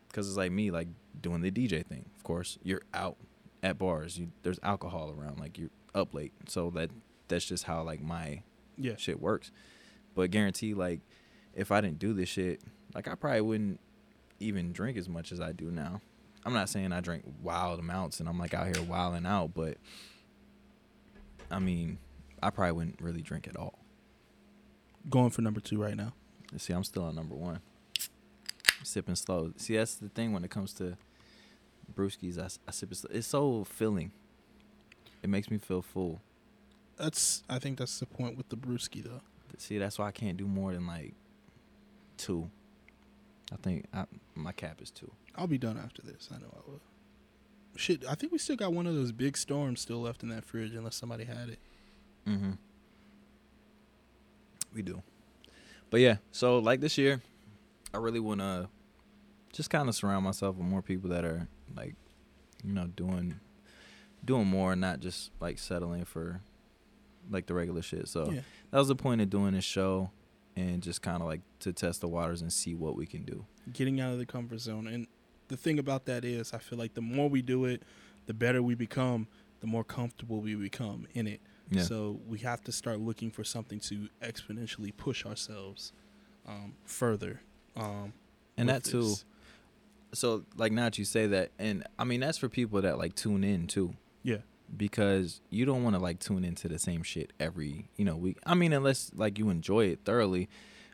Because 0.08 0.28
it's 0.28 0.38
like 0.38 0.52
me, 0.52 0.72
like 0.72 0.88
doing 1.22 1.42
the 1.42 1.52
DJ 1.52 1.86
thing. 1.86 2.06
Of 2.18 2.24
course, 2.24 2.58
you're 2.64 2.82
out 2.94 3.18
at 3.64 3.78
bars. 3.78 4.18
You 4.18 4.32
there's 4.44 4.60
alcohol 4.64 5.14
around. 5.18 5.40
Like 5.40 5.58
you're 5.58 5.70
up 5.96 6.14
late. 6.14 6.34
So 6.48 6.70
that 6.72 6.90
that's 7.28 7.46
just 7.46 7.64
how 7.66 7.84
like 7.84 8.02
my 8.02 8.42
Yeah. 8.78 8.96
shit 8.98 9.22
works. 9.22 9.52
But 10.16 10.32
guarantee, 10.32 10.74
like, 10.74 11.00
if 11.54 11.72
I 11.72 11.80
didn't 11.80 12.00
do 12.00 12.14
this 12.14 12.28
shit, 12.28 12.62
like 12.94 13.08
I 13.08 13.16
probably 13.16 13.40
wouldn't 13.42 13.80
even 14.42 14.74
drink 14.74 14.98
as 14.98 15.08
much 15.08 15.32
as 15.32 15.40
I 15.40 15.54
do 15.54 15.72
now. 15.72 16.02
I'm 16.46 16.54
not 16.54 16.68
saying 16.68 16.92
I 16.92 17.00
drink 17.02 17.24
wild 17.42 17.80
amounts 17.80 18.20
and 18.20 18.28
I'm 18.28 18.38
like 18.40 18.54
out 18.54 18.66
here 18.68 18.84
wilding 18.84 19.26
out, 19.26 19.54
but 19.54 19.78
I 21.52 21.60
mean, 21.60 22.00
I 22.42 22.50
probably 22.50 22.72
wouldn't 22.72 23.02
really 23.02 23.22
drink 23.22 23.48
at 23.48 23.58
all. 23.58 23.80
Going 25.10 25.30
for 25.30 25.42
number 25.42 25.60
two 25.60 25.82
right 25.82 25.96
now. 25.96 26.14
See, 26.58 26.74
I'm 26.74 26.84
still 26.84 27.04
on 27.04 27.16
number 27.16 27.36
one. 27.36 27.60
Sipping 28.84 29.16
slow. 29.16 29.54
See, 29.58 29.78
that's 29.78 29.96
the 29.96 30.10
thing 30.10 30.34
when 30.34 30.44
it 30.44 30.50
comes 30.50 30.74
to 30.76 30.98
brewskis. 31.94 32.40
I, 32.40 32.48
I 32.68 32.72
sip 32.72 32.92
it 32.92 32.96
slow. 32.96 33.12
It's 33.14 33.28
so 33.28 33.64
filling. 33.64 34.12
It 35.22 35.30
makes 35.30 35.52
me 35.52 35.58
feel 35.58 35.82
full. 35.82 36.22
That's 36.98 37.44
I 37.50 37.60
think 37.60 37.78
that's 37.78 38.00
the 38.00 38.06
point 38.06 38.38
with 38.38 38.50
the 38.50 38.58
brewski 38.58 39.04
though. 39.04 39.22
See, 39.58 39.78
that's 39.78 40.00
why 40.00 40.08
I 40.08 40.12
can't 40.12 40.38
do 40.38 40.48
more 40.48 40.74
than 40.74 40.88
like 40.88 41.14
two. 42.18 42.50
I 43.52 43.58
think 43.58 43.86
I, 43.94 44.06
my 44.36 44.52
cap 44.52 44.82
is 44.82 44.90
two. 44.92 45.12
I'll 45.36 45.48
be 45.48 45.58
done 45.58 45.78
after 45.78 46.02
this. 46.02 46.30
I 46.34 46.40
know 46.40 46.52
I 46.54 46.70
will. 46.70 46.82
Shit, 47.76 48.04
I 48.08 48.16
think 48.16 48.32
we 48.32 48.38
still 48.38 48.56
got 48.56 48.74
one 48.74 48.86
of 48.86 48.96
those 48.96 49.12
big 49.12 49.38
storms 49.38 49.80
still 49.82 50.02
left 50.02 50.24
in 50.24 50.30
that 50.30 50.44
fridge 50.44 50.74
unless 50.76 50.96
somebody 50.96 51.24
had 51.24 51.50
it. 51.50 51.60
Mm-hmm. 52.28 52.52
We 54.74 54.82
do. 54.82 55.02
But 55.90 56.00
yeah, 56.02 56.18
so 56.32 56.60
like 56.60 56.80
this 56.80 56.98
year, 56.98 57.22
I 57.94 57.98
really 57.98 58.20
want 58.20 58.40
to 58.42 58.70
just 59.52 59.70
kind 59.70 59.90
of 59.90 59.96
surround 59.96 60.24
myself 60.24 60.56
with 60.56 60.66
more 60.66 60.82
people 60.82 61.10
that 61.10 61.26
are 61.26 61.48
like, 61.76 61.96
you 62.64 62.74
know, 62.74 62.88
doing 62.88 63.40
doing 64.24 64.48
more, 64.48 64.76
not 64.76 65.00
just 65.00 65.32
like 65.40 65.58
settling 65.58 66.06
for 66.06 66.42
like 67.30 67.48
the 67.48 67.54
regular 67.54 67.82
shit. 67.82 68.08
So 68.08 68.32
Yeah. 68.32 68.42
that 68.70 68.78
was 68.78 68.88
the 68.88 68.96
point 68.96 69.20
of 69.22 69.30
doing 69.30 69.54
this 69.54 69.66
show, 69.66 70.12
and 70.56 70.82
just 70.82 71.02
kind 71.02 71.22
of 71.22 71.28
like 71.28 71.42
to 71.60 71.74
test 71.74 72.02
the 72.02 72.08
waters 72.08 72.42
and 72.42 72.52
see 72.54 72.76
what 72.76 72.96
we 72.96 73.06
can 73.06 73.24
do. 73.24 73.46
Getting 73.74 74.00
out 74.00 74.14
of 74.14 74.20
the 74.20 74.26
comfort 74.26 74.60
zone. 74.60 74.88
And 74.88 75.08
the 75.52 75.58
thing 75.58 75.78
about 75.80 76.06
that 76.06 76.26
is 76.26 76.54
I 76.54 76.58
feel 76.58 76.80
like 76.80 76.94
the 76.96 77.02
more 77.02 77.30
we 77.30 77.42
do 77.42 77.66
it, 77.66 77.84
the 78.26 78.34
better 78.34 78.62
we 78.64 78.74
become, 78.76 79.28
the 79.60 79.68
more 79.68 79.84
comfortable 79.84 80.42
we 80.42 80.56
become 80.56 81.08
in 81.14 81.28
it. 81.28 81.42
Yeah. 81.70 81.84
So 81.84 82.20
we 82.28 82.40
have 82.40 82.62
to 82.64 82.72
start 82.72 83.00
looking 83.00 83.32
for 83.32 83.44
something 83.44 83.80
to 83.82 84.10
exponentially 84.22 84.96
push 84.96 85.26
ourselves 85.26 85.94
um, 86.48 86.74
further. 86.86 87.42
Um, 87.76 88.14
and 88.58 88.68
that 88.70 88.84
too. 88.84 89.02
this. 89.04 89.26
so 90.14 90.44
like 90.58 90.72
now 90.74 90.86
that 90.86 90.98
you 90.98 91.06
say 91.06 91.26
that 91.28 91.52
and 91.58 91.86
i 91.98 92.04
mean 92.04 92.20
that's 92.20 92.38
for 92.38 92.50
people 92.50 92.82
that 92.82 92.98
like 92.98 93.16
tune 93.16 93.46
in 93.46 93.66
too 93.66 93.94
Yeah. 94.24 94.40
because 94.76 95.40
you 95.50 95.64
don't 95.64 95.84
want 95.86 95.96
to 95.96 96.02
like 96.02 96.20
tune 96.20 96.44
into 96.44 96.68
the 96.68 96.78
same 96.78 97.02
shit 97.02 97.32
every 97.40 97.88
you 97.96 98.04
know 98.04 98.18
week 98.18 98.38
i 98.46 98.54
mean 98.56 98.74
unless 98.74 99.10
like 99.16 99.40
you 99.40 99.50
enjoy 99.50 99.86
it 99.86 100.00
thoroughly 100.04 100.50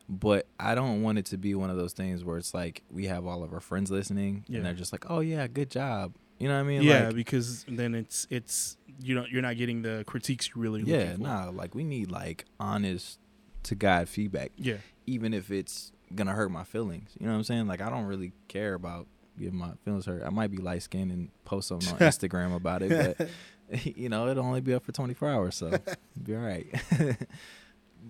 but 0.09 0.47
i 0.59 0.73
don't 0.75 1.01
want 1.01 1.17
it 1.17 1.25
to 1.25 1.37
be 1.37 1.53
one 1.55 1.69
of 1.69 1.77
those 1.77 1.93
things 1.93 2.23
where 2.23 2.37
it's 2.37 2.53
like 2.53 2.83
we 2.89 3.05
have 3.05 3.25
all 3.25 3.43
of 3.43 3.53
our 3.53 3.59
friends 3.59 3.91
listening 3.91 4.43
Yeah. 4.47 4.57
and 4.57 4.65
they're 4.65 4.73
just 4.73 4.91
like 4.91 5.05
oh 5.09 5.19
yeah 5.19 5.47
good 5.47 5.69
job 5.69 6.13
you 6.39 6.47
know 6.47 6.53
what 6.55 6.61
i 6.61 6.63
mean 6.63 6.83
yeah, 6.83 7.05
like, 7.07 7.15
because 7.15 7.65
then 7.67 7.93
it's 7.95 8.25
it's 8.29 8.77
you 9.01 9.15
don't 9.15 9.29
you're 9.29 9.41
not 9.41 9.57
getting 9.57 9.81
the 9.81 10.03
critiques 10.07 10.49
you 10.55 10.61
really 10.61 10.81
yeah 10.83 11.15
nah 11.17 11.49
like 11.49 11.75
we 11.75 11.83
need 11.83 12.09
like 12.11 12.45
honest 12.59 13.19
to 13.63 13.75
god 13.75 14.07
feedback 14.07 14.51
Yeah. 14.57 14.77
even 15.05 15.33
if 15.33 15.51
it's 15.51 15.91
gonna 16.15 16.31
hurt 16.31 16.49
my 16.51 16.63
feelings. 16.63 17.09
You 17.19 17.25
know 17.25 17.33
what 17.33 17.39
I'm 17.39 17.43
saying? 17.43 17.67
Like 17.67 17.81
I 17.81 17.89
don't 17.89 18.05
really 18.05 18.31
care 18.47 18.75
about 18.75 19.07
getting 19.37 19.57
my 19.57 19.71
feelings 19.83 20.05
hurt. 20.05 20.23
I 20.25 20.29
might 20.29 20.49
be 20.49 20.55
light 20.55 20.81
skinned 20.83 21.11
and 21.11 21.29
post 21.43 21.67
something 21.67 21.91
on 21.91 21.99
Instagram 21.99 22.55
about 22.55 22.81
it, 22.81 23.17
but 23.17 23.27
you 23.97 24.07
know, 24.07 24.29
it'll 24.29 24.45
only 24.45 24.61
be 24.61 24.73
up 24.73 24.85
for 24.85 24.93
24 24.93 25.29
hours, 25.29 25.55
so 25.55 25.77
be 26.23 26.33
all 26.33 26.41
right. 26.41 26.65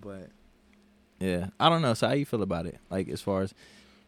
but 0.00 0.30
yeah, 1.20 1.48
I 1.58 1.68
don't 1.68 1.82
know. 1.82 1.94
So 1.94 2.08
how 2.08 2.14
you 2.14 2.24
feel 2.26 2.42
about 2.42 2.66
it? 2.66 2.78
Like 2.90 3.08
as 3.08 3.20
far 3.20 3.42
as 3.42 3.54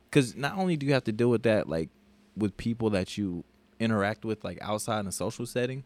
because 0.08 0.36
not 0.36 0.56
only 0.58 0.76
do 0.76 0.86
you 0.86 0.92
have 0.92 1.04
to 1.04 1.12
deal 1.12 1.30
with 1.30 1.42
that 1.44 1.68
like 1.68 1.88
with 2.36 2.56
people 2.56 2.90
that 2.90 3.16
you 3.18 3.44
interact 3.78 4.24
with 4.24 4.44
like 4.44 4.58
outside 4.60 5.00
in 5.00 5.06
a 5.06 5.12
social 5.12 5.46
setting, 5.46 5.84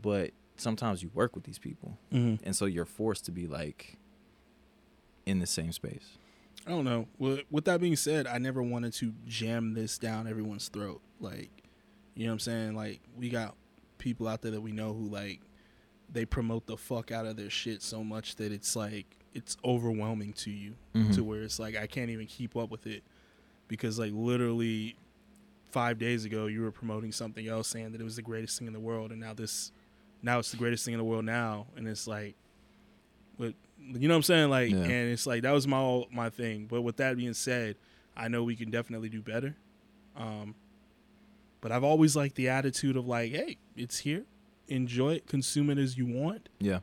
but 0.00 0.30
sometimes 0.56 1.02
you 1.02 1.10
work 1.14 1.34
with 1.34 1.44
these 1.44 1.58
people, 1.58 1.96
Mm-hmm. 2.12 2.44
and 2.44 2.56
so 2.56 2.66
you're 2.66 2.84
forced 2.86 3.24
to 3.26 3.32
be 3.32 3.46
like 3.46 3.96
in 5.26 5.38
the 5.38 5.46
same 5.46 5.72
space. 5.72 6.18
I 6.66 6.70
don't 6.70 6.84
know. 6.84 7.06
With, 7.18 7.40
with 7.50 7.64
that 7.66 7.80
being 7.80 7.96
said, 7.96 8.26
I 8.26 8.38
never 8.38 8.62
wanted 8.62 8.92
to 8.94 9.12
jam 9.26 9.74
this 9.74 9.98
down 9.98 10.26
everyone's 10.26 10.68
throat. 10.68 11.00
Like, 11.20 11.50
you 12.14 12.24
know 12.24 12.30
what 12.30 12.34
I'm 12.34 12.38
saying? 12.40 12.74
Like, 12.74 13.00
we 13.16 13.28
got 13.28 13.54
people 13.98 14.26
out 14.26 14.42
there 14.42 14.50
that 14.52 14.60
we 14.60 14.72
know 14.72 14.92
who 14.92 15.08
like 15.08 15.40
they 16.12 16.24
promote 16.24 16.66
the 16.66 16.76
fuck 16.76 17.10
out 17.12 17.26
of 17.26 17.36
their 17.36 17.50
shit 17.50 17.82
so 17.82 18.02
much 18.02 18.36
that 18.36 18.50
it's 18.52 18.74
like 18.76 19.06
it's 19.36 19.56
overwhelming 19.64 20.32
to 20.32 20.50
you 20.50 20.74
Mhm. 20.94 21.14
to 21.14 21.22
where 21.22 21.42
it's 21.42 21.58
like 21.58 21.76
I 21.76 21.86
can't 21.86 22.10
even 22.10 22.26
keep 22.26 22.56
up 22.56 22.70
with 22.70 22.86
it 22.86 23.02
because 23.68 23.98
like 23.98 24.12
literally 24.14 24.96
5 25.70 25.98
days 25.98 26.24
ago 26.24 26.46
you 26.46 26.62
were 26.62 26.70
promoting 26.72 27.12
something 27.12 27.46
else 27.46 27.68
saying 27.68 27.92
that 27.92 28.00
it 28.00 28.04
was 28.04 28.16
the 28.16 28.22
greatest 28.22 28.58
thing 28.58 28.66
in 28.66 28.72
the 28.72 28.80
world 28.80 29.10
and 29.12 29.20
now 29.20 29.34
this 29.34 29.72
now 30.22 30.38
it's 30.38 30.50
the 30.50 30.56
greatest 30.56 30.84
thing 30.84 30.94
in 30.94 30.98
the 30.98 31.04
world 31.04 31.24
now 31.24 31.66
and 31.76 31.86
it's 31.86 32.06
like 32.06 32.34
but 33.38 33.52
you 33.78 34.08
know 34.08 34.14
what 34.14 34.16
I'm 34.16 34.22
saying 34.22 34.48
like 34.50 34.70
Yeah. 34.70 34.78
and 34.78 35.12
it's 35.12 35.26
like 35.26 35.42
that 35.42 35.52
was 35.52 35.66
my 35.68 36.04
my 36.10 36.30
thing 36.30 36.66
but 36.66 36.80
with 36.82 36.96
that 36.96 37.16
being 37.16 37.34
said 37.34 37.76
I 38.16 38.28
know 38.28 38.42
we 38.42 38.56
can 38.56 38.70
definitely 38.70 39.08
do 39.10 39.20
better 39.20 39.54
um 40.16 40.54
but 41.60 41.72
I've 41.72 41.84
always 41.84 42.16
liked 42.16 42.36
the 42.36 42.48
attitude 42.48 42.96
of 42.96 43.06
like 43.06 43.32
hey 43.32 43.58
it's 43.76 43.98
here 43.98 44.24
enjoy 44.68 45.14
it 45.14 45.26
consume 45.26 45.68
it 45.70 45.78
as 45.78 45.98
you 45.98 46.06
want 46.06 46.48
Yeah. 46.58 46.78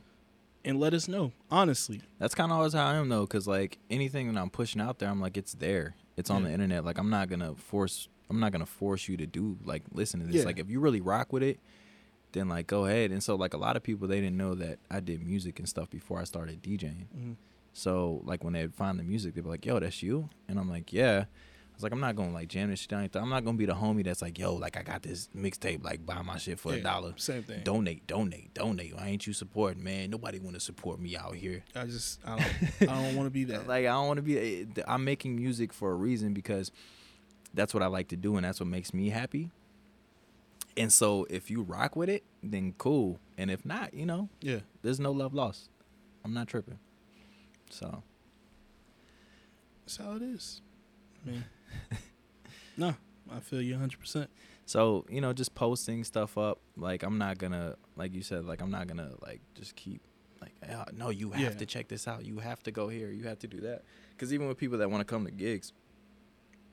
And 0.64 0.80
let 0.80 0.94
us 0.94 1.08
know 1.08 1.32
honestly 1.50 2.00
That's 2.18 2.34
kind 2.34 2.50
of 2.50 2.56
always 2.58 2.72
how 2.72 2.86
I 2.86 2.94
am 2.94 3.08
though, 3.08 3.22
because 3.22 3.46
like 3.46 3.78
anything 3.90 4.32
that 4.32 4.40
I'm 4.40 4.50
pushing 4.50 4.80
out 4.80 4.98
there, 4.98 5.08
I'm 5.08 5.20
like, 5.20 5.36
it's 5.36 5.54
there, 5.54 5.94
it's 6.16 6.30
on 6.30 6.42
Yeah. 6.42 6.48
the 6.48 6.54
internet. 6.54 6.84
Like 6.84 6.98
I'm 6.98 7.10
not 7.10 7.28
gonna 7.28 7.54
force, 7.54 8.08
I'm 8.30 8.40
not 8.40 8.52
gonna 8.52 8.66
force 8.66 9.08
you 9.08 9.16
to 9.18 9.26
do 9.26 9.58
like 9.64 9.82
listen 9.92 10.20
to 10.20 10.26
this. 10.26 10.36
Yeah. 10.36 10.44
Like 10.44 10.58
if 10.58 10.70
you 10.70 10.80
really 10.80 11.00
rock 11.00 11.32
with 11.32 11.42
it, 11.42 11.60
then 12.32 12.48
like 12.48 12.66
go 12.66 12.86
ahead. 12.86 13.10
And 13.12 13.22
so 13.22 13.34
like 13.36 13.54
a 13.54 13.58
lot 13.58 13.76
of 13.76 13.82
people 13.82 14.08
they 14.08 14.20
didn't 14.20 14.36
know 14.36 14.54
that 14.56 14.78
I 14.90 15.00
did 15.00 15.24
music 15.24 15.58
and 15.58 15.68
stuff 15.68 15.90
before 15.90 16.20
I 16.20 16.24
started 16.24 16.62
DJing. 16.62 17.06
Mhm. 17.16 17.36
So 17.72 18.22
like 18.24 18.42
when 18.44 18.52
they'd 18.54 18.74
find 18.74 18.98
the 18.98 19.02
music, 19.04 19.34
they'd 19.34 19.42
be 19.42 19.50
like, 19.50 19.66
"Yo, 19.66 19.78
that's 19.80 20.02
you," 20.02 20.30
and 20.48 20.58
I'm 20.58 20.68
like, 20.70 20.92
"Yeah." 20.92 21.24
I 21.74 21.76
was 21.76 21.82
like, 21.82 21.92
I'm 21.92 21.98
not 22.00 22.14
gonna 22.14 22.30
like 22.32 22.46
jam 22.48 22.70
this 22.70 22.78
shit 22.78 22.88
down. 22.90 23.08
I'm 23.14 23.28
not 23.28 23.44
gonna 23.44 23.58
be 23.58 23.66
the 23.66 23.74
homie 23.74 24.04
that's 24.04 24.22
like, 24.22 24.38
"Yo, 24.38 24.54
like 24.54 24.76
I 24.76 24.82
got 24.82 25.02
this 25.02 25.28
mixtape, 25.36 25.82
like 25.82 26.06
buy 26.06 26.22
my 26.22 26.36
shit 26.38 26.60
for 26.60 26.72
a 26.72 26.76
Yeah, 26.76 26.82
dollar." 26.84 27.14
same 27.16 27.42
thing 27.42 27.62
Donate, 27.64 28.06
donate, 28.06 28.54
donate. 28.54 28.94
Why 28.96 29.08
ain't 29.08 29.26
you 29.26 29.32
supporting, 29.32 29.82
man? 29.82 30.08
Nobody 30.10 30.38
want 30.38 30.54
to 30.54 30.60
support 30.60 31.00
me 31.00 31.16
out 31.16 31.34
here. 31.34 31.64
I 31.74 31.86
just 31.86 32.20
I 32.24 32.36
don't 32.38 32.80
I 32.82 32.86
don't 33.02 33.16
want 33.16 33.26
to 33.26 33.30
be 33.30 33.44
that. 33.44 33.66
Like 33.66 33.86
I 33.86 33.90
don't 33.92 34.06
want 34.06 34.18
to 34.18 34.22
be. 34.22 34.38
eh, 34.38 34.82
I'm 34.86 35.04
making 35.04 35.34
music 35.34 35.72
for 35.72 35.90
a 35.90 35.94
reason 35.94 36.32
because 36.32 36.70
that's 37.52 37.74
what 37.74 37.82
I 37.82 37.86
like 37.86 38.06
to 38.08 38.16
do, 38.16 38.36
and 38.36 38.44
that's 38.44 38.60
what 38.60 38.68
makes 38.68 38.94
me 38.94 39.08
happy. 39.10 39.50
And 40.76 40.92
so, 40.92 41.24
if 41.30 41.50
you 41.50 41.62
rock 41.62 41.94
with 41.96 42.08
it, 42.08 42.22
then 42.42 42.74
cool. 42.78 43.18
And 43.38 43.48
if 43.50 43.64
not, 43.64 43.94
you 43.94 44.06
know, 44.06 44.28
yeah, 44.40 44.60
there's 44.82 45.00
no 45.00 45.10
love 45.12 45.34
lost. 45.34 45.70
I'm 46.24 46.34
not 46.34 46.46
tripping. 46.48 46.78
So 47.70 48.02
that's 49.84 49.96
how 49.96 50.12
it 50.16 50.22
is. 50.22 50.60
I 51.24 51.30
mean, 51.30 51.44
no, 52.76 52.94
I 53.30 53.40
feel 53.40 53.60
you 53.62 53.72
100. 53.72 53.98
percent 54.00 54.30
So, 54.66 55.04
you 55.08 55.20
know, 55.20 55.32
just 55.32 55.54
posting 55.54 56.04
stuff 56.04 56.36
up. 56.38 56.60
Like, 56.76 57.02
I'm 57.02 57.18
not 57.18 57.38
gonna, 57.38 57.76
like 57.96 58.14
you 58.14 58.22
said, 58.22 58.44
like, 58.44 58.60
I'm 58.62 58.70
not 58.70 58.86
gonna, 58.86 59.10
like, 59.22 59.40
just 59.54 59.76
keep, 59.76 60.00
like, 60.40 60.52
"Ah, 60.70 60.86
no, 60.96 61.10
you 61.10 61.30
have 61.32 61.40
Yeah. 61.40 61.58
to 61.58 61.66
check 61.66 61.88
this 61.88 62.08
out. 62.08 62.24
You 62.24 62.38
have 62.38 62.62
to 62.64 62.70
go 62.72 62.88
here. 62.88 63.10
You 63.10 63.24
have 63.24 63.38
to 63.40 63.46
do 63.46 63.60
that. 63.60 63.82
Because 64.10 64.32
even 64.32 64.48
with 64.48 64.56
people 64.58 64.78
that 64.78 64.90
want 64.90 65.00
to 65.00 65.04
come 65.04 65.24
to 65.26 65.30
gigs, 65.30 65.72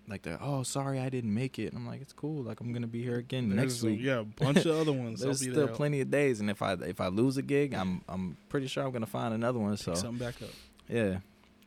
like, 0.08 0.24
they're, 0.24 0.42
oh, 0.42 0.64
sorry, 0.64 1.00
I 1.00 1.10
didn't 1.10 1.34
make 1.34 1.60
it. 1.60 1.68
And 1.68 1.78
I'm 1.78 1.86
like, 1.88 2.02
it's 2.02 2.14
cool. 2.14 2.44
Like, 2.44 2.60
I'm 2.60 2.72
gonna 2.74 2.88
be 2.88 3.02
here 3.04 3.18
again 3.18 3.54
next 3.56 3.82
week. 3.84 4.00
Yeah, 4.02 4.20
a 4.20 4.24
bunch 4.24 4.66
of 4.66 4.76
other 4.76 4.92
ones. 4.94 5.20
There's 5.22 5.40
still 5.42 5.54
there. 5.54 5.68
plenty 5.68 6.02
of 6.02 6.10
days, 6.10 6.40
and 6.40 6.50
if 6.50 6.62
I 6.62 6.74
if 6.74 7.00
I 7.00 7.08
lose 7.08 7.38
a 7.38 7.42
gig, 7.42 7.74
I'm 7.74 8.02
I'm 8.10 8.36
pretty 8.50 8.68
sure 8.68 8.84
I'm 8.84 8.92
gonna 8.92 9.06
find 9.06 9.34
another 9.34 9.60
one. 9.60 9.78
So 9.78 9.92
Pick 9.92 10.02
something 10.02 10.18
back 10.26 10.42
up. 10.42 10.50
yeah, 10.90 11.20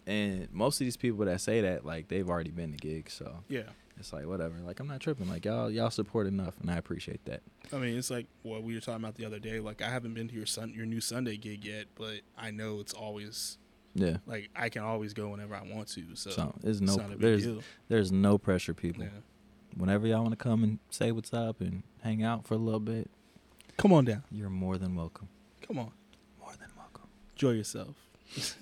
and 0.06 0.48
most 0.52 0.80
of 0.80 0.84
these 0.86 0.96
people 0.96 1.24
that 1.24 1.40
say 1.40 1.60
that, 1.62 1.84
like, 1.84 2.08
they've 2.08 2.28
already 2.28 2.50
been 2.50 2.72
to 2.72 2.76
gigs, 2.76 3.12
so 3.14 3.38
Yeah, 3.48 3.62
it's 3.98 4.12
like 4.12 4.26
whatever. 4.26 4.54
Like, 4.64 4.80
I'm 4.80 4.86
not 4.88 5.00
tripping. 5.00 5.28
Like, 5.28 5.44
y'all 5.44 5.70
y'all 5.70 5.90
support 5.90 6.26
enough, 6.26 6.54
and 6.60 6.70
I 6.70 6.76
appreciate 6.76 7.24
that. 7.26 7.42
I 7.72 7.76
mean, 7.78 7.96
it's 7.96 8.10
like 8.10 8.26
what 8.42 8.62
we 8.62 8.74
were 8.74 8.80
talking 8.80 9.02
about 9.02 9.14
the 9.16 9.24
other 9.24 9.38
day. 9.38 9.60
Like, 9.60 9.80
I 9.82 9.88
haven't 9.90 10.14
been 10.14 10.28
to 10.28 10.34
your 10.34 10.46
sun 10.46 10.72
your 10.74 10.86
new 10.86 11.00
Sunday 11.00 11.36
gig 11.36 11.64
yet, 11.64 11.86
but 11.94 12.20
I 12.36 12.50
know 12.50 12.80
it's 12.80 12.92
always 12.92 13.58
Yeah. 13.94 14.16
like 14.26 14.50
I 14.56 14.68
can 14.68 14.82
always 14.82 15.14
go 15.14 15.28
whenever 15.28 15.54
I 15.54 15.62
want 15.62 15.88
to. 15.88 16.02
So, 16.14 16.30
So 16.30 16.54
there's 16.60 16.80
no 16.82 16.96
not 16.96 17.06
a 17.06 17.08
big 17.10 17.20
there's 17.20 17.44
deal. 17.44 17.62
there's 17.88 18.12
no 18.12 18.38
pressure, 18.38 18.74
people. 18.74 19.04
Yeah. 19.04 19.10
Whenever 19.76 20.06
y'all 20.06 20.22
want 20.22 20.32
to 20.32 20.36
come 20.36 20.62
and 20.64 20.78
say 20.90 21.10
what's 21.12 21.32
up 21.32 21.60
and 21.60 21.82
hang 22.02 22.22
out 22.22 22.46
for 22.46 22.54
a 22.54 22.58
little 22.58 22.78
bit, 22.80 23.10
Come 23.76 23.92
on 23.92 24.04
down. 24.04 24.22
you're 24.30 24.50
more 24.50 24.78
than 24.78 24.94
welcome. 24.94 25.28
Come 25.66 25.78
on. 25.78 25.90
More 26.40 26.52
than 26.60 26.68
welcome. 26.76 27.08
Enjoy 27.34 27.50
yourself. 27.52 27.96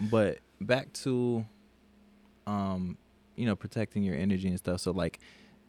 But 0.00 0.38
back 0.60 0.92
to, 0.94 1.44
um, 2.46 2.96
you 3.36 3.46
know, 3.46 3.56
protecting 3.56 4.02
your 4.02 4.16
energy 4.16 4.48
and 4.48 4.58
stuff. 4.58 4.80
So 4.80 4.90
like, 4.92 5.18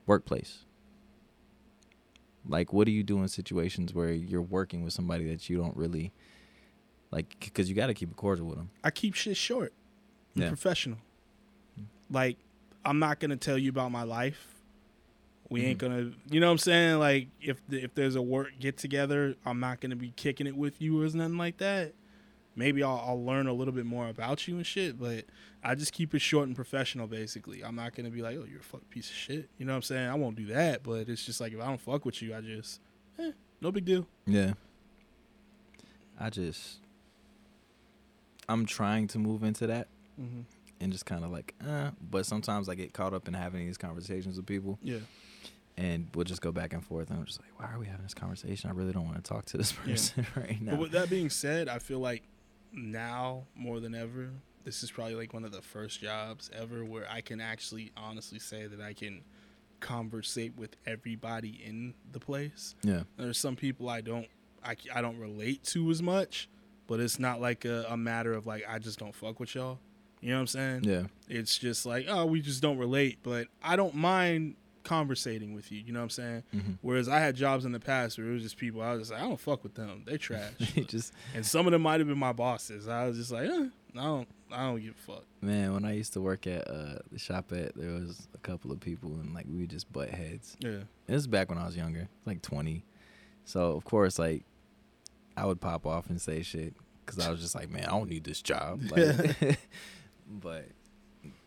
workplace. 0.06 0.60
Like, 2.48 2.72
what 2.72 2.86
do 2.86 2.92
you 2.92 3.04
do 3.04 3.20
in 3.22 3.28
situations 3.28 3.94
where 3.94 4.12
you're 4.12 4.42
working 4.42 4.84
with 4.84 4.94
somebody 4.94 5.28
that 5.30 5.50
you 5.50 5.58
don't 5.58 5.76
really 5.76 6.14
like? 7.12 7.36
Because 7.40 7.68
you 7.68 7.76
got 7.76 7.88
to 7.88 7.94
keep 7.94 8.10
it 8.10 8.16
cordial 8.16 8.48
with 8.48 8.58
them. 8.58 8.70
I 8.84 8.92
keep 8.92 9.16
shit 9.16 9.36
short. 9.36 9.74
I'm 10.36 10.44
Yeah. 10.44 10.48
professional. 10.48 11.00
Like, 12.10 12.38
I'm 12.86 13.00
not 13.00 13.20
gonna 13.20 13.36
tell 13.36 13.58
you 13.58 13.70
about 13.70 13.92
my 13.92 14.04
life. 14.04 14.54
We 15.50 15.62
ain't 15.64 15.78
Mhm. 15.78 15.82
gonna, 15.82 16.12
you 16.32 16.40
know 16.40 16.48
what 16.48 16.52
I'm 16.54 16.58
saying? 16.60 17.00
Like, 17.00 17.28
if 17.42 17.60
the, 17.68 17.84
if 17.84 17.94
there's 17.96 18.16
a 18.16 18.22
work 18.22 18.52
get 18.60 18.78
together, 18.78 19.36
I'm 19.46 19.60
not 19.60 19.82
gonna 19.82 19.96
be 19.98 20.12
kicking 20.16 20.48
it 20.48 20.56
with 20.56 20.82
you 20.82 21.02
or 21.02 21.10
nothing 21.10 21.38
like 21.38 21.58
that. 21.58 21.94
Maybe 22.58 22.82
I'll, 22.84 23.02
I'll 23.08 23.24
learn 23.24 23.48
a 23.48 23.54
little 23.54 23.74
bit 23.74 23.86
more 23.86 24.10
about 24.10 24.48
you 24.48 24.58
and 24.58 24.66
shit, 24.66 25.00
but 25.00 25.26
I 25.64 25.76
just 25.76 25.94
keep 25.94 26.14
it 26.16 26.20
short 26.20 26.48
and 26.48 26.56
professional. 26.56 27.08
Basically, 27.08 27.64
I'm 27.64 27.76
not 27.76 27.96
gonna 27.96 28.10
be 28.10 28.22
like, 28.22 28.36
"Oh, 28.38 28.46
you're 28.50 28.60
a 28.60 28.64
fuck 28.64 28.90
piece 28.90 29.10
of 29.10 29.16
shit." 29.16 29.48
You 29.58 29.66
know 29.66 29.74
what 29.74 29.78
I'm 29.78 29.82
saying? 29.84 30.08
I 30.10 30.16
won't 30.16 30.36
do 30.36 30.48
that, 30.48 30.82
but 30.84 31.08
it's 31.08 31.24
just 31.26 31.40
like 31.40 31.54
if 31.54 31.62
I 31.62 31.68
don't 31.68 31.80
fuck 31.80 32.04
with 32.04 32.22
you, 32.22 32.36
I 32.36 32.42
just, 32.42 32.82
eh, 33.20 33.32
no 33.62 33.72
big 33.72 33.86
deal. 33.86 34.08
Yeah. 34.26 34.54
I 36.20 36.32
just, 36.32 36.80
I'm 38.50 38.66
trying 38.66 39.08
to 39.10 39.20
move 39.20 39.44
into 39.44 39.68
that 39.68 39.88
Mm-hmm. 40.20 40.42
and 40.82 40.92
just 40.92 41.06
kind 41.06 41.24
of 41.24 41.30
like, 41.32 41.54
uh, 41.64 41.92
but 42.10 42.26
sometimes 42.26 42.68
I 42.70 42.74
get 42.74 42.92
caught 42.92 43.14
up 43.14 43.28
in 43.28 43.36
having 43.36 43.68
these 43.68 43.78
conversations 43.78 44.36
with 44.36 44.48
people 44.48 44.80
Yeah, 44.82 44.98
and 45.78 46.08
we'll 46.16 46.24
just 46.26 46.42
go 46.42 46.52
back 46.52 46.74
and 46.74 46.84
forth. 46.84 47.12
And 47.12 47.20
I'm 47.20 47.26
just 47.26 47.40
like, 47.40 47.52
why 47.60 47.72
are 47.72 47.78
we 47.78 47.86
having 47.86 48.02
this 48.02 48.16
conversation? 48.16 48.68
I 48.72 48.74
really 48.74 48.94
don't 48.94 49.06
want 49.06 49.18
to 49.18 49.22
talk 49.22 49.46
to 49.46 49.58
this 49.58 49.74
Yeah. 49.86 49.92
person 49.92 50.26
right 50.36 50.60
now. 50.60 50.72
But 50.72 50.80
with 50.80 50.92
that 50.94 51.08
being 51.08 51.30
said, 51.30 51.70
I 51.70 51.78
feel 51.78 52.00
like 52.00 52.24
now 52.74 53.46
more 53.56 53.80
than 53.80 53.96
ever, 53.96 54.30
this 54.64 54.84
is 54.84 54.92
probably 54.92 55.16
like 55.16 55.34
one 55.34 55.44
of 55.46 55.52
the 55.52 55.62
first 55.62 56.02
jobs 56.02 56.50
ever 56.54 56.84
where 56.84 57.08
I 57.10 57.22
can 57.22 57.40
actually 57.40 57.92
honestly 57.96 58.40
say 58.40 58.68
that 58.68 58.82
I 58.82 58.94
can 58.94 59.22
conversate 59.80 60.58
with 60.58 60.76
everybody 60.86 61.62
in 61.64 61.94
the 62.12 62.20
place. 62.20 62.76
yeah. 62.84 63.04
There's 63.18 63.38
some 63.38 63.56
people 63.56 63.90
I 63.90 64.02
don't 64.02 64.28
I, 64.64 64.76
I 64.94 65.02
don't 65.02 65.20
relate 65.20 65.64
to 65.66 65.90
as 65.92 66.02
much, 66.02 66.50
but 66.88 67.00
it's 67.00 67.20
not 67.20 67.40
like 67.40 67.64
a, 67.64 67.86
a 67.90 67.96
matter 67.96 68.34
of 68.34 68.46
like 68.46 68.66
I 68.68 68.80
just 68.80 69.00
don't 69.00 69.16
fuck 69.16 69.40
with 69.40 69.56
y'all. 69.56 69.80
You 70.20 70.30
know 70.32 70.38
what 70.38 70.42
I'm 70.42 70.48
saying? 70.48 70.84
Yeah. 70.84 71.04
It's 71.30 71.58
just 71.58 71.86
like, 71.86 72.08
oh, 72.10 72.26
we 72.26 72.42
just 72.42 72.62
don't 72.62 72.80
relate, 72.80 73.20
but 73.22 73.48
I 73.64 73.76
don't 73.76 73.94
mind 73.94 74.56
conversating 74.88 75.54
with 75.54 75.72
you. 75.72 75.80
You 75.80 75.94
know 75.94 76.00
what 76.00 76.04
I'm 76.04 76.10
saying? 76.10 76.44
hmm 76.52 76.72
Whereas 76.82 77.08
I 77.10 77.20
had 77.20 77.36
jobs 77.36 77.66
in 77.66 77.72
the 77.72 77.80
past 77.80 78.18
where 78.18 78.28
it 78.28 78.34
was 78.34 78.44
just 78.44 78.58
people 78.58 78.82
I 78.82 78.92
was 78.92 79.02
just 79.02 79.12
like, 79.12 79.22
I 79.22 79.28
don't 79.28 79.40
fuck 79.40 79.64
with 79.64 79.76
them. 79.76 80.04
They 80.06 80.18
trash. 80.28 80.54
just, 80.88 81.14
and 81.36 81.46
some 81.46 81.66
of 81.68 81.72
them 81.72 81.82
might 81.82 82.00
have 82.00 82.08
been 82.08 82.18
my 82.18 82.34
bosses. 82.34 82.88
I 82.88 83.06
was 83.08 83.18
just 83.18 83.32
like, 83.32 83.50
eh, 83.50 83.68
I 83.98 84.04
don't, 84.04 84.28
I 84.52 84.66
don't 84.68 84.82
give 84.82 84.96
a 84.96 85.12
fuck. 85.12 85.24
man, 85.42 85.74
when 85.74 85.86
I 85.86 85.94
used 85.94 86.14
to 86.14 86.22
work 86.22 86.48
at 86.48 86.68
uh, 86.70 87.00
the 87.12 87.20
shop 87.20 87.52
at, 87.52 87.76
there 87.76 87.92
was 87.94 88.28
a 88.34 88.38
couple 88.40 88.72
of 88.72 88.80
people 88.80 89.10
and 89.20 89.34
like 89.34 89.46
we 89.52 89.68
just 89.68 89.92
butt 89.92 90.10
heads. 90.10 90.56
Yeah, 90.60 90.80
This 91.08 91.18
is 91.18 91.28
back 91.28 91.50
when 91.50 91.58
I 91.58 91.66
was 91.66 91.76
younger, 91.76 92.08
like 92.26 92.42
20. 92.42 92.84
So, 93.46 93.72
of 93.74 93.84
course, 93.86 94.18
like, 94.20 94.44
I 95.36 95.46
would 95.46 95.62
pop 95.62 95.86
off 95.86 96.10
and 96.10 96.20
say 96.22 96.42
shit 96.44 96.74
because 97.06 97.26
I 97.26 97.30
was 97.32 97.40
just 97.42 97.56
like, 97.56 97.70
man, 97.70 97.86
I 97.86 97.92
don't 97.92 98.10
need 98.10 98.24
this 98.24 98.42
job. 98.42 98.82
Like, 98.92 99.60
but 100.30 100.66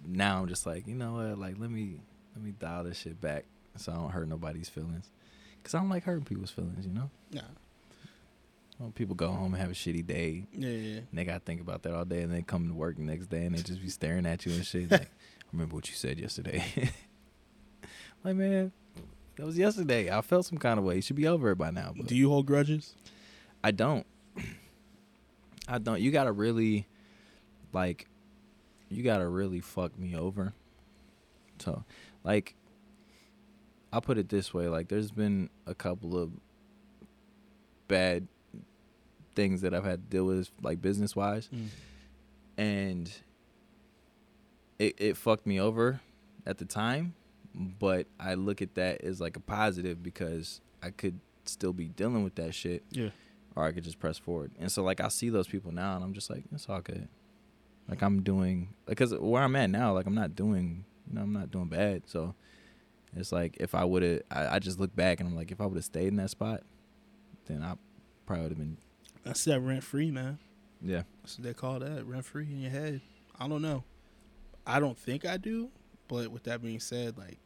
now 0.07 0.41
I'm 0.41 0.49
just 0.49 0.67
like, 0.67 0.87
you 0.87 0.95
know 0.95 1.15
what? 1.15 1.39
Like, 1.39 1.57
let 1.59 1.71
me 1.71 2.01
let 2.35 2.45
me 2.45 2.53
dial 2.59 2.85
this 2.85 2.99
shit 2.99 3.21
back 3.21 3.45
so 3.77 3.93
I 3.93 3.97
don't 3.97 4.11
hurt 4.11 4.29
nobody's 4.29 4.69
feelings. 4.69 5.11
Because 5.59 5.75
I 5.75 5.79
don't 5.79 5.89
like 5.91 6.05
hurting 6.05 6.25
people's 6.25 6.51
feelings, 6.51 6.87
you 6.87 6.93
know? 6.93 7.11
nah, 7.33 7.43
When 8.79 8.93
people 8.93 9.15
go 9.15 9.29
home 9.29 9.53
and 9.55 9.61
have 9.61 9.71
a 9.71 9.75
shitty 9.75 10.07
day, 10.07 10.47
yeah, 10.53 10.69
yeah. 10.71 10.97
and 10.99 11.09
they 11.13 11.25
got 11.25 11.35
to 11.35 11.41
think 11.41 11.61
about 11.61 11.83
that 11.83 11.93
all 11.95 12.05
day, 12.05 12.23
and 12.23 12.33
they 12.33 12.43
come 12.43 12.67
to 12.69 12.75
work 12.75 12.97
the 12.97 13.03
next 13.03 13.27
day 13.27 13.45
and 13.45 13.55
they 13.55 13.63
just 13.63 13.81
be 13.83 13.89
staring 13.89 14.25
at 14.27 14.47
you 14.47 14.53
and 14.53 14.65
shit. 14.65 14.91
Like, 14.91 15.11
remember 15.53 15.75
what 15.75 15.89
you 15.89 15.95
said 15.95 16.19
yesterday. 16.19 16.65
like, 18.25 18.37
man, 18.37 18.73
that 19.37 19.45
was 19.47 19.59
yesterday. 19.59 20.11
I 20.11 20.21
felt 20.23 20.47
some 20.47 20.59
kind 20.59 20.79
of 20.79 20.85
way. 20.85 20.97
You 20.97 21.03
should 21.03 21.17
be 21.17 21.27
over 21.29 21.51
it 21.51 21.57
by 21.57 21.71
now. 21.71 21.93
But 21.97 22.07
Do 22.07 22.17
you 22.17 22.29
hold 22.31 22.47
grudges? 22.47 22.95
I 23.63 23.71
don't. 23.71 24.07
I 25.69 25.79
don't. 25.79 26.01
You 26.01 26.11
gotta 26.11 26.33
really, 26.33 26.87
like, 27.73 28.09
you 28.89 29.03
gotta 29.03 29.29
really 29.29 29.61
fuck 29.61 29.97
me 29.99 30.17
over. 30.17 30.53
So, 31.59 31.85
like 32.25 32.55
I'll 33.93 34.01
put 34.01 34.19
it 34.19 34.29
this 34.29 34.55
way, 34.55 34.69
like 34.69 34.89
there's 34.89 35.11
been 35.11 35.51
a 35.67 35.75
couple 35.75 36.17
of 36.17 36.31
bad 37.89 38.29
things 39.35 39.63
that 39.63 39.75
I've 39.75 39.85
had 39.85 40.03
to 40.05 40.17
deal 40.17 40.27
with 40.27 40.51
like 40.63 40.81
business 40.81 41.15
wise 41.17 41.49
Mm. 41.53 41.67
and 42.59 43.13
it 44.79 44.95
it 44.99 45.17
fucked 45.17 45.47
me 45.47 45.61
over 45.61 46.01
at 46.47 46.59
the 46.59 46.65
time, 46.65 47.15
but 47.55 48.07
I 48.19 48.35
look 48.35 48.63
at 48.63 48.75
that 48.75 49.03
as 49.03 49.21
like 49.21 49.37
a 49.37 49.41
positive 49.41 50.03
because 50.03 50.61
I 50.83 50.91
could 50.91 51.21
still 51.45 51.73
be 51.73 51.89
dealing 51.89 52.25
with 52.25 52.35
that 52.37 52.55
shit 52.55 52.83
Yeah. 52.91 53.11
or 53.57 53.65
I 53.65 53.73
could 53.73 53.85
just 53.85 53.99
press 53.99 54.19
forward. 54.19 54.53
And 54.59 54.71
so 54.71 54.83
like 54.83 55.01
I 55.01 55.09
see 55.09 55.29
those 55.31 55.49
people 55.49 55.73
now 55.73 55.95
and 55.97 56.05
I'm 56.05 56.13
just 56.15 56.31
like 56.31 56.45
it's 56.53 56.69
all 56.69 56.81
good. 56.81 57.09
Like 57.89 58.03
I'm 58.03 58.23
doing 58.23 58.69
because 58.87 59.13
where 59.15 59.43
I'm 59.43 59.57
at 59.57 59.69
now, 59.71 59.93
like 59.93 60.07
I'm 60.07 60.15
not 60.15 60.35
doing, 60.37 60.85
you 61.11 61.17
know, 61.17 61.23
I'm 61.23 61.33
not 61.33 61.51
doing 61.51 61.67
bad. 61.69 62.03
So 62.07 62.35
it's 63.17 63.33
like 63.33 63.57
if 63.59 63.75
I 63.75 63.85
would 63.85 64.03
have, 64.03 64.23
I, 64.31 64.47
I 64.57 64.59
just 64.61 64.79
look 64.81 64.95
back 64.95 65.21
and 65.21 65.29
I'm 65.29 65.37
like, 65.37 65.51
if 65.51 65.61
I 65.61 65.67
would 65.67 65.77
have 65.77 65.85
stayed 65.85 66.09
in 66.09 66.17
that 66.17 66.31
spot, 66.31 66.63
then 67.47 67.63
I 67.63 67.75
probably 68.27 68.43
would 68.45 68.51
have 68.53 68.59
been, 68.59 68.77
That's 69.25 69.45
that 69.45 69.61
rent 69.61 69.83
free, 69.83 70.11
man. 70.11 70.39
yeah, 70.81 71.03
what 71.23 71.37
they 71.41 71.53
call 71.55 71.81
that 71.81 72.07
rent 72.07 72.25
free 72.25 72.45
in 72.45 72.61
your 72.61 72.71
head. 72.71 73.01
I 73.39 73.49
don't 73.49 73.63
know. 73.63 73.85
I 74.67 74.79
don't 74.79 74.97
think 74.99 75.27
I 75.27 75.37
do, 75.37 75.71
but 76.09 76.29
with 76.31 76.45
that 76.45 76.63
being 76.63 76.79
said, 76.81 77.19
like 77.19 77.39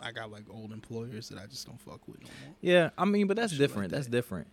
I 0.00 0.10
got 0.12 0.30
like 0.30 0.44
old 0.50 0.72
employers 0.72 1.28
that 1.28 1.38
I 1.38 1.46
just 1.46 1.66
don't 1.66 1.80
fuck 1.80 2.06
with 2.08 2.20
no 2.22 2.28
more. 2.44 2.54
yeah. 2.60 2.90
I 2.98 3.04
mean, 3.04 3.26
but 3.28 3.36
that's 3.36 3.52
Shit 3.52 3.60
like 3.60 3.68
different. 3.68 3.92
that's 3.92 4.06
different. 4.08 4.48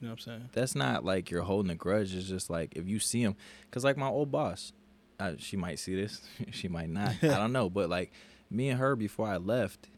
You 0.00 0.08
know 0.08 0.14
what 0.14 0.20
I'm 0.20 0.24
saying? 0.24 0.48
That's 0.52 0.74
not 0.74 1.04
like 1.04 1.30
you're 1.30 1.42
holding 1.42 1.70
a 1.70 1.76
grudge. 1.76 2.12
It's 2.14 2.26
just 2.26 2.50
like 2.50 2.72
if 2.76 2.88
you 2.88 2.98
see 2.98 3.22
him, 3.22 3.36
because 3.70 3.84
like 3.84 3.96
my 3.96 4.08
old 4.08 4.32
boss, 4.32 4.72
uh, 5.22 5.34
she 5.38 5.56
might 5.56 5.78
see 5.78 5.94
this, 5.94 6.22
she 6.50 6.68
might 6.68 6.88
not. 6.90 7.14
I 7.22 7.28
don't 7.38 7.52
know, 7.52 7.68
but 7.70 7.88
like 7.90 8.12
me 8.50 8.68
and 8.70 8.78
her 8.78 8.96
before 8.96 9.26
I 9.28 9.36
left, 9.38 9.88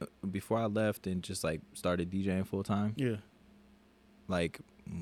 uh, 0.00 0.06
before 0.30 0.58
I 0.58 0.66
left 0.66 1.06
and 1.06 1.22
just 1.22 1.44
like 1.44 1.60
started 1.74 2.10
DJing 2.10 2.46
full 2.46 2.62
time. 2.62 2.94
Yeah. 2.96 3.16
like 4.28 4.60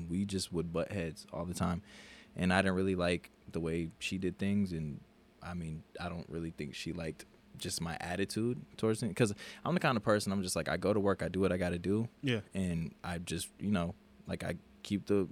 we 0.09 0.25
just 0.25 0.51
would 0.53 0.71
butt 0.71 0.91
heads 0.91 1.25
all 1.33 1.43
the 1.45 1.53
time 1.53 1.81
and 2.37 2.53
i 2.53 2.61
didn't 2.61 2.75
really 2.75 2.95
like 2.95 3.29
the 3.51 3.59
way 3.59 3.89
she 3.99 4.17
did 4.17 4.37
things 4.39 4.71
and 4.71 5.01
i 5.41 5.53
mean 5.53 5.83
i 5.99 6.07
don't 6.07 6.25
really 6.29 6.51
think 6.51 6.73
she 6.73 6.93
liked 6.93 7.25
just 7.57 7.81
my 7.81 7.97
attitude 7.99 8.61
towards 8.77 9.03
it 9.03 9.09
because 9.09 9.33
i'm 9.65 9.73
the 9.73 9.79
kind 9.81 9.97
of 9.97 10.03
person 10.03 10.31
i'm 10.31 10.41
just 10.41 10.55
like 10.55 10.69
i 10.69 10.77
go 10.77 10.93
to 10.93 11.01
work 11.01 11.21
i 11.21 11.27
do 11.27 11.41
what 11.41 11.51
i 11.51 11.57
gotta 11.57 11.77
do 11.77 12.07
Yeah. 12.21 12.39
and 12.53 12.93
i 13.03 13.17
just 13.17 13.49
you 13.59 13.71
know 13.71 13.93
like 14.25 14.41
i 14.45 14.55
keep 14.83 15.05
the 15.07 15.27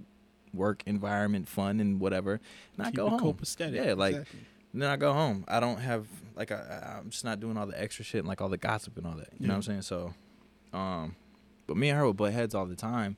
work 0.54 0.82
environment 0.86 1.48
fun 1.48 1.80
and 1.80 1.98
whatever 2.00 2.40
and 2.76 2.86
i 2.86 2.90
Keep 2.90 2.96
go 2.96 3.08
home 3.08 3.38
yeah 3.74 3.94
like 3.94 4.14
Exactly. 4.16 4.40
then 4.74 4.88
I 4.90 4.96
go 4.96 5.12
home. 5.12 5.44
I 5.48 5.60
don't 5.60 5.78
have 5.80 6.06
like 6.34 6.50
I, 6.50 6.98
I'm 6.98 7.10
just 7.10 7.24
not 7.24 7.40
doing 7.40 7.56
all 7.58 7.66
the 7.66 7.80
extra 7.80 8.04
shit 8.04 8.20
and 8.20 8.28
like 8.28 8.40
all 8.40 8.48
the 8.48 8.56
gossip 8.56 8.96
and 8.96 9.06
all 9.06 9.14
that. 9.16 9.28
You 9.38 9.46
know 9.48 9.52
what 9.52 9.56
I'm 9.56 9.62
saying? 9.62 9.82
So, 9.82 10.14
um, 10.72 11.14
but 11.66 11.76
me 11.76 11.90
and 11.90 11.98
her 11.98 12.06
would 12.06 12.16
butt 12.16 12.32
heads 12.32 12.54
all 12.54 12.64
the 12.66 12.74
time, 12.76 13.16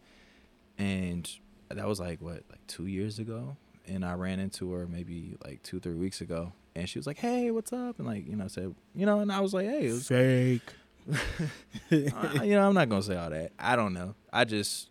and 0.78 1.30
that 1.68 1.86
was 1.86 2.00
like 2.00 2.20
what 2.20 2.42
like 2.50 2.66
two 2.66 2.86
years 2.86 3.18
ago. 3.18 3.56
And 3.86 4.04
I 4.04 4.14
ran 4.14 4.40
into 4.40 4.72
her 4.72 4.86
maybe 4.86 5.36
like 5.44 5.62
two 5.62 5.78
three 5.78 5.94
weeks 5.94 6.20
ago, 6.20 6.52
and 6.74 6.88
she 6.88 6.98
was 6.98 7.06
like, 7.06 7.18
"Hey, 7.18 7.50
what's 7.50 7.72
up?" 7.72 7.98
And 7.98 8.06
like 8.08 8.26
you 8.26 8.34
know 8.36 8.48
said 8.48 8.74
you 8.94 9.06
know, 9.06 9.20
and 9.20 9.30
I 9.30 9.40
was 9.40 9.54
like, 9.54 9.66
"Hey, 9.66 9.86
it 9.86 9.92
was 9.92 10.08
fake. 10.08 10.62
uh, 11.12 12.42
you 12.42 12.54
know, 12.54 12.66
I'm 12.66 12.74
not 12.74 12.88
gonna 12.88 13.02
say 13.02 13.16
all 13.16 13.30
that. 13.30 13.52
I 13.58 13.76
don't 13.76 13.92
know. 13.92 14.14
I 14.32 14.44
just 14.44 14.88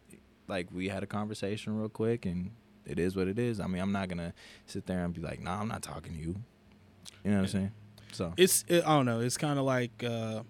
like 0.53 0.67
we 0.71 0.87
had 0.87 1.01
a 1.01 1.07
conversation 1.07 1.77
real 1.77 1.89
quick, 1.89 2.25
and 2.25 2.51
it 2.85 2.99
is 2.99 3.15
what 3.15 3.27
it 3.27 3.39
is. 3.39 3.59
I 3.59 3.67
mean, 3.67 3.81
I'm 3.81 3.91
not 3.91 4.07
gonna 4.07 4.33
sit 4.67 4.85
there 4.85 5.03
and 5.03 5.13
be 5.13 5.21
like, 5.21 5.41
"Nah, 5.41 5.59
I'm 5.59 5.67
not 5.67 5.81
talking 5.81 6.13
to 6.13 6.19
you." 6.19 6.35
You 7.23 7.31
know 7.31 7.37
what 7.37 7.43
I'm 7.43 7.47
saying? 7.47 7.71
So 8.11 8.33
It's 8.37 8.63
it, 8.67 8.83
I 8.85 8.89
don't 8.89 9.05
know. 9.05 9.19
It's 9.21 9.37
kind 9.37 9.57
of 9.57 9.65
like 9.65 10.03
uh, 10.03 10.43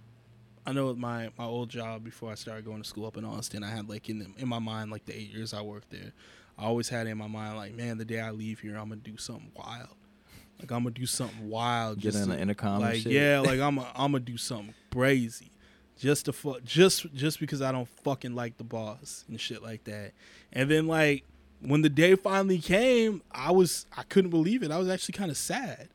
I 0.65 0.73
know 0.73 0.87
with 0.87 0.97
my 0.97 1.29
my 1.37 1.45
old 1.45 1.69
job 1.69 2.03
before 2.03 2.31
I 2.31 2.35
started 2.35 2.65
going 2.65 2.81
to 2.81 2.87
school 2.87 3.05
up 3.05 3.15
in 3.15 3.23
Austin, 3.23 3.63
I 3.63 3.69
had 3.69 3.87
like 3.87 4.09
in 4.09 4.19
the, 4.19 4.27
in 4.37 4.47
my 4.49 4.59
mind 4.59 4.91
like 4.91 5.05
the 5.05 5.15
eight 5.17 5.33
years 5.33 5.53
I 5.53 5.61
worked 5.61 5.89
there, 5.89 6.11
I 6.57 6.65
always 6.65 6.89
had 6.89 7.07
in 7.07 7.17
my 7.17 7.27
mind 7.27 7.55
like, 7.57 7.73
man, 7.73 7.97
the 7.97 8.05
day 8.05 8.19
I 8.19 8.31
leave 8.31 8.59
here, 8.59 8.75
I'm 8.75 8.89
gonna 8.89 8.97
do 8.97 9.15
something 9.15 9.51
wild. 9.55 9.95
Like 10.59 10.71
I'm 10.71 10.83
gonna 10.83 10.91
do 10.91 11.05
something 11.05 11.49
wild. 11.49 12.01
get 12.01 12.15
in 12.15 12.21
to- 12.21 12.27
the 12.27 12.39
intercom. 12.39 12.81
like 12.81 13.05
yeah, 13.05 13.39
like 13.39 13.61
I'm 13.61 13.79
i 13.79 13.85
I'm 13.95 14.11
gonna 14.11 14.19
do 14.19 14.37
something 14.37 14.73
crazy, 14.91 15.51
just 15.97 16.25
to 16.25 16.33
fuck, 16.33 16.63
just 16.63 17.13
just 17.13 17.39
because 17.39 17.61
I 17.61 17.71
don't 17.71 17.87
fucking 18.03 18.35
like 18.35 18.57
the 18.57 18.63
boss 18.63 19.25
and 19.27 19.39
shit 19.39 19.61
like 19.63 19.83
that. 19.85 20.11
And 20.51 20.69
then 20.69 20.87
like 20.87 21.23
when 21.61 21.81
the 21.81 21.89
day 21.89 22.15
finally 22.15 22.59
came, 22.59 23.21
I 23.31 23.51
was 23.51 23.85
I 23.95 24.03
couldn't 24.03 24.31
believe 24.31 24.63
it. 24.63 24.71
I 24.71 24.77
was 24.77 24.89
actually 24.89 25.13
kind 25.13 25.31
of 25.31 25.37
sad. 25.37 25.89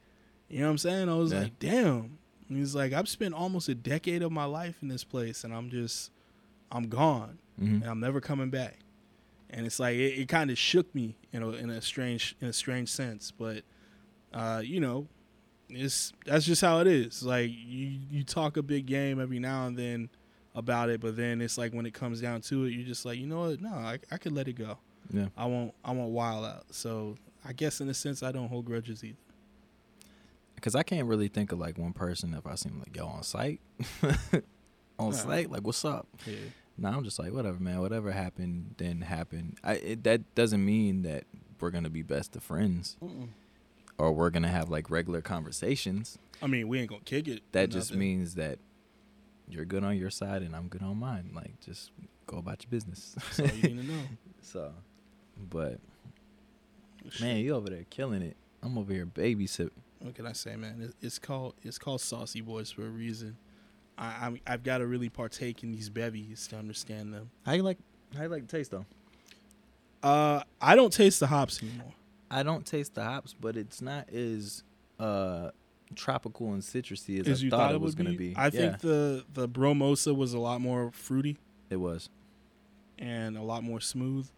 You 0.49 0.61
know 0.61 0.67
what 0.67 0.71
I'm 0.73 0.79
saying? 0.79 1.09
I 1.09 1.15
was 1.15 1.33
Yeah. 1.33 1.41
like, 1.41 1.59
damn. 1.59 2.19
He's 2.49 2.75
like, 2.75 2.95
I've 2.95 3.09
spent 3.09 3.35
almost 3.35 3.69
a 3.69 3.75
decade 3.75 4.23
of 4.23 4.33
my 4.33 4.47
life 4.47 4.77
in 4.81 4.89
this 4.89 5.05
place, 5.05 5.45
and 5.45 5.53
I'm 5.53 5.69
just, 5.69 6.11
I'm 6.73 6.89
gone, 6.89 7.39
Mhm. 7.61 7.83
and 7.83 7.85
I'm 7.85 8.01
never 8.01 8.23
coming 8.23 8.49
back. 8.49 8.79
And 9.51 9.67
it's 9.67 9.79
like 9.79 9.97
it, 9.97 10.19
it 10.21 10.29
kind 10.29 10.51
of 10.51 10.57
shook 10.57 10.95
me, 10.95 11.17
you 11.33 11.41
know, 11.41 11.51
in 11.51 11.69
a 11.69 11.83
strange, 11.83 12.35
in 12.41 12.49
a 12.49 12.53
strange 12.55 12.89
sense. 12.89 13.31
But, 13.31 13.65
uh, 14.33 14.63
you 14.65 14.81
know, 14.81 15.07
it's 15.71 16.13
that's 16.27 16.45
just 16.45 16.61
how 16.63 16.81
it 16.81 16.87
is. 16.87 17.23
Like 17.23 17.51
you, 17.51 17.99
you 18.11 18.25
talk 18.25 18.57
a 18.57 18.63
big 18.63 18.87
game 18.87 19.21
every 19.21 19.39
now 19.39 19.67
and 19.67 19.77
then 19.79 20.09
about 20.55 20.89
it, 20.91 21.01
but 21.01 21.17
then 21.17 21.41
it's 21.41 21.57
like 21.59 21.73
when 21.73 21.87
it 21.87 21.95
comes 21.95 22.21
down 22.21 22.41
to 22.43 22.65
it, 22.65 22.71
you're 22.71 22.87
just 22.87 23.05
like, 23.05 23.19
you 23.19 23.27
know 23.27 23.41
what? 23.41 23.61
No, 23.61 23.71
I, 23.75 23.99
I 24.11 24.17
could 24.19 24.33
let 24.33 24.49
it 24.49 24.55
go. 24.55 24.79
Yeah. 25.13 25.27
I 25.37 25.47
won't, 25.47 25.73
I 25.85 25.93
won't 25.93 26.11
wild 26.11 26.45
out. 26.45 26.65
So 26.71 27.17
I 27.45 27.53
guess 27.53 27.81
in 27.81 27.89
a 27.89 27.95
sense, 27.95 28.23
I 28.23 28.33
don't 28.33 28.49
hold 28.49 28.65
grudges 28.65 29.05
either. 29.05 29.17
Because 30.55 30.75
I 30.75 30.83
can't 30.83 31.07
really 31.07 31.29
think 31.29 31.53
of 31.53 31.59
like 31.61 31.79
one 31.79 31.93
person 31.93 32.35
if 32.35 32.47
I 32.47 32.57
seem 32.57 32.79
like 32.81 32.97
yo 32.97 33.07
on 33.07 33.23
site, 33.23 33.61
on 34.99 35.13
Yeah. 35.13 35.13
site 35.13 35.51
like 35.51 35.63
what's 35.63 35.85
up. 35.85 36.09
Yeah. 36.27 36.35
No, 36.77 36.89
I'm 36.91 37.05
just 37.05 37.19
like 37.19 37.33
whatever, 37.33 37.59
man. 37.61 37.81
Whatever 37.81 38.11
happened, 38.13 38.75
then 38.79 39.01
happened. 39.03 39.59
I 39.63 39.75
it, 39.75 40.05
that 40.05 40.35
doesn't 40.35 40.65
mean 40.65 41.03
that 41.03 41.25
we're 41.61 41.71
gonna 41.71 41.91
be 41.91 42.03
best 42.03 42.35
of 42.37 42.43
friends 42.43 42.97
or 43.99 44.13
we're 44.13 44.31
gonna 44.31 44.49
have 44.49 44.71
like 44.71 44.91
regular 44.91 45.21
conversations. 45.21 46.19
I 46.41 46.47
mean, 46.47 46.69
we 46.69 46.81
ain't 46.81 46.89
gonna 46.89 47.03
kick 47.05 47.29
it. 47.29 47.43
That 47.53 47.71
just 47.71 47.95
means 47.95 48.37
that 48.37 48.59
you're 49.49 49.65
good 49.65 49.85
on 49.85 49.97
your 49.97 50.11
side 50.11 50.43
and 50.43 50.55
I'm 50.55 50.69
good 50.69 50.83
on 50.83 50.99
mine. 50.99 51.31
Like 51.35 51.61
just 51.61 51.91
go 52.27 52.39
about 52.39 52.63
your 52.63 52.71
business. 52.71 53.15
That's 53.17 53.41
all 53.41 53.57
you 53.57 53.63
need 53.63 53.81
to 53.83 53.87
know. 53.87 54.03
so, 54.43 54.73
but 55.51 55.81
man, 57.21 57.39
you 57.39 57.55
over 57.55 57.69
there 57.69 57.85
killing 57.91 58.23
it. 58.23 58.37
I'm 58.63 58.79
over 58.79 58.93
here 58.93 59.07
babysit. 59.07 59.71
what 60.01 60.15
can 60.15 60.27
I 60.27 60.33
say, 60.33 60.57
man? 60.57 60.93
It's 61.01 61.19
called 61.19 61.55
it's 61.63 61.79
called 61.79 62.01
Saucy 62.01 62.41
Boys 62.41 62.71
for 62.71 62.87
a 62.87 62.91
reason. 62.91 63.37
I, 63.97 64.27
I'm, 64.27 64.41
I've 64.47 64.63
got 64.63 64.79
to 64.79 64.87
really 64.87 65.09
partake 65.09 65.65
in 65.65 65.73
these 65.73 65.91
bevies 65.91 66.47
to 66.49 66.57
understand 66.57 67.13
them. 67.13 67.31
How 67.45 67.53
you 67.53 67.65
like? 67.65 67.79
How 68.17 68.23
you 68.23 68.29
like 68.29 68.47
the 68.47 68.57
taste 68.57 68.71
though? 68.71 68.87
Uh, 70.03 70.43
I 70.61 70.77
don't 70.77 70.93
taste 70.93 71.19
the 71.19 71.27
hops 71.27 71.61
anymore. 71.63 71.93
I 72.31 72.43
don't 72.43 72.67
taste 72.67 72.95
the 72.95 73.03
hops, 73.05 73.35
but 73.39 73.57
it's 73.57 73.81
not 73.83 74.11
as 74.11 74.63
uh 74.99 75.51
tropical 75.95 76.53
and 76.53 76.61
citrusy 76.63 77.21
as, 77.21 77.29
As 77.29 77.41
I 77.41 77.45
you 77.45 77.51
thought, 77.51 77.75
it 77.75 77.81
was 77.81 77.95
gonna 77.95 78.13
be. 78.13 78.35
I 78.37 78.47
Yeah, 78.47 78.51
think 78.51 78.81
the 78.81 79.25
the 79.33 79.49
Bromosa 79.49 80.15
was 80.15 80.35
a 80.35 80.39
lot 80.39 80.61
more 80.61 80.91
fruity 80.93 81.39
it 81.71 81.77
was. 81.77 82.11
and 82.99 83.37
a 83.37 83.43
lot 83.43 83.63
more 83.63 83.81
smooth. 83.81 84.29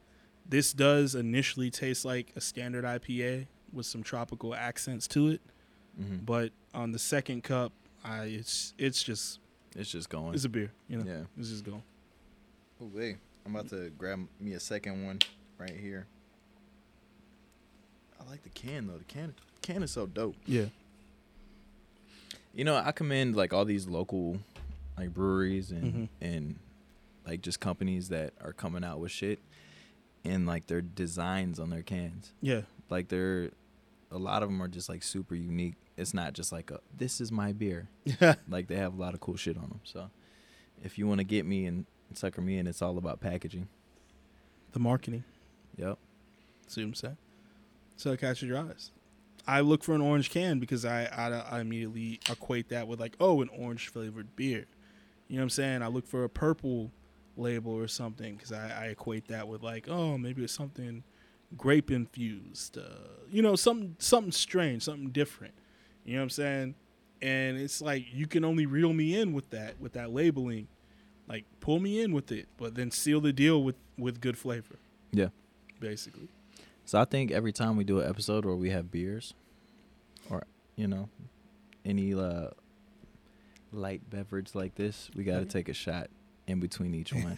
This 0.48 0.72
does 0.72 1.14
initially 1.14 1.70
taste 1.70 2.04
like 2.04 2.32
a 2.36 2.40
standard 2.40 2.84
IPA 2.84 3.46
with 3.72 3.86
some 3.86 4.02
tropical 4.02 4.54
accents 4.54 5.06
to 5.08 5.28
it, 5.28 5.40
hmm 5.96 6.16
but 6.24 6.52
on 6.74 6.92
the 6.92 6.98
second 6.98 7.42
cup, 7.44 7.72
I 8.04 8.24
it's 8.24 8.74
it's 8.78 9.02
just 9.02 9.40
It's 9.76 9.90
just 9.90 10.08
going. 10.08 10.34
it's 10.34 10.44
a 10.44 10.48
beer, 10.48 10.70
you 10.88 10.98
know. 10.98 11.04
yeah. 11.04 11.22
It's 11.38 11.48
just 11.50 11.64
going. 11.64 11.82
Oh 12.80 12.90
wait, 12.94 13.16
I'm 13.44 13.54
about 13.54 13.68
to 13.70 13.90
grab 13.90 14.26
me 14.40 14.52
a 14.54 14.60
second 14.60 15.04
one 15.04 15.18
right 15.58 15.76
here. 15.76 16.06
I 18.20 18.28
like 18.30 18.42
the 18.42 18.48
can 18.50 18.86
though. 18.86 18.98
The 18.98 19.04
can 19.04 19.34
can 19.62 19.82
is 19.82 19.90
so 19.90 20.06
dope. 20.06 20.36
Yeah. 20.46 20.66
You 22.54 22.64
know, 22.64 22.76
I 22.76 22.92
commend 22.92 23.36
like 23.36 23.52
all 23.52 23.64
these 23.64 23.86
local 23.86 24.38
like 24.98 25.14
breweries 25.14 25.70
and 25.70 25.94
Mhm. 25.94 26.08
and 26.20 26.58
like 27.26 27.42
just 27.42 27.60
companies 27.60 28.08
that 28.08 28.32
are 28.40 28.52
coming 28.52 28.82
out 28.84 28.98
with 28.98 29.12
shit 29.12 29.38
and 30.24 30.46
like 30.46 30.66
their 30.66 30.80
designs 30.82 31.58
on 31.60 31.70
their 31.70 31.82
cans. 31.82 32.32
Yeah. 32.40 32.62
Like 32.88 33.08
they're 33.08 33.50
a 34.10 34.18
lot 34.18 34.42
of 34.42 34.48
them 34.48 34.60
are 34.62 34.68
just 34.68 34.88
like 34.88 35.02
super 35.02 35.34
unique. 35.34 35.74
It's 35.96 36.12
not 36.14 36.32
just 36.32 36.50
like 36.52 36.70
a 36.70 36.80
this 36.96 37.20
is 37.20 37.30
my 37.30 37.52
beer. 37.52 37.88
Like 38.48 38.66
they 38.68 38.76
have 38.76 38.94
a 38.94 39.00
lot 39.00 39.14
of 39.14 39.20
cool 39.20 39.36
shit 39.36 39.56
on 39.56 39.68
them. 39.68 39.80
So 39.84 40.10
if 40.82 40.98
you 40.98 41.06
want 41.06 41.18
to 41.18 41.24
get 41.24 41.46
me 41.46 41.66
and 41.66 41.86
sucker 42.14 42.40
me 42.40 42.58
in, 42.58 42.66
it's 42.66 42.82
all 42.82 42.98
about 42.98 43.20
packaging. 43.20 43.68
the 44.72 44.78
marketing. 44.80 45.24
Yep. 45.76 45.98
See 46.68 46.80
what 46.82 46.88
I'm 46.88 46.94
saying? 46.94 47.16
So 48.00 48.12
it 48.12 48.20
catches 48.20 48.48
your 48.48 48.58
eyes. 48.58 48.92
I 49.46 49.60
look 49.60 49.82
for 49.82 49.94
an 49.94 50.00
orange 50.00 50.30
can 50.30 50.58
because 50.58 50.84
I, 50.84 51.04
I 51.04 51.56
I 51.56 51.60
immediately 51.60 52.20
equate 52.30 52.68
that 52.68 52.88
with 52.88 53.00
like 53.00 53.16
oh 53.20 53.42
an 53.42 53.48
orange 53.56 53.88
flavored 53.88 54.34
beer. 54.36 54.66
You 55.28 55.36
know 55.36 55.42
what 55.42 55.44
I'm 55.44 55.50
saying? 55.50 55.82
I 55.82 55.88
look 55.88 56.06
for 56.06 56.24
a 56.24 56.28
purple 56.28 56.90
label 57.36 57.72
or 57.72 57.88
something 57.88 58.34
because 58.34 58.52
I, 58.52 58.84
I 58.84 58.86
equate 58.86 59.28
that 59.28 59.48
with 59.48 59.62
like 59.62 59.88
oh 59.88 60.16
maybe 60.18 60.42
it's 60.42 60.52
something 60.52 61.02
grape 61.56 61.90
infused. 61.90 62.78
Uh, 62.78 62.82
you 63.30 63.42
know 63.42 63.56
something 63.56 63.96
something 63.98 64.32
strange, 64.32 64.84
something 64.84 65.10
different. 65.10 65.54
You 66.04 66.14
know 66.14 66.20
what 66.20 66.24
I'm 66.24 66.30
saying? 66.30 66.74
and 67.22 67.58
it's 67.58 67.82
like 67.82 68.06
you 68.12 68.26
can 68.26 68.44
only 68.44 68.66
reel 68.66 68.92
me 68.92 69.18
in 69.18 69.32
with 69.32 69.50
that 69.50 69.78
with 69.78 69.92
that 69.92 70.10
labeling, 70.10 70.68
like 71.28 71.44
pull 71.60 71.80
me 71.80 72.00
in 72.00 72.12
with 72.12 72.32
it, 72.32 72.48
but 72.56 72.74
then 72.74 72.90
seal 72.90 73.20
the 73.20 73.32
deal 73.32 73.62
with 73.62 73.76
with 73.98 74.20
good 74.20 74.38
flavor. 74.38 74.76
Yeah. 75.12 75.28
basically. 75.80 76.28
So 76.90 77.00
I 77.00 77.04
think 77.04 77.30
every 77.30 77.52
time 77.52 77.76
we 77.76 77.84
do 77.84 78.00
an 78.00 78.10
episode 78.10 78.44
where 78.44 78.56
we 78.56 78.70
have 78.70 78.90
beers, 78.90 79.32
or 80.28 80.42
you 80.74 80.88
know, 80.88 81.08
any 81.84 82.12
uh, 82.14 82.48
light 83.70 84.10
beverage 84.10 84.56
like 84.56 84.74
this, 84.74 85.08
we 85.14 85.22
got 85.22 85.38
to 85.38 85.46
Mhm. 85.46 85.50
take 85.50 85.68
a 85.68 85.72
shot 85.72 86.10
in 86.48 86.58
between 86.58 86.92
each 86.96 87.12
one, 87.12 87.36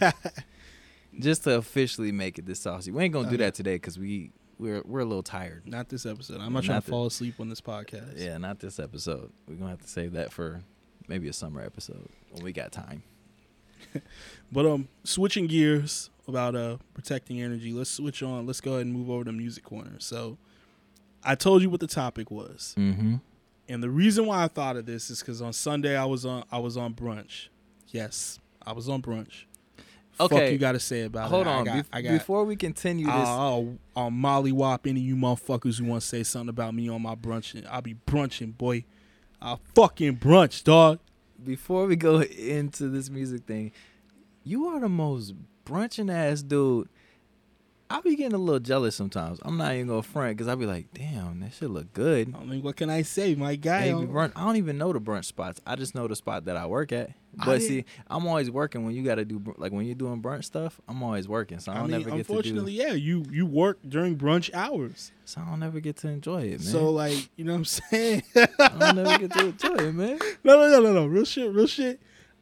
just 1.19 1.45
to 1.45 1.59
officially 1.59 2.13
make 2.13 2.39
it 2.39 2.47
this 2.47 2.61
saucy. 2.61 2.91
We 2.93 3.05
ain't 3.05 3.13
gonna 3.13 3.29
do 3.29 3.37
that 3.37 3.53
today 3.53 3.75
because 3.75 3.99
we 3.99 4.33
we're 4.59 4.81
we're 4.87 5.01
a 5.01 5.05
little 5.05 5.23
tired. 5.23 5.67
Not 5.67 5.91
this 5.91 6.07
episode. 6.07 6.37
I'm 6.37 6.55
not 6.55 6.61
Not 6.61 6.65
trying 6.65 6.81
to 6.81 6.89
fall 6.89 7.05
asleep 7.05 7.35
on 7.39 7.51
this 7.51 7.61
podcast. 7.61 8.19
Yeah, 8.19 8.39
not 8.39 8.59
this 8.59 8.81
episode. 8.81 9.33
We're 9.47 9.57
gonna 9.57 9.69
have 9.69 9.83
to 9.83 9.87
save 9.87 10.13
that 10.13 10.33
for 10.33 10.63
maybe 11.09 11.29
a 11.29 11.33
summer 11.35 11.61
episode 11.61 12.09
when 12.31 12.43
we 12.43 12.55
got 12.55 12.73
time. 12.73 13.03
But 14.53 14.67
um, 14.67 14.89
switching 15.05 15.47
gears 15.47 16.11
about 16.29 16.55
uh 16.55 16.77
protecting 16.93 17.41
energy. 17.41 17.73
Let's 17.73 17.91
switch 17.91 18.23
on. 18.23 18.47
Let's 18.47 18.61
go 18.61 18.73
ahead 18.75 18.85
and 18.87 18.95
move 18.95 19.09
over 19.09 19.25
to 19.25 19.33
music 19.33 19.65
corner. 19.65 19.95
So, 19.99 20.37
I 21.25 21.35
told 21.37 21.63
you 21.63 21.71
what 21.71 21.81
the 21.81 21.87
topic 21.87 22.31
was, 22.31 22.75
Mm-hmm. 22.79 23.17
and 23.69 23.83
the 23.83 23.89
reason 23.89 24.27
why 24.27 24.45
I 24.45 24.49
thought 24.49 24.77
of 24.77 24.85
this 24.85 25.09
is 25.09 25.21
because 25.21 25.41
on 25.41 25.53
Sunday 25.55 25.97
I 25.97 26.05
was 26.05 26.27
on 26.27 26.45
I 26.53 26.59
was 26.59 26.77
on 26.77 26.93
brunch. 26.95 27.49
Yes, 27.89 28.39
I 28.67 28.73
was 28.73 28.89
on 28.91 29.01
brunch. 29.01 29.45
Fuck 30.13 30.33
Okay. 30.33 30.53
you 30.53 30.59
got 30.59 30.73
to 30.73 30.81
say 30.81 31.03
about 31.05 31.31
Hold 31.31 31.47
it? 31.47 31.51
on. 31.51 31.63
I 31.63 31.65
got, 31.65 31.77
Bef- 31.77 31.89
I 31.95 32.03
got, 32.03 32.13
before 32.13 32.45
we 32.45 32.55
continue 32.55 33.07
this, 33.07 33.15
I'll, 33.15 33.41
I'll, 33.41 33.79
I'll 33.97 34.11
mollywop 34.11 34.87
any 34.87 35.01
of 35.01 35.07
you 35.07 35.17
motherfuckers 35.17 35.79
who 35.79 35.87
want 35.87 36.03
to 36.03 36.07
say 36.09 36.23
something 36.23 36.51
about 36.51 36.75
me 36.75 36.91
on 36.91 37.01
my 37.01 37.15
brunching. 37.15 37.67
I'll 37.71 37.81
be 37.81 37.95
brunching, 37.95 38.53
boy. 38.53 38.85
I'll 39.41 39.61
fucking 39.75 40.19
brunch, 40.19 40.63
dog. 40.65 40.99
Before 41.45 41.87
we 41.87 41.97
go 41.97 42.21
into 42.23 42.89
this 42.89 43.11
music 43.11 43.45
thing, 43.45 43.73
you 44.45 44.67
are 44.69 44.81
the 44.81 44.89
most 44.89 45.35
brunching 45.65 46.13
ass 46.13 46.43
dude. 46.43 46.89
I 47.93 48.01
be 48.01 48.17
getting 48.17 48.33
a 48.35 48.39
little 48.39 48.59
jealous 48.61 48.97
sometimes. 48.97 49.39
I'm 49.43 49.57
not 49.59 49.75
even 49.75 49.87
gonna 49.89 50.03
front 50.03 50.37
because 50.37 50.49
I 50.49 50.55
be 50.55 50.67
like, 50.67 50.87
damn, 50.95 51.41
that 51.41 51.53
shit 51.53 51.69
look 51.71 51.93
good. 51.93 52.35
I 52.35 52.45
mean, 52.45 52.63
what 52.63 52.77
can 52.77 52.89
I 52.91 53.03
say, 53.03 53.35
my 53.35 53.55
guy? 53.57 53.83
Hey, 53.83 53.93
brunch- 53.93 54.33
I 54.35 54.45
don't 54.45 54.57
even 54.57 54.79
know 54.79 54.93
the 54.93 55.01
brunch 55.01 55.27
spots. 55.27 55.61
I 55.67 55.77
just 55.77 55.95
know 55.95 56.09
the 56.09 56.17
spot 56.17 56.47
that 56.47 56.57
I 56.57 56.67
work 56.67 56.91
at. 56.93 57.11
But 57.35 57.63
see, 57.63 57.85
I'm 58.09 58.27
always 58.27 58.51
working 58.51 58.85
when 58.85 58.95
you 58.95 59.03
got 59.03 59.15
to 59.15 59.25
do 59.25 59.43
like 59.57 59.73
when 59.73 59.87
you're 59.87 59.95
doing 59.95 60.21
brunch 60.23 60.45
stuff. 60.45 60.81
I'm 60.87 61.03
always 61.03 61.27
working, 61.29 61.61
so 61.61 61.73
I 61.73 61.77
I 61.77 61.79
don't 61.79 61.91
mean, 61.91 62.01
never 62.01 62.11
get 62.11 62.27
to 62.27 62.33
do. 62.33 62.39
unfortunately, 62.39 62.73
yeah, 62.75 62.93
you 62.93 63.25
you 63.31 63.47
work 63.47 63.79
during 63.89 64.17
brunch 64.19 64.53
hours, 64.55 65.13
So 65.25 65.41
I 65.41 65.47
don't 65.51 65.61
never 65.61 65.81
get 65.87 65.97
to 65.99 66.09
enjoy 66.09 66.43
it, 66.43 66.51
man. 66.51 66.61
so 66.61 66.91
like, 66.91 67.31
you 67.37 67.45
know 67.45 67.53
what 67.53 67.59
I'm 67.59 67.65
saying? 67.65 68.23
I 68.37 68.47
don't 68.79 68.97
never 68.97 69.19
get 69.19 69.33
to 69.33 69.47
enjoy 69.47 69.75
it, 69.77 69.93
man. 69.95 70.19
no, 70.45 70.57
no, 70.59 70.69
no, 70.69 70.81
no, 70.81 70.93
no, 70.93 71.07
real 71.07 71.25
shit, 71.25 71.51
real 71.53 71.67
shit. 71.67 72.01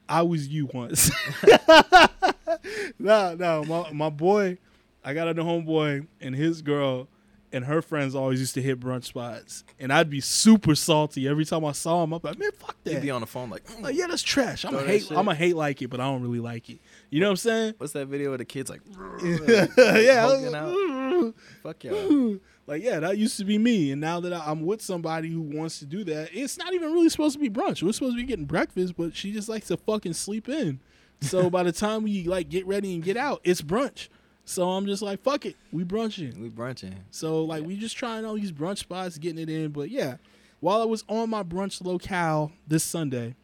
I 0.09 0.22
was 0.22 0.48
you 0.48 0.66
once. 0.74 1.11
no, 2.98 3.34
no, 3.34 3.64
my 3.64 3.92
my 3.92 4.11
boy, 4.11 4.59
I 5.05 5.14
got 5.14 5.28
a 5.28 5.34
new 5.34 5.42
homeboy 5.44 6.07
and 6.20 6.34
his 6.34 6.62
girl 6.62 7.09
and 7.53 7.64
her 7.64 7.82
friends 7.82 8.14
always 8.14 8.38
used 8.38 8.55
to 8.55 8.62
hit 8.62 8.78
brunch 8.78 9.05
spots, 9.05 9.64
and 9.78 9.92
I'd 9.92 10.09
be 10.09 10.20
super 10.20 10.74
salty 10.74 11.26
every 11.26 11.44
time 11.44 11.64
I 11.64 11.72
saw 11.72 12.05
him. 12.05 12.12
I'm 12.12 12.20
like, 12.22 12.38
man, 12.38 12.51
fuck 12.53 12.76
that. 12.84 13.03
be 13.03 13.11
on 13.11 13.20
the 13.22 13.26
phone 13.26 13.51
like, 13.51 13.64
"Mm, 13.66 13.82
Like, 13.82 13.96
yeah, 13.96 14.07
that's 14.07 14.22
trash. 14.22 14.64
I'm 14.64 14.76
a 14.76 14.82
hate. 14.84 15.11
I'm 15.11 15.26
a 15.28 15.34
hate 15.34 15.57
like 15.57 15.82
it, 15.82 15.88
but 15.88 16.01
I 16.01 16.05
don't 16.05 16.22
really 16.22 16.38
like 16.38 16.70
it. 16.70 16.78
You 17.11 17.20
know 17.20 17.26
what 17.26 17.30
I'm 17.32 17.36
saying? 17.38 17.74
what's 17.78 17.92
that 17.94 18.07
video 18.07 18.32
of 18.32 18.38
the 18.38 18.44
kids 18.44 18.70
like, 18.70 18.82
yeah. 19.24 20.20
hulking 20.22 20.55
out? 20.55 21.34
Fuck 21.62 21.84
y'all. 21.84 22.38
Like, 22.66 22.84
yeah, 22.84 23.01
that 23.01 23.18
used 23.18 23.36
to 23.38 23.44
be 23.44 23.59
me. 23.59 23.90
And 23.90 24.01
now 24.01 24.20
that 24.20 24.32
I'm 24.32 24.64
with 24.64 24.80
somebody 24.80 25.28
who 25.28 25.40
wants 25.40 25.80
to 25.80 25.86
do 25.86 26.05
that, 26.05 26.28
it's 26.32 26.57
not 26.57 26.72
even 26.72 26.92
really 26.92 27.09
supposed 27.09 27.32
to 27.32 27.40
be 27.40 27.51
brunch. 27.51 27.82
We're 27.82 27.90
supposed 27.90 28.14
to 28.14 28.22
be 28.22 28.22
getting 28.22 28.44
breakfast, 28.44 28.94
but 28.96 29.16
she 29.16 29.32
just 29.32 29.48
likes 29.48 29.66
to 29.68 29.76
fucking 29.76 30.12
sleep 30.12 30.48
in. 30.48 30.78
So 31.20 31.51
by 31.51 31.64
the 31.64 31.72
time 31.72 32.05
we 32.05 32.22
like 32.24 32.48
get 32.48 32.64
ready 32.68 32.94
and 32.94 33.03
get 33.03 33.16
out, 33.16 33.40
it's 33.42 33.61
brunch. 33.61 34.07
So 34.45 34.68
I'm 34.70 34.86
just 34.86 35.03
like, 35.03 35.22
fuck 35.22 35.47
it, 35.47 35.57
we 35.72 35.84
brunching. 35.84 36.41
We 36.41 36.49
brunching. 36.49 36.95
So 37.11 37.45
like 37.45 37.64
we 37.64 37.76
just 37.76 37.97
trying 37.97 38.24
all 38.24 38.34
these 38.34 38.53
brunch 38.53 38.78
spots, 38.78 39.18
getting 39.18 39.38
it 39.38 39.49
in. 39.49 39.70
But 39.70 39.91
yeah, 39.91 40.16
while 40.61 40.82
I 40.82 40.84
was 40.84 41.05
on 41.09 41.30
my 41.30 41.43
brunch 41.43 41.82
locale 41.84 42.53
this 42.66 42.84
Sunday, 42.84 43.34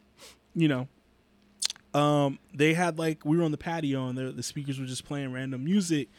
you 0.53 0.67
know, 0.67 0.87
um, 1.93 2.39
they 2.53 2.73
had 2.73 2.99
like 2.99 3.25
we 3.25 3.37
were 3.37 3.43
on 3.43 3.51
the 3.51 3.57
patio 3.57 4.07
and 4.07 4.17
the, 4.17 4.31
the 4.31 4.43
speakers 4.43 4.79
were 4.79 4.85
just 4.85 5.05
playing 5.05 5.31
random 5.31 5.63
music, 5.63 6.09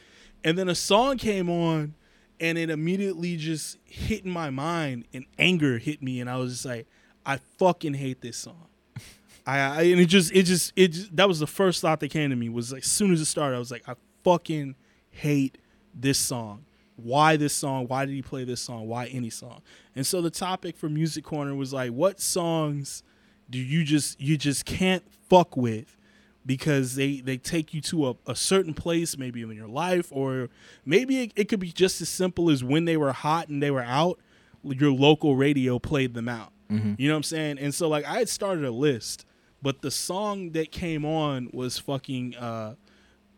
and 0.43 0.57
then 0.57 0.69
a 0.69 0.75
song 0.75 1.19
came 1.19 1.49
on, 1.51 1.95
and 2.41 2.59
it 2.59 2.71
immediately 2.71 3.37
just 3.37 3.79
hit 3.85 4.25
in 4.25 4.31
my 4.31 4.51
mind, 4.51 5.05
and 5.13 5.27
anger 5.39 5.79
hit 5.79 6.03
me, 6.03 6.21
and 6.21 6.29
I 6.31 6.37
was 6.37 6.53
just 6.53 6.65
like, 6.65 6.87
I 7.27 7.39
fucking 7.59 7.95
hate 7.95 8.21
this 8.23 8.37
song. 8.37 8.67
I, 9.47 9.59
I 9.59 9.83
and 9.83 10.01
it 10.01 10.07
just 10.07 10.33
it 10.33 10.45
just 10.45 10.73
it 10.75 10.89
just, 10.89 11.15
that 11.15 11.29
was 11.29 11.39
the 11.39 11.47
first 11.47 11.81
thought 11.81 12.01
that 12.01 12.09
came 12.09 12.31
to 12.31 12.37
me 12.37 12.49
was 12.49 12.73
like 12.73 12.83
as 12.83 12.91
soon 12.91 13.13
as 13.13 13.21
it 13.21 13.27
started, 13.27 13.57
I 13.57 13.59
was 13.59 13.71
like, 13.71 13.89
I 13.89 13.95
fucking 14.29 14.75
hate 15.11 15.59
this 15.95 16.19
song. 16.19 16.65
Why 16.97 17.37
this 17.37 17.55
song? 17.55 17.87
Why 17.87 18.05
did 18.05 18.15
he 18.15 18.23
play 18.23 18.45
this 18.45 18.61
song? 18.61 18.89
Why 18.89 19.07
any 19.07 19.31
song? 19.31 19.63
And 19.95 20.07
so 20.07 20.21
the 20.21 20.31
topic 20.31 20.77
for 20.77 20.89
Music 20.89 21.25
Corner 21.25 21.55
was 21.55 21.73
like, 21.73 21.93
what 21.93 22.21
songs 22.21 23.03
do 23.49 23.59
you 23.59 23.85
just 23.85 24.21
you 24.21 24.37
just 24.37 24.65
can't 24.65 25.05
fuck 25.31 25.57
with 25.57 25.97
because 26.45 26.95
they 26.97 27.21
they 27.21 27.37
take 27.37 27.73
you 27.73 27.81
to 27.83 28.09
a, 28.11 28.15
a 28.27 28.35
certain 28.37 28.75
place 28.75 29.17
maybe 29.17 29.43
in 29.43 29.51
your 29.53 29.69
life 29.69 30.09
or 30.11 30.49
maybe 30.85 31.23
it, 31.23 31.33
it 31.37 31.49
could 31.49 31.61
be 31.61 31.71
just 31.73 32.01
as 32.01 32.09
simple 32.09 32.51
as 32.51 32.63
when 32.65 32.85
they 32.85 32.97
were 32.97 33.13
hot 33.13 33.49
and 33.49 33.63
they 33.63 33.71
were 33.71 33.83
out 33.83 34.19
your 34.63 34.93
local 34.93 35.37
radio 35.37 35.79
played 35.79 36.13
them 36.15 36.29
out 36.29 36.53
Mm-hmm. 36.71 36.95
you 36.99 37.09
know 37.09 37.15
what 37.15 37.19
i'm 37.19 37.23
saying 37.23 37.59
and 37.59 37.75
so 37.75 37.89
like 37.89 38.05
i 38.05 38.19
had 38.19 38.29
started 38.29 38.63
a 38.67 38.71
list 38.71 39.25
but 39.63 39.81
the 39.81 39.91
song 39.91 40.51
that 40.51 40.71
came 40.71 41.03
on 41.07 41.49
was 41.51 41.79
fucking 41.79 42.37
uh 42.37 42.75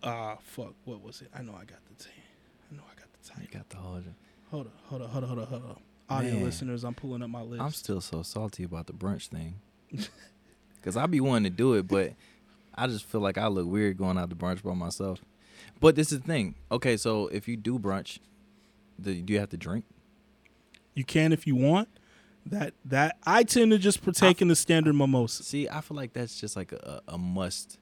uh 0.03 0.37
fuck 0.43 0.75
what 0.85 1.03
was 1.03 1.21
it 1.23 1.29
i 1.37 1.43
know 1.43 1.53
i 1.53 1.65
got 1.65 1.79
the 1.89 2.05
thing 2.05 2.13
i 2.71 2.77
know 2.77 2.83
i 2.91 2.95
got 2.99 3.07
the 3.13 3.41
You 3.41 3.47
time 3.47 3.49
got 3.53 3.69
the 3.69 3.77
whole. 3.77 4.01
hold 4.51 4.67
up 4.67 4.73
hold 4.87 5.03
up 5.03 5.11
hold 5.11 5.25
up 5.25 5.29
hold 5.29 5.39
up 5.43 5.49
hold 5.49 5.65
up 5.71 5.83
audio 6.09 6.35
Man. 6.35 6.45
listeners 6.45 6.85
i'm 6.85 6.95
pulling 6.95 7.23
up 7.23 7.31
my 7.31 7.43
list 7.43 7.63
I'm 7.63 7.71
still 7.73 8.01
so 8.01 8.23
salty 8.23 8.65
about 8.65 8.87
the 8.87 8.93
brunch 8.93 9.29
thing. 9.29 9.57
Cause 10.83 10.97
I 10.97 11.05
be 11.07 11.21
wanting 11.21 11.45
to 11.45 11.51
do 11.57 11.75
it, 11.75 11.87
but 11.87 12.15
I 12.75 12.87
just 12.87 13.05
feel 13.05 13.21
like 13.21 13.37
I 13.37 13.49
look 13.49 13.67
weird 13.67 13.99
going 13.99 14.17
out 14.17 14.31
to 14.31 14.37
brunch 14.37 14.63
by 14.63 14.73
myself. 14.73 15.21
But 15.79 15.95
this 15.95 16.11
is 16.11 16.21
the 16.21 16.27
thing. 16.27 16.55
Okay, 16.73 16.97
so 16.97 17.27
if 17.29 17.47
you 17.47 17.57
do 17.59 17.79
brunch, 17.79 18.19
do 19.01 19.13
you 19.13 19.39
have 19.39 19.51
to 19.51 19.59
drink? 19.59 19.85
You 20.95 21.05
can 21.05 21.33
if 21.35 21.47
you 21.47 21.55
want. 21.55 21.89
That 22.47 22.73
that 22.87 23.19
I 23.27 23.43
tend 23.43 23.73
to 23.73 23.79
just 23.79 24.03
partake 24.03 24.41
in 24.41 24.49
the 24.49 24.57
standard 24.57 24.95
mimosa. 24.95 25.43
See, 25.43 25.69
I 25.69 25.83
feel 25.83 25.97
like 25.99 26.15
that's 26.15 26.41
just 26.41 26.57
like 26.57 26.73
a, 26.73 27.03
a 27.07 27.19
must. 27.19 27.79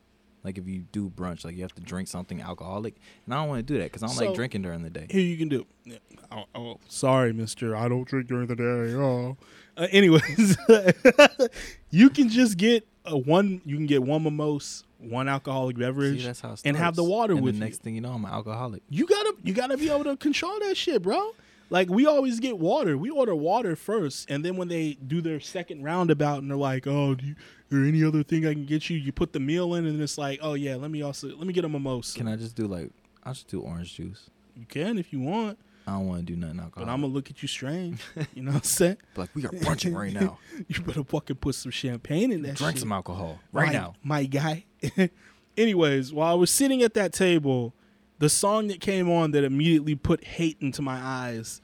Like 0.48 0.56
if 0.56 0.66
you 0.66 0.80
do 0.92 1.10
brunch, 1.10 1.44
like 1.44 1.54
you 1.56 1.62
have 1.62 1.74
to 1.74 1.82
drink 1.82 2.08
something 2.08 2.40
alcoholic, 2.40 2.94
and 3.26 3.34
I 3.34 3.36
don't 3.40 3.48
want 3.50 3.58
to 3.66 3.70
do 3.74 3.78
that 3.78 3.84
because 3.84 4.02
I 4.02 4.06
don't 4.06 4.16
So- 4.16 4.24
like 4.26 4.34
drinking 4.34 4.62
during 4.62 4.82
the 4.82 4.88
day. 4.88 5.06
Here 5.10 5.20
you 5.20 5.36
can 5.36 5.48
do. 5.50 5.66
Yeah. 5.84 5.96
Oh, 6.32 6.44
oh, 6.54 6.80
sorry, 6.88 7.32
Mister. 7.34 7.76
I 7.76 7.88
don't 7.88 8.04
drink 8.08 8.28
during 8.28 8.46
the 8.46 8.56
day. 8.56 8.94
Oh. 8.94 9.36
Uh, 9.76 9.86
anyways, 9.92 10.56
you 11.90 12.10
can 12.10 12.28
just 12.28 12.56
get 12.56 12.86
a 13.04 13.16
one. 13.16 13.60
You 13.64 13.76
can 13.76 13.86
get 13.86 14.02
one 14.02 14.22
mimosa, 14.24 14.84
one 14.98 15.28
alcoholic 15.28 15.76
beverage, 15.76 16.20
See, 16.20 16.26
that's 16.26 16.40
how 16.40 16.52
it 16.52 16.62
and 16.64 16.76
have 16.76 16.96
the 16.96 17.04
water 17.04 17.34
and 17.34 17.42
with 17.42 17.54
the 17.54 17.58
you. 17.58 17.64
next 17.64 17.82
thing 17.82 17.94
you 17.94 18.00
know, 18.00 18.12
I'm 18.12 18.24
an 18.24 18.30
alcoholic. 18.30 18.82
you 18.88 19.06
gotta 19.06 19.34
you 19.42 19.52
gotta 19.54 19.76
be 19.76 19.90
able 19.90 20.04
to 20.04 20.16
control 20.16 20.58
that 20.60 20.76
shit, 20.76 21.02
bro. 21.02 21.32
Like 21.70 21.90
we 21.90 22.06
always 22.06 22.40
get 22.40 22.58
water. 22.58 22.96
We 22.96 23.10
order 23.10 23.34
water 23.34 23.76
first, 23.76 24.30
and 24.30 24.44
then 24.44 24.56
when 24.56 24.68
they 24.68 24.94
do 24.94 25.20
their 25.20 25.40
second 25.40 25.82
roundabout 25.82 26.40
and 26.40 26.50
they're 26.50 26.56
like, 26.56 26.86
"Oh, 26.86 27.14
do 27.14 27.26
you, 27.26 27.34
or 27.70 27.84
any 27.84 28.02
other 28.02 28.22
thing 28.22 28.46
I 28.46 28.54
can 28.54 28.64
get 28.64 28.88
you?" 28.88 28.96
You 28.96 29.12
put 29.12 29.32
the 29.32 29.40
meal 29.40 29.74
in, 29.74 29.86
and 29.86 30.00
it's 30.00 30.16
like, 30.16 30.38
"Oh 30.42 30.54
yeah, 30.54 30.76
let 30.76 30.90
me 30.90 31.02
also 31.02 31.28
let 31.28 31.46
me 31.46 31.52
get 31.52 31.64
a 31.64 31.68
mimosa." 31.68 32.16
Can 32.16 32.28
I 32.28 32.36
just 32.36 32.56
do 32.56 32.66
like 32.66 32.90
I'll 33.24 33.34
just 33.34 33.48
do 33.48 33.60
orange 33.60 33.94
juice? 33.94 34.30
You 34.56 34.64
can 34.66 34.98
if 34.98 35.12
you 35.12 35.20
want, 35.20 35.58
I 35.86 35.92
don't 35.92 36.06
want 36.06 36.20
to 36.20 36.32
do 36.32 36.36
nothing 36.36 36.60
alcohol. 36.60 36.86
but. 36.86 36.92
I'm 36.92 37.00
gonna 37.00 37.12
look 37.12 37.30
at 37.30 37.40
you 37.42 37.48
strange. 37.48 38.00
You 38.34 38.42
know 38.42 38.52
what 38.52 38.58
I'm 38.58 38.62
saying? 38.62 38.96
like 39.16 39.30
we 39.34 39.44
are 39.44 39.50
brunching 39.50 39.94
right 39.94 40.12
now. 40.12 40.38
You 40.68 40.82
better 40.82 41.04
fucking 41.04 41.36
put 41.36 41.54
some 41.54 41.72
champagne 41.72 42.32
in 42.32 42.42
that. 42.42 42.56
Drink 42.56 42.74
shit. 42.76 42.80
some 42.80 42.92
alcohol 42.92 43.38
right 43.52 43.68
my, 43.68 43.72
now. 43.72 43.94
my 44.02 44.24
guy. 44.24 44.64
Anyways, 45.56 46.12
while 46.12 46.32
I 46.32 46.34
was 46.34 46.50
sitting 46.50 46.82
at 46.82 46.94
that 46.94 47.12
table, 47.12 47.74
the 48.18 48.28
song 48.28 48.68
that 48.68 48.80
came 48.80 49.10
on 49.10 49.30
that 49.32 49.44
immediately 49.44 49.94
put 49.94 50.24
hate 50.24 50.56
into 50.60 50.82
my 50.82 50.98
eyes 51.00 51.60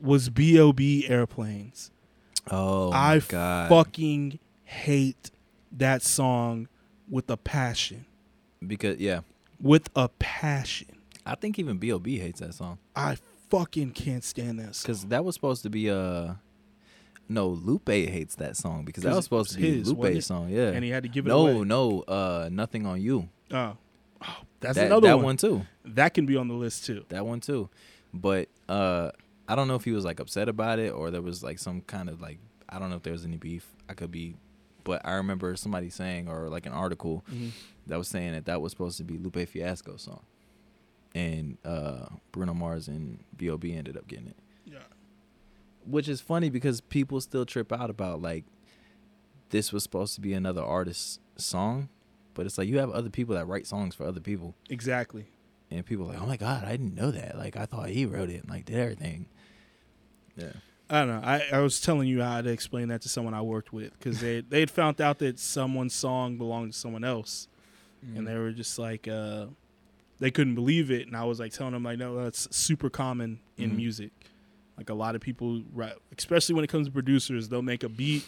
was 0.00 0.28
B.O.B. 0.28 1.06
Airplanes. 1.08 1.90
Oh 2.50 2.90
my 2.90 3.14
I 3.14 3.18
god! 3.20 3.68
fucking 3.70 4.38
hate 4.64 5.30
that 5.72 6.02
song 6.02 6.68
with 7.08 7.30
a 7.30 7.36
passion. 7.36 8.04
because 8.66 8.98
yeah, 8.98 9.20
With 9.60 9.88
a 9.96 10.08
passion. 10.08 10.88
I 11.26 11.34
think 11.36 11.58
even 11.58 11.78
B.O.B. 11.78 12.18
hates 12.18 12.40
that 12.40 12.52
song 12.54 12.78
I 12.94 13.16
fucking 13.48 13.92
can't 13.92 14.22
stand 14.24 14.58
that 14.58 14.74
song. 14.74 14.82
because 14.84 15.04
that 15.06 15.24
was 15.24 15.34
supposed 15.34 15.62
to 15.62 15.70
be 15.70 15.90
uh 15.90 16.34
no 17.28 17.48
Lupe 17.48 17.88
hates 17.88 18.34
that 18.36 18.56
song 18.58 18.84
because 18.84 19.04
that 19.04 19.14
was 19.14 19.24
supposed 19.24 19.52
to 19.52 19.58
be 19.58 19.78
his, 19.78 19.90
Lupe's 19.90 20.26
song. 20.26 20.50
Yeah, 20.50 20.68
And 20.68 20.84
he 20.84 20.90
had 20.90 21.04
to 21.04 21.08
give 21.08 21.24
it 21.24 21.30
no, 21.30 21.46
away. 21.46 21.64
no, 21.64 22.00
uh, 22.02 22.48
nothing 22.52 22.84
on 22.84 23.00
you. 23.00 23.28
Oh. 23.50 23.76
That's 24.60 24.76
that 24.76 24.86
another 24.86 25.08
that 25.08 25.16
one. 25.16 25.24
one 25.24 25.36
too. 25.36 25.66
That 25.84 26.14
can 26.14 26.26
be 26.26 26.36
on 26.36 26.48
the 26.48 26.54
list 26.54 26.86
too. 26.86 27.04
That 27.10 27.26
one 27.26 27.40
too. 27.40 27.68
But 28.12 28.48
uh 28.68 29.10
I 29.46 29.54
don't 29.56 29.68
know 29.68 29.74
if 29.74 29.84
he 29.84 29.92
was 29.92 30.04
like 30.04 30.20
upset 30.20 30.48
about 30.48 30.78
it 30.78 30.92
or 30.92 31.10
there 31.10 31.20
was 31.22 31.42
like 31.42 31.58
some 31.58 31.82
kind 31.82 32.08
of 32.08 32.20
like 32.22 32.38
I 32.68 32.78
don't 32.78 32.88
know 32.90 32.96
if 32.96 33.02
there 33.02 33.12
was 33.12 33.24
any 33.24 33.36
beef. 33.36 33.66
I 33.88 33.94
could 33.94 34.10
be, 34.10 34.36
but 34.84 35.02
I 35.04 35.12
remember 35.14 35.54
somebody 35.56 35.90
saying 35.90 36.28
or 36.28 36.48
like 36.48 36.64
an 36.66 36.72
article 36.72 37.24
Mhm. 37.32 37.50
that 37.86 37.98
was 37.98 38.08
saying 38.08 38.32
that 38.32 38.46
that 38.46 38.62
was 38.62 38.72
supposed 38.72 38.96
to 38.98 39.04
be 39.04 39.18
Lupe 39.18 39.46
Fiasco's 39.48 40.02
song, 40.02 40.22
and 41.14 41.58
uh, 41.64 42.06
Bruno 42.32 42.54
Mars 42.54 42.88
and 42.88 43.22
B.O.B. 43.36 43.74
ended 43.74 43.96
up 43.98 44.08
getting 44.08 44.28
it, 44.28 44.36
Yeah. 44.64 44.78
which 45.84 46.08
is 46.08 46.20
funny 46.22 46.48
because 46.48 46.80
people 46.80 47.20
still 47.20 47.44
trip 47.44 47.70
out 47.72 47.90
about 47.90 48.22
like 48.22 48.44
this 49.50 49.72
was 49.72 49.82
supposed 49.82 50.14
to 50.14 50.20
be 50.22 50.32
another 50.32 50.62
artist's 50.62 51.20
song, 51.36 51.90
but 52.34 52.46
it's 52.46 52.58
like 52.58 52.68
you 52.68 52.78
have 52.78 52.90
other 52.90 53.10
people 53.10 53.34
that 53.34 53.46
write 53.46 53.66
songs 53.66 53.94
for 53.94 54.04
other 54.04 54.20
people, 54.20 54.54
Exactly. 54.68 55.26
and 55.70 55.84
people 55.86 56.04
are 56.06 56.14
like, 56.14 56.20
oh 56.22 56.26
my 56.26 56.36
god, 56.36 56.64
I 56.64 56.72
didn't 56.72 56.94
know 56.94 57.10
that. 57.10 57.38
Like 57.38 57.56
I 57.56 57.66
thought 57.66 57.88
he 57.88 58.04
wrote 58.06 58.30
it, 58.30 58.42
and, 58.42 58.50
like 58.50 58.64
did 58.66 58.76
everything. 58.76 59.26
Yeah. 60.36 60.52
I 60.90 60.98
don't 61.00 61.08
know. 61.08 61.22
I, 61.26 61.42
I 61.52 61.58
was 61.60 61.80
telling 61.80 62.08
you 62.08 62.20
how 62.22 62.42
to 62.42 62.50
explain 62.50 62.88
that 62.88 63.00
to 63.02 63.08
someone 63.08 63.32
I 63.32 63.40
worked 63.40 63.72
with 63.72 63.92
because 63.98 64.20
they 64.20 64.40
they 64.42 64.60
had 64.60 64.70
found 64.70 65.00
out 65.00 65.18
that 65.20 65.38
someone's 65.38 65.94
song 65.94 66.36
belonged 66.36 66.72
to 66.74 66.78
someone 66.78 67.04
else, 67.04 67.48
and 68.14 68.26
they 68.26 68.36
were 68.36 68.52
just 68.52 68.78
like 68.78 69.08
uh, 69.08 69.46
they 70.18 70.30
couldn't 70.30 70.54
believe 70.54 70.90
it. 70.90 71.06
And 71.06 71.16
I 71.16 71.24
was 71.24 71.40
like 71.40 71.52
telling 71.52 71.72
them 71.72 71.84
like, 71.84 71.98
no, 71.98 72.22
that's 72.22 72.54
super 72.54 72.90
common 72.90 73.40
in 73.56 73.70
Mhm. 73.72 73.76
music. 73.76 74.12
Like 74.76 74.90
a 74.90 74.94
lot 74.94 75.14
of 75.14 75.20
people, 75.22 75.62
write, 75.72 75.94
especially 76.18 76.54
when 76.56 76.64
it 76.64 76.68
comes 76.68 76.86
to 76.88 76.92
producers, 76.92 77.48
they'll 77.48 77.62
make 77.62 77.82
a 77.84 77.88
beat 77.88 78.24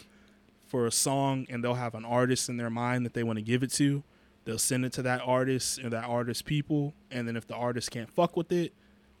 for 0.67 0.85
a 0.85 0.91
song 0.91 1.45
and 1.49 1.63
they'll 1.63 1.73
have 1.75 1.95
an 1.95 2.05
artist 2.05 2.49
in 2.49 2.57
their 2.57 2.69
mind 2.69 3.05
that 3.05 3.13
they 3.13 3.23
want 3.23 3.37
to 3.37 3.43
give 3.43 3.63
it 3.63 3.71
to. 3.73 4.03
They'll 4.45 4.57
send 4.57 4.85
it 4.85 4.93
to 4.93 5.01
that 5.01 5.21
artist 5.25 5.77
and 5.79 5.91
that 5.91 6.05
artist 6.05 6.45
people, 6.45 6.93
and 7.11 7.27
then 7.27 7.35
if 7.35 7.47
the 7.47 7.55
artist 7.55 7.91
can't 7.91 8.09
fuck 8.09 8.37
with 8.37 8.51
it, 8.51 8.73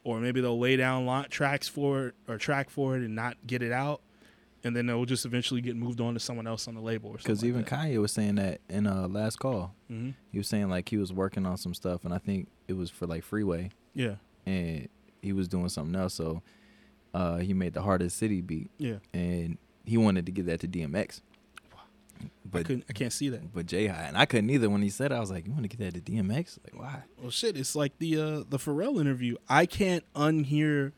or 0.05 0.19
maybe 0.21 0.39
they'll 0.39 0.57
lay 0.59 0.77
down 0.77 1.05
lot 1.05 1.29
tracks 1.29 1.67
for 1.67 2.07
it 2.07 2.15
or 2.29 2.37
track 2.37 2.69
for 2.69 2.95
it 2.95 3.03
and 3.03 3.13
not 3.13 3.35
get 3.45 3.61
it 3.61 3.73
out, 3.73 3.99
and 4.63 4.73
then 4.73 4.85
they'll 4.85 5.03
just 5.03 5.25
eventually 5.25 5.59
get 5.59 5.75
moved 5.75 5.99
on 5.99 6.13
to 6.13 6.19
someone 6.21 6.47
else 6.47 6.65
on 6.69 6.75
the 6.75 6.81
label. 6.81 7.11
Because 7.11 7.43
even 7.43 7.65
Kanye 7.65 7.99
was 8.01 8.13
saying 8.13 8.35
that 8.35 8.61
in 8.69 8.87
uh 8.87 9.07
last 9.09 9.37
call, 9.37 9.73
hmm 9.89 10.11
he 10.31 10.37
was 10.37 10.47
saying 10.47 10.69
like 10.69 10.87
he 10.87 10.97
was 10.97 11.11
working 11.11 11.45
on 11.45 11.57
some 11.57 11.73
stuff, 11.73 12.05
and 12.05 12.13
I 12.13 12.19
think 12.19 12.47
it 12.69 12.73
was 12.77 12.89
for 12.89 13.05
like 13.05 13.23
Freeway, 13.25 13.71
yeah, 13.93 14.15
and 14.45 14.87
he 15.21 15.33
was 15.33 15.49
doing 15.49 15.67
something 15.67 15.95
else. 15.99 16.13
So 16.13 16.41
uh 17.13 17.37
he 17.37 17.53
made 17.53 17.73
the 17.73 17.81
Heart 17.81 18.01
of 18.01 18.07
the 18.07 18.11
City 18.11 18.39
beat, 18.39 18.69
yeah. 18.77 18.99
and 19.13 19.57
he 19.83 19.97
wanted 19.97 20.25
to 20.25 20.31
give 20.31 20.45
that 20.45 20.61
to 20.61 20.67
DMX. 20.69 21.21
I 22.47 22.57
But 22.59 22.65
couldn't, 22.65 22.85
I 22.89 22.93
can't 22.93 23.11
see 23.13 23.29
that. 23.29 23.53
but 23.53 23.65
J 23.65 23.87
High 23.87 24.03
and 24.03 24.17
I 24.17 24.25
couldn't 24.25 24.49
either. 24.49 24.69
When 24.69 24.81
he 24.81 24.89
said, 24.89 25.11
it, 25.11 25.15
I 25.15 25.19
was 25.19 25.29
like, 25.31 25.45
"You 25.45 25.51
want 25.51 25.69
to 25.69 25.75
get 25.75 25.79
that 25.93 26.05
to 26.05 26.11
DMX? 26.11 26.57
Like 26.63 26.79
why?" 26.81 27.03
Well, 27.21 27.29
shit, 27.31 27.57
it's 27.57 27.75
like 27.75 27.97
the 27.99 28.17
uh, 28.19 28.43
the 28.49 28.57
Pharrell 28.57 28.99
interview. 29.01 29.35
I 29.49 29.65
can't 29.65 30.03
unhear. 30.15 30.91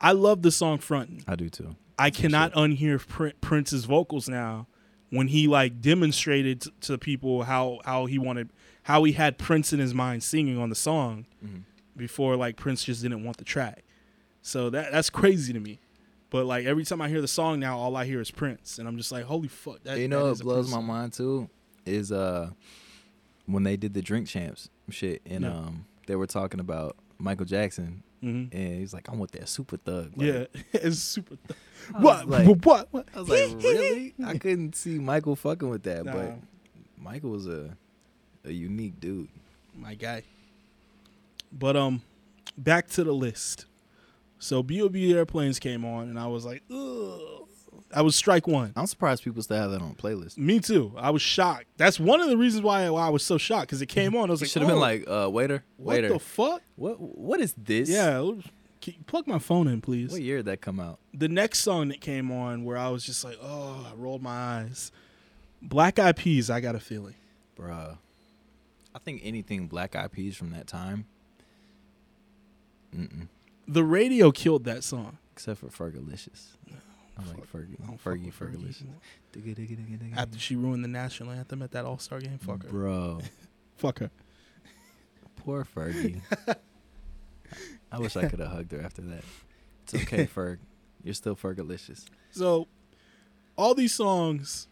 I 0.00 0.12
love 0.12 0.42
the 0.42 0.50
song 0.50 0.78
"Frontin'." 0.78 1.22
I 1.28 1.36
do 1.36 1.48
too. 1.48 1.76
I 1.98 2.10
Some 2.10 2.22
cannot 2.22 2.52
unhear 2.54 3.06
Prin- 3.06 3.34
Prince's 3.40 3.84
vocals 3.84 4.28
now 4.28 4.66
when 5.10 5.28
he 5.28 5.46
like 5.46 5.80
demonstrated 5.80 6.62
t- 6.62 6.70
to 6.82 6.98
people 6.98 7.44
how 7.44 7.80
how 7.84 8.06
he 8.06 8.18
wanted 8.18 8.50
how 8.84 9.04
he 9.04 9.12
had 9.12 9.38
Prince 9.38 9.72
in 9.72 9.78
his 9.78 9.94
mind 9.94 10.22
singing 10.22 10.58
on 10.58 10.68
the 10.70 10.74
song 10.74 11.26
Mhm. 11.44 11.62
before 11.96 12.36
like 12.36 12.56
Prince 12.56 12.84
just 12.84 13.02
didn't 13.02 13.22
want 13.24 13.36
the 13.36 13.44
track. 13.44 13.84
So 14.42 14.70
that 14.70 14.90
that's 14.92 15.08
crazy 15.10 15.52
to 15.52 15.60
me. 15.60 15.78
But 16.34 16.46
like 16.46 16.66
every 16.66 16.84
time 16.84 17.00
I 17.00 17.08
hear 17.08 17.20
the 17.20 17.28
song 17.28 17.60
now, 17.60 17.78
all 17.78 17.94
I 17.94 18.04
hear 18.06 18.20
is 18.20 18.32
Prince, 18.32 18.80
and 18.80 18.88
I'm 18.88 18.96
just 18.96 19.12
like, 19.12 19.22
holy 19.24 19.46
fuck! 19.46 19.84
That, 19.84 20.00
you 20.00 20.08
know 20.08 20.30
is 20.30 20.42
what 20.42 20.50
a 20.50 20.54
blows 20.56 20.68
my 20.72 20.80
mind 20.80 21.12
too 21.12 21.48
is 21.86 22.10
uh 22.10 22.50
when 23.46 23.62
they 23.62 23.76
did 23.76 23.94
the 23.94 24.02
drink 24.02 24.26
champs 24.26 24.68
shit 24.90 25.22
and 25.26 25.44
Yeah. 25.44 25.54
um 25.56 25.84
they 26.08 26.16
were 26.16 26.26
talking 26.26 26.58
about 26.58 26.96
Michael 27.18 27.44
Jackson 27.46 28.02
Mhm. 28.20 28.52
and 28.52 28.78
he's 28.80 28.92
like, 28.92 29.08
"I'm 29.08 29.20
with 29.20 29.30
that 29.30 29.48
super 29.48 29.76
thug." 29.76 30.10
Like, 30.16 30.26
Yeah, 30.26 30.44
it's 30.72 30.98
super. 30.98 31.36
Thug. 31.36 32.02
What, 32.02 32.28
like- 32.28 32.48
what? 32.64 32.88
What? 32.90 33.06
I 33.14 33.20
was 33.20 33.28
like, 33.28 33.50
really? 33.62 34.14
I 34.24 34.36
couldn't 34.36 34.74
see 34.74 34.98
Michael 34.98 35.36
fucking 35.36 35.68
with 35.70 35.84
that, 35.84 36.04
but 36.04 36.38
Michael 36.98 37.30
was 37.30 37.46
a 37.46 37.76
a 38.44 38.50
unique 38.50 38.98
dude. 38.98 39.28
my 39.72 39.94
guy. 39.94 40.24
But 41.52 41.76
um, 41.76 42.02
back 42.58 42.88
to 42.88 43.04
the 43.04 43.12
list. 43.12 43.66
So 44.44 44.62
B.O.B. 44.62 45.14
Airplanes 45.14 45.58
came 45.58 45.86
on, 45.86 46.10
and 46.10 46.18
I 46.18 46.26
was 46.26 46.44
like, 46.44 46.62
ugh. 46.70 47.48
I 47.94 48.02
was 48.02 48.14
strike 48.14 48.46
one. 48.46 48.72
I'm 48.76 48.86
surprised 48.86 49.22
people 49.22 49.42
still 49.42 49.56
have 49.56 49.70
that 49.70 49.80
on 49.80 49.92
a 49.92 49.94
playlist. 49.94 50.36
Me 50.36 50.60
too. 50.60 50.92
I 50.98 51.10
was 51.10 51.22
shocked. 51.22 51.64
That's 51.78 51.98
one 51.98 52.20
of 52.20 52.28
the 52.28 52.36
reasons 52.36 52.62
why, 52.62 52.90
why 52.90 53.06
I 53.06 53.08
was 53.08 53.22
so 53.22 53.38
shocked 53.38 53.68
because 53.68 53.80
it 53.80 53.86
came 53.86 54.14
on. 54.16 54.28
I 54.28 54.32
was 54.32 54.42
like, 54.42 54.50
should 54.50 54.60
have 54.60 54.70
oh, 54.70 54.74
been 54.74 54.80
like, 54.80 55.08
uh, 55.08 55.30
waiter, 55.30 55.64
what 55.78 55.94
waiter. 55.94 56.08
the 56.08 56.18
fuck? 56.18 56.60
what 56.76 57.00
what 57.00 57.40
is 57.40 57.54
this? 57.56 57.88
Yeah, 57.88 58.32
plug 59.06 59.26
my 59.26 59.38
phone 59.38 59.66
in, 59.66 59.80
please. 59.80 60.10
What 60.10 60.20
year 60.20 60.38
did 60.38 60.46
that 60.46 60.60
come 60.60 60.78
out? 60.78 60.98
The 61.14 61.28
next 61.28 61.60
song 61.60 61.88
that 61.88 62.00
came 62.00 62.30
on, 62.30 62.64
where 62.64 62.76
I 62.76 62.88
was 62.88 63.04
just 63.04 63.24
like, 63.24 63.38
oh, 63.40 63.86
I 63.90 63.94
rolled 63.94 64.22
my 64.22 64.30
eyes. 64.30 64.92
Black 65.62 65.98
Eyed 65.98 66.16
Peas. 66.16 66.50
I 66.50 66.60
got 66.60 66.74
a 66.74 66.80
feeling. 66.80 67.14
Bruh. 67.58 67.96
I 68.94 68.98
think 68.98 69.22
anything 69.24 69.68
Black 69.68 69.96
Eyed 69.96 70.12
Peas 70.12 70.36
from 70.36 70.50
that 70.50 70.66
time. 70.66 71.06
Mm-mm. 72.94 73.28
The 73.66 73.84
radio 73.84 74.30
killed 74.30 74.64
that 74.64 74.84
song. 74.84 75.18
Except 75.32 75.60
for 75.60 75.68
Fergalicious. 75.68 76.56
I 77.16 77.22
like 77.28 77.50
Fergie. 77.50 77.76
I 77.82 77.96
Fergie. 77.96 78.32
Fergalicious. 78.32 80.16
After 80.16 80.38
she 80.38 80.56
ruined 80.56 80.84
the 80.84 80.88
national 80.88 81.30
anthem 81.30 81.62
at 81.62 81.70
that 81.72 81.84
All 81.84 81.98
Star 81.98 82.20
game, 82.20 82.38
fuck 82.38 82.64
her. 82.64 82.68
Bro. 82.68 83.20
Fuck 83.76 83.98
her. 83.98 84.10
Poor 85.34 85.64
Fergie. 85.64 86.20
I 87.92 87.98
wish 87.98 88.16
I 88.16 88.28
could 88.28 88.38
have 88.38 88.50
hugged 88.50 88.70
her 88.70 88.80
after 88.80 89.02
that. 89.02 89.24
It's 89.82 89.94
okay, 89.94 90.26
Ferg. 90.34 90.58
You're 91.02 91.14
still 91.14 91.34
Fergalicious. 91.34 92.04
So, 92.30 92.68
all 93.56 93.74
these 93.74 93.92
songs, 93.92 94.68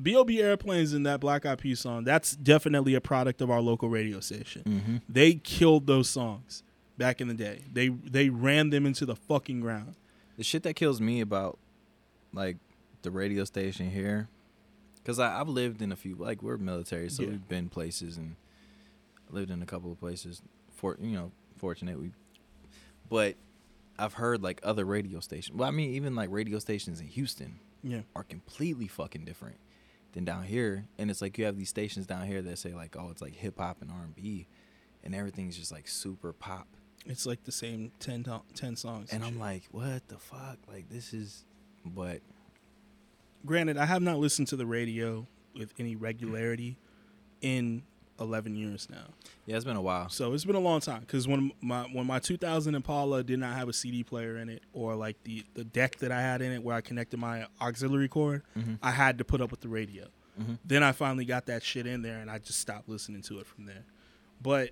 B.O.B. 0.00 0.40
Airplanes 0.40 0.92
and 0.92 1.04
that 1.06 1.18
Black 1.18 1.44
Eyed 1.44 1.58
Peas 1.58 1.80
song, 1.80 2.04
that's 2.04 2.36
definitely 2.36 2.94
a 2.94 3.00
product 3.00 3.40
of 3.42 3.50
our 3.50 3.60
local 3.60 3.88
radio 3.88 4.20
station. 4.20 4.62
Mm-hmm. 4.62 4.96
They 5.08 5.34
killed 5.34 5.88
those 5.88 6.08
songs 6.08 6.62
back 6.98 7.20
in 7.20 7.28
the 7.28 7.34
day. 7.34 7.62
They 7.72 7.88
they 7.88 8.28
ran 8.30 8.70
them 8.70 8.86
into 8.86 9.06
the 9.06 9.16
fucking 9.16 9.60
ground. 9.60 9.94
The 10.36 10.44
shit 10.44 10.62
that 10.64 10.74
kills 10.74 11.00
me 11.00 11.20
about 11.20 11.58
like 12.32 12.56
the 13.02 13.10
radio 13.10 13.44
station 13.44 13.90
here, 13.90 14.28
because 14.96 15.18
I've 15.20 15.48
lived 15.48 15.82
in 15.82 15.92
a 15.92 15.96
few, 15.96 16.14
like 16.16 16.42
we're 16.42 16.56
military, 16.56 17.08
so 17.10 17.22
Yeah. 17.22 17.30
we've 17.30 17.48
been 17.48 17.68
places 17.68 18.16
and 18.16 18.36
lived 19.30 19.50
in 19.50 19.62
a 19.62 19.66
couple 19.66 19.92
of 19.92 19.98
places. 20.00 20.42
For 20.74 20.96
you 21.00 21.12
know, 21.12 21.30
fortunate 21.56 21.98
we, 22.00 22.10
but 23.08 23.36
I've 23.98 24.14
heard 24.14 24.42
like 24.42 24.60
other 24.64 24.84
radio 24.84 25.20
stations. 25.20 25.56
Well, 25.56 25.68
I 25.68 25.70
mean, 25.70 25.90
even 25.94 26.14
like 26.16 26.30
radio 26.32 26.58
stations 26.58 27.00
in 27.00 27.06
Houston 27.06 27.60
Yeah. 27.82 28.00
are 28.16 28.24
completely 28.24 28.88
fucking 28.88 29.24
different 29.24 29.56
than 30.12 30.24
down 30.24 30.42
here. 30.44 30.86
And 30.98 31.10
it's 31.12 31.22
like 31.22 31.38
you 31.38 31.44
have 31.44 31.56
these 31.56 31.68
stations 31.68 32.06
down 32.06 32.26
here 32.26 32.42
that 32.42 32.58
say 32.58 32.74
like, 32.74 32.96
oh, 32.96 33.10
it's 33.10 33.22
like 33.22 33.34
hip 33.36 33.58
hop 33.58 33.82
and 33.82 33.90
R 33.92 34.02
and 34.02 34.14
B, 34.16 34.48
and 35.04 35.14
everything's 35.14 35.56
just 35.56 35.70
like 35.70 35.86
super 35.86 36.32
pop. 36.32 36.66
It's 37.06 37.26
like 37.26 37.44
the 37.44 37.52
same 37.52 37.92
10, 38.00 38.24
to- 38.24 38.42
10 38.54 38.76
songs. 38.76 39.10
And 39.12 39.22
I'm 39.22 39.32
shit. 39.32 39.40
like, 39.40 39.62
what 39.70 40.08
the 40.08 40.18
fuck? 40.18 40.58
Like 40.66 40.88
this 40.88 41.12
is, 41.12 41.44
but 41.84 42.20
granted, 43.44 43.76
I 43.76 43.84
have 43.86 44.02
not 44.02 44.18
listened 44.18 44.48
to 44.48 44.56
the 44.56 44.66
radio 44.66 45.26
with 45.56 45.72
any 45.78 45.96
regularity 45.96 46.76
in 47.40 47.82
11 48.20 48.54
years 48.56 48.88
now. 48.90 49.06
yeah, 49.44 49.56
it's 49.56 49.64
been 49.64 49.76
a 49.76 49.82
while. 49.82 50.08
So 50.08 50.32
it's 50.34 50.44
been 50.44 50.54
a 50.56 50.60
long 50.60 50.80
time 50.80 51.00
because 51.00 51.26
when 51.26 51.50
my 51.60 51.82
when 51.92 52.06
my 52.06 52.20
2000 52.20 52.74
Impala 52.74 53.24
did 53.24 53.38
not 53.40 53.54
have 53.56 53.68
a 53.68 53.72
CD 53.72 54.04
player 54.04 54.36
in 54.38 54.48
it 54.48 54.62
or 54.72 54.94
like 54.94 55.22
the 55.24 55.44
the 55.54 55.64
deck 55.64 55.96
that 55.96 56.12
I 56.12 56.20
had 56.20 56.40
in 56.40 56.52
it 56.52 56.62
where 56.62 56.76
I 56.76 56.80
connected 56.80 57.18
my 57.18 57.46
auxiliary 57.60 58.08
cord, 58.08 58.42
Mm-hmm. 58.56 58.74
I 58.82 58.92
had 58.92 59.18
to 59.18 59.24
put 59.24 59.40
up 59.40 59.50
with 59.50 59.60
the 59.60 59.68
radio. 59.68 60.06
Mm-hmm. 60.40 60.54
Then 60.64 60.82
I 60.82 60.92
finally 60.92 61.24
got 61.24 61.46
that 61.46 61.62
shit 61.62 61.86
in 61.86 62.02
there 62.02 62.18
and 62.18 62.30
I 62.30 62.38
just 62.38 62.60
stopped 62.60 62.88
listening 62.88 63.22
to 63.22 63.40
it 63.40 63.46
from 63.46 63.66
there. 63.66 63.84
But 64.40 64.70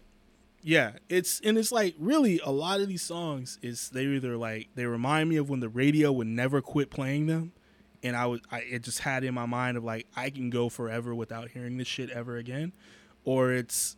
yeah, 0.63 0.93
it's 1.09 1.41
and 1.41 1.59
it's 1.59 1.73
like 1.73 1.95
really 1.99 2.41
a 2.45 2.51
lot 2.51 2.81
of 2.81 2.89
these 2.89 3.03
songs 3.03 3.59
is 3.63 3.91
they 3.91 4.05
either 4.05 4.37
like 4.37 4.69
they 4.75 4.87
remind 4.87 5.29
me 5.29 5.37
of 5.37 5.51
when 5.51 5.61
the 5.61 5.69
radio 5.69 6.13
would 6.13 6.29
never 6.29 6.61
quit 6.61 6.89
playing 6.91 7.27
them 7.27 7.53
and 8.03 8.17
I 8.17 8.27
was 8.27 8.41
I 8.51 8.61
it 8.61 8.83
just 8.83 9.01
had 9.01 9.25
in 9.25 9.35
my 9.35 9.47
mind 9.47 9.77
of 9.77 9.85
like 9.85 10.07
I 10.17 10.31
can 10.31 10.51
go 10.51 10.69
forever 10.69 11.15
without 11.15 11.51
hearing 11.51 11.77
this 11.79 11.89
shit 11.89 12.11
ever 12.11 12.37
again 12.37 12.73
or 13.25 13.53
it's 13.53 13.97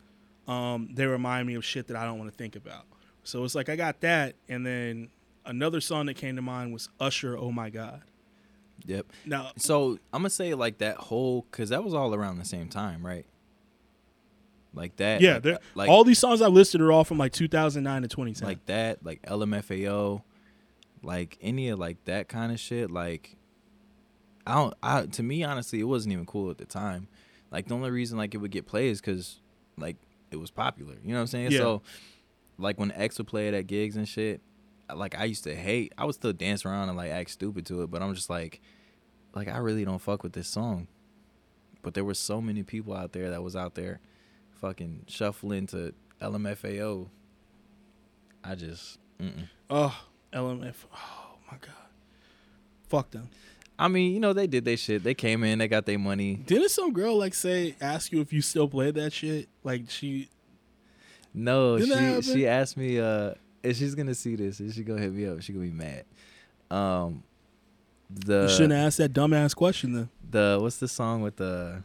um 0.49 0.89
they 0.93 1.07
remind 1.07 1.47
me 1.47 1.55
of 1.55 1.65
shit 1.65 1.87
that 1.89 1.97
I 1.97 2.05
don't 2.05 2.19
want 2.19 2.31
to 2.31 2.37
think 2.37 2.57
about. 2.57 2.87
So 3.25 3.45
it's 3.45 3.55
like 3.55 3.69
I 3.69 3.77
got 3.77 4.01
that 4.01 4.35
and 4.49 4.65
then 4.67 5.09
another 5.45 5.81
song 5.81 6.07
that 6.07 6.15
came 6.15 6.37
to 6.37 6.43
mind 6.43 6.73
was 6.73 6.89
Usher 6.99 7.37
Oh 7.37 7.51
My 7.51 7.71
God. 7.71 8.03
Yep. 8.87 9.07
Now 9.27 9.53
So 9.57 9.99
I'm 10.13 10.23
gonna 10.23 10.31
say 10.31 10.55
like 10.55 10.79
that 10.79 10.97
whole, 10.97 11.43
cause 11.51 11.69
that 11.71 11.85
was 11.85 11.95
all 11.95 12.15
around 12.15 12.39
the 12.39 12.45
same 12.45 12.69
time, 12.69 13.05
right? 13.05 13.27
Like 14.75 14.97
that. 14.97 15.21
yeah, 15.21 15.35
like, 15.35 15.47
uh, 15.47 15.59
like 15.75 15.89
all 15.89 16.05
these 16.05 16.19
songs 16.19 16.43
I 16.43 16.49
listed 16.49 16.81
are 16.81 16.91
all 16.91 17.05
from 17.05 17.19
like 17.19 17.33
2009 17.33 18.03
to 18.03 18.09
2010. 18.09 18.49
like 18.49 18.67
that, 18.67 19.05
like 19.05 19.23
LMFAO, 19.23 20.23
like 21.03 21.39
any 21.41 21.69
of 21.69 21.79
like 21.79 22.05
that 22.05 22.29
kind 22.29 22.53
of 22.53 22.59
shit. 22.59 22.91
Like, 22.91 23.37
I 24.47 24.55
don't. 24.55 24.75
I 24.83 25.07
to 25.07 25.23
me 25.23 25.45
honestly, 25.45 25.81
it 25.81 25.85
wasn't 25.85 26.13
even 26.13 26.27
cool 26.27 26.51
at 26.51 26.59
the 26.59 26.65
time. 26.65 27.09
Like 27.51 27.69
the 27.69 27.75
only 27.75 27.91
reason 27.91 28.19
like 28.19 28.35
it 28.35 28.39
would 28.39 28.51
get 28.51 28.67
played 28.67 28.91
is 28.91 29.01
because 29.01 29.41
like 29.79 29.97
it 30.31 30.37
was 30.37 30.51
popular. 30.51 30.95
You 31.03 31.11
know 31.11 31.17
what 31.17 31.21
I'm 31.23 31.27
saying? 31.29 31.53
Yeah. 31.53 31.59
So 31.59 31.83
like 32.59 32.79
when 32.79 32.91
X 32.93 33.19
would 33.19 33.27
play 33.27 33.49
it 33.49 33.55
at 33.55 33.67
gigs 33.67 33.97
and 33.97 34.09
shit, 34.09 34.41
like 34.95 35.19
I 35.19 35.25
used 35.25 35.45
to 35.45 35.55
hate. 35.55 35.93
I 35.97 36.05
would 36.05 36.15
still 36.15 36.33
dance 36.33 36.65
around 36.65 36.89
and 36.89 36.99
like 36.99 37.11
act 37.11 37.31
stupid 37.31 37.67
to 37.67 37.83
it, 37.83 37.91
but 37.91 38.03
I'm 38.03 38.15
just 38.15 38.29
like, 38.29 38.61
like 39.35 39.49
I 39.49 39.59
really 39.59 39.85
don't 39.85 40.01
fuck 40.01 40.23
with 40.23 40.33
this 40.33 40.49
song. 40.49 40.89
But 41.83 41.95
there 41.95 42.05
were 42.05 42.15
so 42.15 42.41
many 42.41 42.63
people 42.63 42.95
out 42.95 43.13
there 43.13 43.31
that 43.31 43.43
was 43.43 43.55
out 43.55 43.75
there 43.75 44.01
fucking 44.65 45.05
shuffling 45.09 45.67
to 45.67 45.93
LMFAO. 46.23 47.09
I 48.43 48.55
just 48.55 48.99
mm-mm. 49.21 49.49
Oh, 49.69 49.95
LMF. 50.33 50.75
Oh 50.95 51.37
my 51.51 51.59
god. 51.59 51.71
Fuck 52.89 53.11
them. 53.11 53.29
I 53.79 53.89
mean, 53.89 54.13
you 54.15 54.21
know, 54.21 54.33
they 54.33 54.47
did 54.47 54.65
their 54.65 54.77
shit. 54.77 55.03
They 55.03 55.15
came 55.15 55.43
in, 55.45 55.59
they 55.59 55.69
got 55.69 55.85
their 55.85 55.99
money. 55.99 56.37
Didn't 56.37 56.71
some 56.71 56.93
girl 56.93 57.19
like 57.19 57.35
say 57.35 57.75
ask 57.81 58.11
you 58.13 58.21
if 58.21 58.33
you 58.33 58.41
still 58.41 58.69
play 58.69 58.91
that 58.93 59.13
shit? 59.13 59.49
Like 59.63 59.91
she 59.91 60.29
No, 61.35 61.79
she 61.79 62.23
she 62.23 62.49
asked 62.49 62.77
me 62.77 62.99
uh 62.99 63.35
if 63.63 63.77
she's 63.77 63.95
gonna 63.95 64.15
see 64.15 64.37
this, 64.37 64.61
is 64.61 64.75
she 64.75 64.83
gonna 64.83 65.01
hit 65.01 65.13
me 65.13 65.27
up? 65.27 65.43
She 65.43 65.53
gonna 65.53 65.67
be 65.67 65.73
mad. 65.73 66.05
Um 66.71 67.23
the 68.09 68.43
you 68.43 68.49
shouldn't 68.49 68.73
ask 68.73 68.97
that 68.99 69.13
dumbass 69.13 69.55
question 69.55 69.93
then. 69.93 70.09
the 70.31 70.59
what's 70.61 70.77
the 70.77 70.89
song 70.89 71.21
with 71.21 71.37
the 71.37 71.83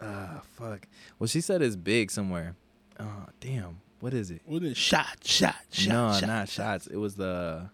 ah 0.00 0.40
fuck. 0.56 0.86
Well 1.18 1.26
she 1.28 1.40
said 1.40 1.62
it's 1.62 1.76
big 1.76 2.10
somewhere. 2.10 2.54
Oh 3.00 3.26
damn. 3.40 3.80
What 4.00 4.14
is 4.14 4.30
it? 4.30 4.42
What 4.44 4.62
is 4.62 4.76
shot, 4.76 5.24
shot, 5.24 5.56
shot, 5.72 5.88
no, 5.88 6.12
shot, 6.20 6.26
not 6.28 6.48
shots. 6.48 6.86
It 6.86 6.96
was 6.96 7.16
the 7.16 7.70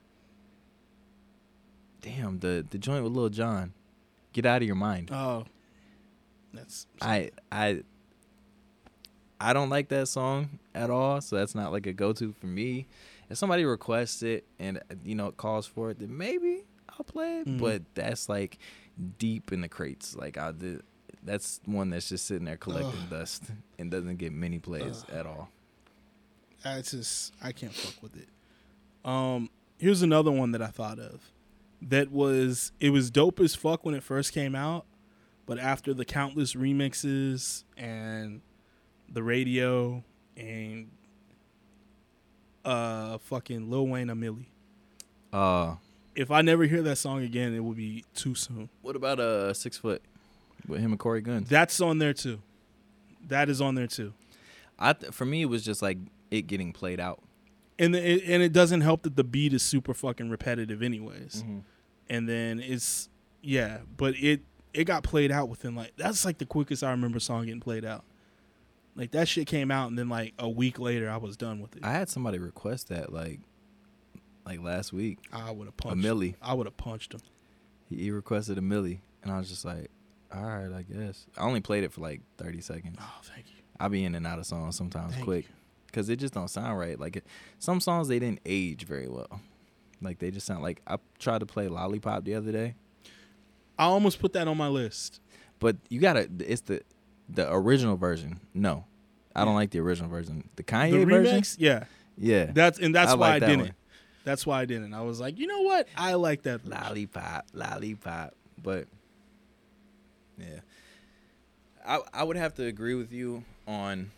damn 2.01 2.39
the 2.41 2.64
the 2.68 2.79
joint 2.79 3.05
with 3.05 3.12
Lil 3.12 3.29
Jon. 3.29 3.72
Get 4.33 4.47
out 4.47 4.62
of 4.62 4.66
your 4.66 4.77
mind. 4.77 5.11
Oh, 5.12 5.45
that's 6.53 6.87
I 7.01 7.31
I 7.53 7.83
I 9.41 9.53
don't 9.53 9.70
like 9.70 9.89
that 9.89 10.09
song 10.09 10.59
at 10.75 10.91
all, 10.91 11.20
so 11.20 11.37
that's 11.37 11.55
not 11.55 11.72
like 11.72 11.87
a 11.87 11.93
go 11.93 12.12
to 12.14 12.33
for 12.33 12.47
me. 12.47 12.87
If 13.31 13.39
somebody 13.39 13.64
requests 13.64 14.22
it 14.22 14.45
and 14.59 14.81
you 15.05 15.14
know 15.14 15.31
calls 15.33 15.66
for 15.66 15.91
it, 15.91 15.99
then 15.99 16.16
maybe 16.16 16.64
I'll 16.89 17.05
play 17.05 17.41
it. 17.41 17.47
Mhm. 17.47 17.59
But 17.59 17.83
that's 17.95 18.29
like 18.29 18.59
deep 19.18 19.53
in 19.53 19.61
the 19.61 19.68
crates. 19.68 20.14
Like 20.16 20.39
I 20.39 20.53
did. 20.53 20.83
That's 21.25 21.61
one 21.64 21.91
that's 21.91 22.09
just 22.09 22.27
sitting 22.27 22.45
there 22.45 22.57
collecting 22.59 23.01
Ugh. 23.05 23.11
dust 23.11 23.45
and 23.79 23.91
doesn't 23.91 24.16
get 24.18 24.33
many 24.33 24.59
plays 24.59 25.05
Ugh. 25.09 25.14
at 25.16 25.27
all. 25.27 25.49
I 26.64 26.83
just 26.83 27.33
I 27.43 27.53
can't 27.53 27.72
fuck 27.75 28.03
with 28.03 28.16
it. 28.16 28.29
Um, 29.05 29.51
here's 29.79 30.03
another 30.03 30.31
one 30.31 30.53
that 30.53 30.62
I 30.62 30.68
thought 30.68 30.99
of. 30.99 31.31
That 31.83 32.11
was 32.11 32.72
it 32.81 32.91
was 32.91 33.11
dope 33.11 33.41
as 33.41 33.55
fuck 33.55 33.85
when 33.85 33.95
it 33.95 34.03
first 34.03 34.33
came 34.33 34.55
out, 34.55 34.87
but 35.47 35.59
after 35.59 35.93
the 35.95 36.05
countless 36.05 36.55
remixes 36.55 37.64
and 37.77 38.41
the 39.11 39.22
radio 39.22 40.03
and 40.37 40.91
uh 42.64 43.18
fucking 43.18 43.70
Lil 43.70 43.87
Wayne 43.89 44.11
a 44.11 44.16
Milli. 44.16 44.47
Uh, 45.33 45.77
If 46.14 46.31
I 46.31 46.41
never 46.43 46.64
hear 46.64 46.81
that 46.83 46.97
song 46.97 47.22
again, 47.22 47.53
it 47.55 47.61
will 47.61 47.75
be 47.75 48.05
too 48.14 48.35
soon. 48.35 48.68
what 48.83 48.97
about 48.97 49.20
uh 49.20 49.53
six 49.53 49.77
foot 49.77 50.03
with 50.67 50.81
him 50.81 50.91
and 50.93 50.99
Cory 50.99 51.23
Gunz? 51.23 51.49
That's 51.49 51.81
on 51.81 51.99
there 51.99 52.12
too. 52.15 52.41
That 53.29 53.49
is 53.49 53.61
on 53.61 53.75
there 53.75 53.87
too. 53.87 54.12
I 54.79 54.93
th- 54.93 55.12
for 55.12 55.25
me 55.25 55.43
it 55.43 55.47
was 55.47 55.65
just 55.65 55.83
like 55.83 55.99
it 56.31 56.43
getting 56.43 56.73
played 56.73 57.01
out. 57.01 57.23
And 57.79 57.95
the, 57.95 57.99
it, 58.09 58.23
and 58.29 58.43
it 58.43 58.53
doesn't 58.53 58.83
help 58.83 59.03
that 59.03 59.17
the 59.17 59.25
beat 59.25 59.53
is 59.53 59.62
super 59.62 59.95
fucking 59.95 60.31
repetitive 60.31 60.83
anyways. 60.83 61.43
Mm-hmm. 61.43 61.59
and 62.09 62.29
then 62.29 62.61
it's 62.61 63.09
yeah, 63.43 63.79
but 63.97 64.15
it 64.17 64.43
it 64.73 64.85
got 64.85 65.03
played 65.05 65.31
out 65.31 65.49
within 65.49 65.75
like 65.75 65.93
that's 65.97 66.25
like 66.25 66.39
the 66.39 66.47
quickest 66.47 66.83
I 66.85 66.91
remember 66.91 67.21
song 67.21 67.47
getting 67.47 67.61
played 67.61 67.85
out. 67.85 68.05
Like 68.97 69.11
that 69.12 69.27
shit 69.29 69.47
came 69.49 69.71
out 69.71 69.89
and 69.89 69.99
then 69.99 70.09
like 70.09 70.35
a 70.39 70.49
week 70.49 70.79
later 70.79 71.11
I 71.11 71.17
was 71.17 71.37
done 71.37 71.61
with 71.61 71.77
it. 71.77 71.85
I 71.85 71.93
had 71.93 72.09
somebody 72.09 72.39
request 72.39 72.89
that 72.89 73.12
like 73.12 73.41
like 74.47 74.61
last 74.61 74.93
week. 74.93 75.19
I 75.33 75.51
would 75.51 75.67
have 75.67 75.77
punched 75.77 75.93
A 75.99 76.03
punched. 76.03 76.21
Milli. 76.21 76.35
I 76.43 76.55
would 76.55 76.67
have 76.67 76.77
punched 76.77 77.15
him. 77.15 77.21
He, 77.89 77.97
he 77.97 78.11
requested 78.11 78.57
a 78.59 78.61
Milli, 78.61 78.99
and 79.23 79.33
I 79.33 79.39
was 79.39 79.49
just 79.49 79.65
like, 79.65 79.91
all 80.35 80.43
right, 80.45 80.72
I 80.72 80.82
guess. 80.82 81.26
I 81.37 81.43
only 81.43 81.61
played 81.61 81.85
it 81.85 81.93
for 81.93 82.01
like 82.01 82.20
thirty 82.39 82.61
seconds. 82.61 82.97
Oh, 83.01 83.20
thank 83.22 83.47
you. 83.49 83.62
I'll 83.80 83.89
be 83.89 84.05
in 84.05 84.14
and 84.14 84.26
out 84.26 84.39
of 84.39 84.47
songs 84.47 84.76
sometimes 84.76 85.12
Thank 85.14 85.24
quick 85.24 85.47
because 85.87 86.09
it 86.09 86.16
just 86.16 86.35
don't 86.35 86.49
sound 86.49 86.78
right. 86.78 86.99
Like 86.99 87.16
it, 87.16 87.26
some 87.59 87.80
songs 87.80 88.09
they 88.09 88.18
didn't 88.18 88.41
age 88.47 88.85
very 88.85 89.09
well. 89.09 89.41
Like 90.01 90.18
they 90.18 90.30
just 90.30 90.47
sound 90.47 90.62
like 90.62 90.80
I 90.87 90.99
tried 91.18 91.41
to 91.41 91.47
play 91.47 91.68
Lollipop 91.68 92.24
the 92.24 92.35
other 92.35 92.53
day, 92.53 92.74
I 93.78 93.85
almost 93.85 94.18
put 94.20 94.32
that 94.35 94.47
on 94.49 94.57
my 94.57 94.68
list. 94.68 95.20
but 95.59 95.76
you 95.89 96.01
gotta. 96.01 96.28
It's 96.41 96.62
the 96.62 96.82
the 97.28 97.51
original 97.53 97.97
version. 97.97 98.41
No, 98.53 98.85
I 99.35 99.45
don't 99.45 99.55
like 99.55 99.70
the 99.70 99.80
original 99.80 100.11
version. 100.11 100.49
The 100.57 100.62
Kanye 100.62 100.93
the 100.93 101.05
version. 101.05 101.41
remix, 101.41 101.57
yeah. 101.59 101.85
Yeah, 102.16 102.53
That's 102.53 102.78
and 102.78 102.95
that's 102.95 103.11
I 103.12 103.14
why 103.16 103.26
like 103.28 103.37
I 103.37 103.39
that 103.41 103.47
didn't. 103.47 103.62
one. 103.62 103.74
That's 104.24 104.47
why 104.47 104.61
I 104.61 104.64
didn't. 104.66 104.95
I 104.95 105.01
was 105.03 105.20
like, 105.20 105.39
you 105.39 105.47
know 105.49 105.62
what? 105.62 105.89
I 105.97 106.14
like 106.14 106.43
that. 106.43 106.61
version. 106.62 106.80
lollipop, 106.80 107.47
lollipop. 107.53 108.35
But 108.62 108.87
yeah, 110.39 110.61
I 111.87 112.01
I 112.12 112.24
would 112.24 112.37
have 112.37 112.55
to 112.55 112.64
agree 112.64 112.95
with 112.95 113.12
you 113.12 113.45
on 113.66 114.11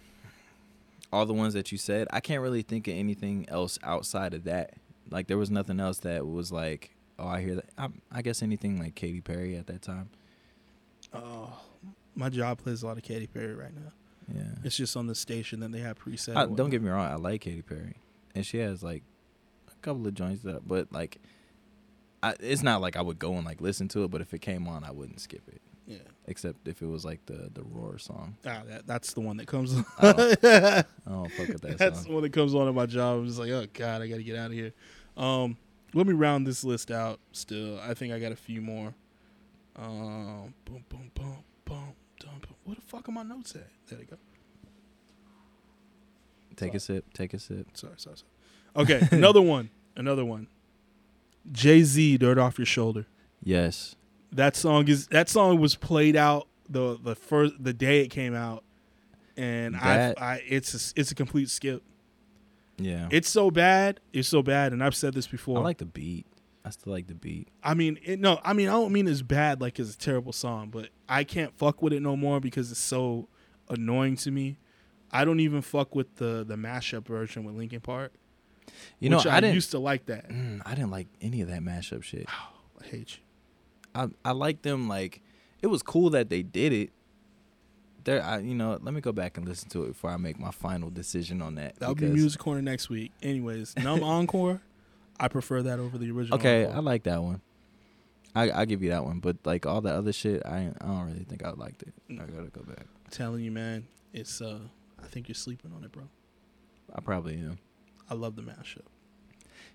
all 1.13 1.27
the 1.27 1.35
ones 1.35 1.55
that 1.55 1.71
you 1.73 1.79
said. 1.79 2.09
I 2.11 2.21
can't 2.21 2.43
really 2.43 2.63
think 2.63 2.89
of 2.89 2.95
anything 2.95 3.47
else 3.49 3.79
outside 3.83 4.35
of 4.35 4.45
that. 4.45 4.75
Like 5.11 5.29
there 5.29 5.39
was 5.39 5.51
nothing 5.51 5.79
else 5.79 5.99
that 5.99 6.27
was 6.27 6.51
like, 6.51 6.91
oh, 7.19 7.29
I 7.29 7.41
hear 7.41 7.57
that. 7.57 7.67
I, 7.79 7.89
I 8.11 8.23
guess 8.23 8.43
anything 8.43 8.79
like 8.81 8.95
Katy 8.95 9.21
Perry 9.21 9.57
at 9.57 9.67
that 9.69 9.83
time. 9.83 10.11
Oh, 11.15 11.61
my 12.15 12.29
job 12.29 12.59
plays 12.59 12.83
a 12.83 12.87
lot 12.87 12.97
of 12.97 13.05
Katy 13.05 13.29
Perry 13.29 13.55
right 13.55 13.75
now. 13.75 13.93
Yeah. 14.35 14.43
It's 14.65 14.77
just 14.77 14.97
on 14.97 15.07
the 15.07 15.15
station 15.15 15.61
that 15.61 15.71
they 15.71 15.79
have 15.79 15.99
preset. 15.99 16.37
I, 16.37 16.47
don't 16.47 16.71
get 16.71 16.83
me 16.83 16.91
wrong. 16.91 17.07
I 17.07 17.15
like 17.15 17.43
Katy 17.43 17.63
Perry, 17.63 17.95
and 18.35 18.45
she 18.45 18.59
has 18.59 18.83
like 18.83 19.05
a 19.69 19.75
couple 19.83 20.07
of 20.07 20.15
joints 20.15 20.43
that, 20.43 20.67
but 20.67 20.93
like. 20.93 21.19
I, 22.23 22.35
it's 22.41 22.63
not 22.63 22.81
like 22.81 22.97
I 22.97 23.03
would 23.03 23.19
go 23.19 23.35
and 23.35 23.45
like 23.45 23.61
listen 23.61 23.89
to 23.89 24.03
it, 24.03 24.11
but 24.11 24.23
if 24.23 24.33
it 24.33 24.41
came 24.41 24.67
on, 24.67 24.83
I 24.83 24.91
wouldn't 24.91 25.21
skip 25.21 25.43
it. 25.47 25.61
Yeah. 25.87 25.99
except 26.27 26.67
if 26.67 26.83
it 26.83 26.87
was 26.87 27.05
like 27.05 27.25
the 27.27 27.49
the 27.55 27.63
roar 27.63 27.99
song. 27.99 28.37
Ah, 28.45 28.63
that, 28.67 28.87
that's 28.87 29.13
the 29.15 29.21
one 29.21 29.37
that 29.37 29.47
comes 29.47 29.73
on. 29.75 29.85
I 29.99 30.13
don't- 30.13 30.45
I 30.45 30.85
don't 31.09 31.33
fuck 31.33 31.49
with 31.49 31.61
that 31.63 31.69
song. 31.69 31.77
that's 31.79 32.05
the 32.05 32.13
one 32.13 32.23
that 32.23 32.33
comes 32.33 32.55
on 32.55 32.67
at 32.69 32.75
my 32.75 32.87
job. 32.87 33.19
I'm 33.21 33.27
just 33.27 33.39
like, 33.39 33.51
oh 33.51 33.67
god, 33.73 34.03
I 34.03 34.09
got 34.09 34.17
to 34.17 34.25
get 34.25 34.37
out 34.37 34.47
of 34.47 34.53
here. 34.53 34.73
Um, 35.17 35.57
let 35.95 36.07
me 36.07 36.13
round 36.13 36.47
this 36.47 36.65
list 36.65 36.91
out. 36.91 37.21
Still, 37.33 37.79
I 37.81 37.95
think 37.95 38.13
I 38.13 38.19
got 38.19 38.33
a 38.33 38.37
few 38.37 38.61
more. 38.61 38.95
Um, 39.77 40.55
boom, 40.65 40.85
boom, 40.89 41.11
boom, 41.15 41.45
boom, 41.65 41.95
boom. 42.21 42.41
Where 42.65 42.75
the 42.75 42.81
fuck 42.83 43.09
are 43.09 43.13
my 43.13 43.23
notes 43.23 43.55
at? 43.55 43.69
There 43.89 43.99
they 43.99 44.05
go. 44.07 44.17
Take 46.57 46.75
a 46.75 46.81
sip. 46.81 47.13
Take 47.13 47.35
a 47.35 47.39
sip. 47.39 47.69
Sorry, 47.75 47.93
sorry, 47.97 48.17
sorry. 48.17 48.85
Okay, 48.85 49.07
another 49.17 49.43
one. 49.55 49.71
Another 49.95 50.25
one. 50.25 50.49
Jay 51.53 51.83
Z, 51.83 52.19
"Dirt 52.19 52.39
Off 52.39 52.59
Your 52.59 52.67
Shoulder." 52.67 53.07
Yes. 53.43 53.95
That 54.33 54.57
song 54.57 54.89
is 54.89 55.07
that 55.09 55.29
song 55.29 55.59
was 55.61 55.75
played 55.77 56.17
out 56.17 56.49
the 56.69 56.99
the 57.03 57.15
first 57.15 57.55
the 57.63 57.73
day 57.73 58.01
it 58.03 58.09
came 58.09 58.35
out, 58.35 58.65
and 59.37 59.75
That- 59.75 60.21
I 60.21 60.35
I 60.35 60.43
it's 60.47 60.75
a, 60.75 61.01
it's 61.01 61.11
a 61.11 61.15
complete 61.15 61.49
skip. 61.51 61.83
Yeah. 62.79 63.09
It's 63.11 63.31
so 63.31 63.51
bad. 63.51 64.01
It's 64.13 64.29
so 64.29 64.43
bad, 64.43 64.73
and 64.75 64.85
I've 64.85 64.95
said 64.95 65.15
this 65.15 65.27
before. 65.27 65.59
I 65.59 65.63
like 65.63 65.79
the 65.79 65.87
beat. 65.87 66.27
I 66.65 66.71
still 66.71 66.93
like 66.93 67.07
the 67.07 67.15
beat. 67.15 67.49
I 67.63 67.75
mean, 67.75 67.99
it, 68.05 68.19
no, 68.21 68.41
I 68.45 68.53
mean, 68.53 68.69
I 68.69 68.73
don't 68.73 68.93
mean 68.93 69.07
it's 69.07 69.23
bad, 69.23 69.61
like 69.61 69.79
it's 69.79 69.95
a 69.95 69.99
terrible 69.99 70.33
song, 70.33 70.69
but 70.69 70.89
I 71.09 71.23
can't 71.25 71.57
fuck 71.57 71.81
with 71.81 71.93
it 71.93 72.03
no 72.03 72.17
more 72.17 72.41
because 72.41 72.71
it's 72.73 72.81
so 72.81 73.29
annoying 73.71 74.17
to 74.17 74.31
me. 74.33 74.59
I 75.13 75.25
don't 75.25 75.39
even 75.41 75.63
fuck 75.63 75.95
with 75.95 76.17
the 76.17 76.45
the 76.47 76.57
mashup 76.57 77.07
version 77.07 77.45
with 77.45 77.55
Linkin 77.55 77.81
Park. 77.81 78.13
You 78.99 79.11
know, 79.11 79.21
I, 79.21 79.41
didn't. 79.41 79.55
used 79.55 79.71
to 79.71 79.79
like 79.79 80.07
that. 80.07 80.29
mm, 80.29 80.61
I 80.67 80.75
didn't 80.75 80.91
like 80.91 81.07
any 81.23 81.41
of 81.41 81.49
that 81.49 81.61
mashup 81.63 82.03
shit. 82.03 82.27
Oh, 82.29 82.49
I 82.83 82.85
hate 82.85 83.17
you. 83.17 83.23
I 83.97 84.09
I 84.25 84.33
like 84.33 84.63
them 84.63 84.89
like 84.89 85.23
it 85.63 85.69
was 85.69 85.83
cool 85.83 86.11
that 86.11 86.29
they 86.31 86.43
did 86.43 86.73
it. 86.73 86.91
There, 88.05 88.23
I 88.23 88.39
you 88.39 88.55
know, 88.55 88.79
let 88.81 88.95
me 88.95 89.01
go 89.01 89.11
back 89.13 89.37
and 89.37 89.47
listen 89.49 89.69
to 89.71 89.85
it 89.85 89.89
before 89.89 90.11
I 90.11 90.17
make 90.17 90.39
my 90.39 90.51
final 90.53 90.91
decision 90.91 91.43
on 91.43 91.57
that. 91.57 91.77
That'll 91.81 91.95
be 91.97 92.07
music 92.07 92.41
corner 92.41 92.63
next 92.63 92.89
week. 92.89 93.11
Anyways, 93.23 93.75
Numb 93.77 94.03
Encore, 94.05 94.61
I 95.19 95.27
prefer 95.29 95.63
that 95.63 95.81
over 95.81 95.99
the 95.99 96.11
original. 96.13 96.39
Okay, 96.39 96.67
I 96.67 96.79
like 96.79 97.03
that 97.05 97.23
one. 97.23 97.41
I 98.35 98.51
I 98.53 98.65
give 98.65 98.83
you 98.83 98.91
that 98.91 99.05
one, 99.05 99.19
but 99.19 99.39
like 99.45 99.67
all 99.67 99.81
the 99.81 99.93
other 99.93 100.13
shit, 100.13 100.45
I 100.47 100.71
I 100.81 100.87
don't 100.87 101.07
really 101.07 101.25
think 101.25 101.45
I 101.45 101.51
liked 101.51 101.83
it. 101.83 101.95
I 102.09 102.13
Mm. 102.13 102.37
gotta 102.37 102.51
go 102.51 102.63
back. 102.63 102.87
I'm 103.05 103.11
telling 103.11 103.43
you, 103.43 103.51
man, 103.51 103.87
it's 104.13 104.41
uh, 104.41 104.61
I 105.03 105.07
think 105.09 105.27
you're 105.29 105.35
sleeping 105.35 105.73
on 105.75 105.83
it, 105.83 105.91
bro. 105.91 106.05
I 106.95 107.01
probably 107.01 107.35
am. 107.35 107.59
I 108.09 108.15
love 108.15 108.37
the 108.37 108.43
mashup. 108.43 108.83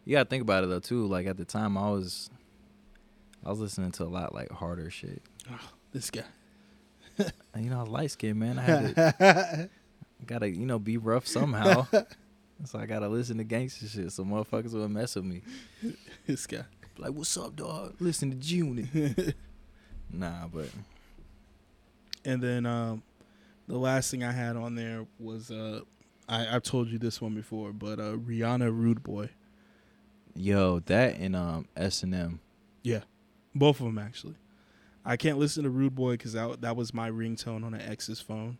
You 0.05 0.15
gotta 0.15 0.29
think 0.29 0.41
about 0.41 0.63
it 0.63 0.67
though 0.67 0.79
too. 0.79 1.05
Like 1.05 1.27
at 1.27 1.35
the 1.37 1.43
time, 1.45 1.77
I 1.77 1.89
was, 1.89 2.29
I 3.45 3.49
was 3.49 3.59
listening 3.59 3.91
to 3.93 4.03
a 4.03 4.05
lot 4.05 4.33
like 4.33 4.51
harder 4.51 4.89
shit. 4.89 5.21
This 5.91 6.09
guy. 6.09 6.23
You 7.59 7.69
know, 7.69 7.79
I 7.79 7.81
was 7.83 7.89
light 7.89 8.11
skinned 8.11 8.39
man. 8.39 8.57
I 8.57 8.61
had 8.61 8.95
to 8.95 9.69
gotta 10.25 10.49
you 10.49 10.65
know 10.65 10.79
be 10.79 10.97
rough 10.97 11.27
somehow. 11.27 11.85
so 12.65 12.79
I 12.79 12.85
gotta 12.85 13.07
listen 13.09 13.37
to 13.37 13.43
gangster 13.43 13.87
shit. 13.87 14.11
So 14.11 14.23
motherfuckers 14.23 14.73
will 14.73 14.87
mess 14.89 15.15
with 15.15 15.25
me. 15.25 15.41
this 16.25 16.47
guy. 16.47 16.63
Like, 16.97 17.11
what's 17.11 17.35
up, 17.37 17.55
dog? 17.55 17.95
Listen 17.99 18.31
to 18.31 18.37
June. 18.37 19.33
nah, 20.11 20.47
but 20.47 20.69
And 22.25 22.41
then 22.41 22.65
um, 22.65 23.03
the 23.67 23.77
last 23.77 24.09
thing 24.09 24.23
I 24.23 24.31
had 24.31 24.55
on 24.55 24.75
there 24.75 25.05
was 25.19 25.51
uh, 25.51 25.81
I 26.29 26.55
I've 26.55 26.63
told 26.63 26.87
you 26.89 26.97
this 26.97 27.21
one 27.21 27.35
before, 27.35 27.73
but 27.73 27.99
uh, 27.99 28.13
Rihanna 28.13 28.71
Rude 28.75 29.03
Boy. 29.03 29.29
yo, 30.33 30.79
that 30.79 31.17
and 31.17 31.35
um 31.35 31.67
S 31.75 32.01
and 32.03 32.15
M. 32.15 32.39
Both 33.55 33.79
of 33.79 33.85
them 33.85 33.97
actually. 33.97 34.35
I 35.03 35.17
can't 35.17 35.37
listen 35.39 35.63
to 35.63 35.69
Rude 35.69 35.95
Boy 35.95 36.11
because 36.13 36.33
that 36.33 36.61
that 36.61 36.75
was 36.75 36.93
my 36.93 37.09
ringtone 37.09 37.63
on 37.65 37.73
an 37.73 37.81
ex's 37.81 38.19
phone. 38.21 38.57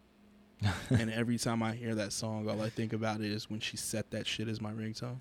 and 0.92 1.10
every 1.12 1.38
time 1.40 1.64
I 1.64 1.74
hear 1.74 1.96
that 1.96 2.14
song, 2.14 2.48
all 2.50 2.62
I 2.62 2.70
think 2.70 2.94
about 2.94 3.22
is 3.22 3.50
when 3.50 3.60
she 3.60 3.78
set 3.78 4.12
that 4.12 4.28
shit 4.28 4.48
as 4.48 4.62
my 4.62 4.72
ringtone. 4.72 5.20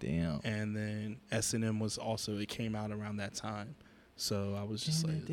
Damn. 0.00 0.40
And 0.44 0.74
then 0.76 1.18
S 1.30 1.54
and 1.54 1.64
M 1.64 1.78
was 1.78 1.96
also 1.98 2.38
it 2.38 2.48
came 2.48 2.74
out 2.74 2.90
around 2.90 3.18
that 3.18 3.34
time, 3.34 3.74
so 4.16 4.56
I 4.58 4.64
was 4.64 4.82
just 4.82 5.06
like, 5.06 5.28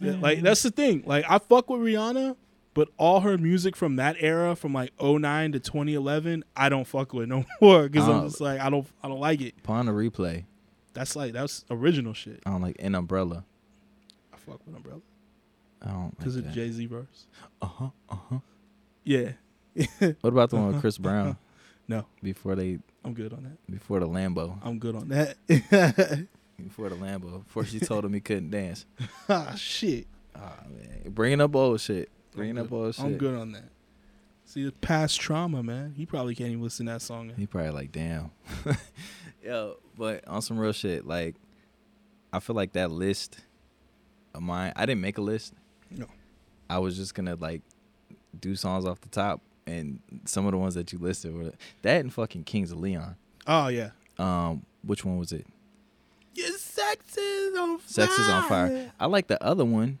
Yeah, 0.00 0.12
like 0.20 0.40
that's 0.42 0.62
the 0.62 0.70
thing. 0.70 1.02
Like 1.06 1.24
I 1.28 1.38
fuck 1.38 1.70
with 1.70 1.80
Rihanna, 1.80 2.36
but 2.74 2.88
all 2.96 3.20
her 3.20 3.38
music 3.38 3.74
from 3.76 3.96
that 3.96 4.16
era, 4.20 4.54
from 4.54 4.72
like 4.72 4.92
09 5.02 5.52
to 5.52 5.60
2011, 5.60 6.44
I 6.56 6.68
don't 6.68 6.86
fuck 6.86 7.12
with 7.12 7.28
no 7.28 7.44
more 7.60 7.88
because 7.88 8.08
Oh. 8.08 8.12
I'm 8.20 8.28
just 8.28 8.40
like 8.40 8.60
I 8.60 8.70
don't 8.70 8.86
I 9.02 9.08
don't 9.08 9.20
like 9.20 9.40
it. 9.40 9.54
Upon 9.58 9.86
the 9.86 9.92
replay, 9.92 10.44
That's 10.98 11.14
like 11.14 11.32
that's 11.32 11.64
original 11.70 12.12
shit. 12.12 12.42
I 12.44 12.50
don't 12.50 12.62
like 12.62 12.76
an 12.80 12.94
umbrella. 12.96 13.44
I 14.32 14.36
fuck 14.36 14.60
with 14.66 14.74
Umbrella 14.74 15.00
I 15.80 15.90
don't 15.90 16.16
because 16.18 16.36
like 16.36 16.46
of. 16.46 16.52
Jay 16.52 16.70
Z 16.70 16.86
verse. 16.86 17.26
Uh 17.62 17.66
huh. 17.66 17.88
Uh 18.10 18.16
huh. 18.30 18.38
Yeah, 19.04 19.32
What 19.98 20.16
about 20.24 20.50
the 20.50 20.56
one 20.56 20.68
with 20.72 20.80
Chris 20.80 20.98
Brown? 21.06 21.36
No. 21.86 22.04
Before 22.22 22.54
they, 22.56 22.78
I'm 23.04 23.14
good 23.14 23.32
on 23.32 23.44
that. 23.44 23.70
before 23.70 24.00
the 24.00 24.08
Lambo, 24.08 24.58
I'm 24.62 24.78
good 24.78 24.94
on 24.96 25.08
that. 25.08 25.36
before 25.46 26.88
the 26.90 26.96
Lambo, 26.96 27.44
before 27.44 27.64
she 27.64 27.78
told 27.78 28.04
him 28.04 28.12
he 28.12 28.20
couldn't 28.20 28.50
dance. 28.50 28.84
ah 29.28 29.54
shit. 29.54 30.06
Ah 30.36 30.64
man, 30.68 31.10
bringing 31.12 31.40
up 31.40 31.54
old 31.54 31.80
shit. 31.80 32.10
Bringing 32.34 32.58
up 32.58 32.70
old 32.72 32.94
shit. 32.94 33.04
I'm 33.04 33.16
good 33.16 33.34
on 33.38 33.52
that. 33.52 33.70
See, 34.44 34.64
the 34.64 34.72
past 34.72 35.20
trauma, 35.20 35.62
man. 35.62 35.94
He 35.96 36.06
probably 36.06 36.34
can't 36.34 36.50
even 36.50 36.62
listen 36.62 36.86
to 36.86 36.92
that 36.92 37.02
song. 37.02 37.32
He 37.36 37.46
probably 37.46 37.70
like, 37.70 37.92
damn. 37.92 38.30
Yo, 39.44 39.76
but 39.98 40.26
on 40.28 40.40
some 40.42 40.58
real 40.58 40.72
shit, 40.72 41.06
like, 41.06 41.34
I 42.32 42.40
feel 42.40 42.56
like 42.56 42.72
that 42.72 42.90
list 42.90 43.38
of 44.34 44.42
mine. 44.42 44.72
I 44.76 44.86
didn't 44.86 45.00
make 45.00 45.18
a 45.18 45.22
list. 45.22 45.54
No. 45.90 46.06
I 46.70 46.78
was 46.78 46.96
just 46.96 47.14
gonna 47.14 47.34
like 47.34 47.62
do 48.38 48.54
songs 48.54 48.84
off 48.84 49.00
the 49.00 49.08
top, 49.08 49.40
and 49.66 50.00
some 50.24 50.46
of 50.46 50.52
the 50.52 50.58
ones 50.58 50.74
that 50.74 50.92
you 50.92 50.98
listed 50.98 51.34
were 51.34 51.52
that 51.82 52.00
and 52.00 52.12
fucking 52.12 52.44
Kings 52.44 52.70
of 52.72 52.78
Leon. 52.78 53.16
Oh 53.46 53.68
yeah. 53.68 53.90
Um, 54.18 54.64
which 54.82 55.04
one 55.04 55.18
was 55.18 55.32
it? 55.32 55.46
Your 56.34 56.50
sex 56.58 57.16
is 57.16 57.56
on 57.58 57.78
fire. 57.78 57.86
Sex 57.86 58.18
is 58.18 58.28
on 58.28 58.48
fire. 58.48 58.92
I 59.00 59.06
like 59.06 59.26
the 59.26 59.42
other 59.42 59.64
one. 59.64 59.98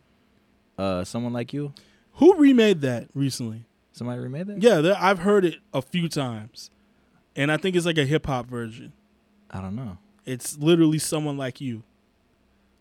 Uh, 0.76 1.04
someone 1.04 1.32
like 1.32 1.52
you. 1.52 1.72
Who 2.14 2.34
remade 2.34 2.82
that 2.82 3.08
recently? 3.14 3.64
Somebody 3.92 4.20
remade 4.20 4.46
that. 4.46 4.62
Yeah, 4.62 4.94
I've 4.98 5.20
heard 5.20 5.44
it 5.44 5.56
a 5.72 5.82
few 5.82 6.08
times, 6.08 6.70
and 7.34 7.50
I 7.50 7.56
think 7.56 7.74
it's 7.74 7.86
like 7.86 7.98
a 7.98 8.04
hip 8.04 8.26
hop 8.26 8.46
version. 8.46 8.92
I 9.50 9.60
don't 9.60 9.76
know. 9.76 9.98
It's 10.26 10.58
literally 10.58 10.98
someone 10.98 11.36
like 11.38 11.60
you. 11.60 11.82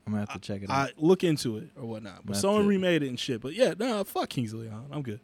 I'm 0.05 0.13
gonna 0.13 0.25
have 0.29 0.33
to 0.33 0.39
check 0.39 0.63
it 0.63 0.69
out. 0.69 0.89
I 0.89 0.91
look 0.97 1.23
into 1.23 1.57
it 1.57 1.69
or 1.75 1.85
whatnot, 1.85 2.25
but 2.25 2.37
someone 2.37 2.63
it. 2.65 2.67
remade 2.67 3.03
it 3.03 3.09
and 3.09 3.19
shit. 3.19 3.41
But 3.41 3.53
yeah, 3.53 3.73
no, 3.77 4.03
fuck 4.03 4.29
Kings 4.29 4.53
of 4.53 4.59
Leon. 4.59 4.87
I'm 4.91 5.01
good. 5.01 5.19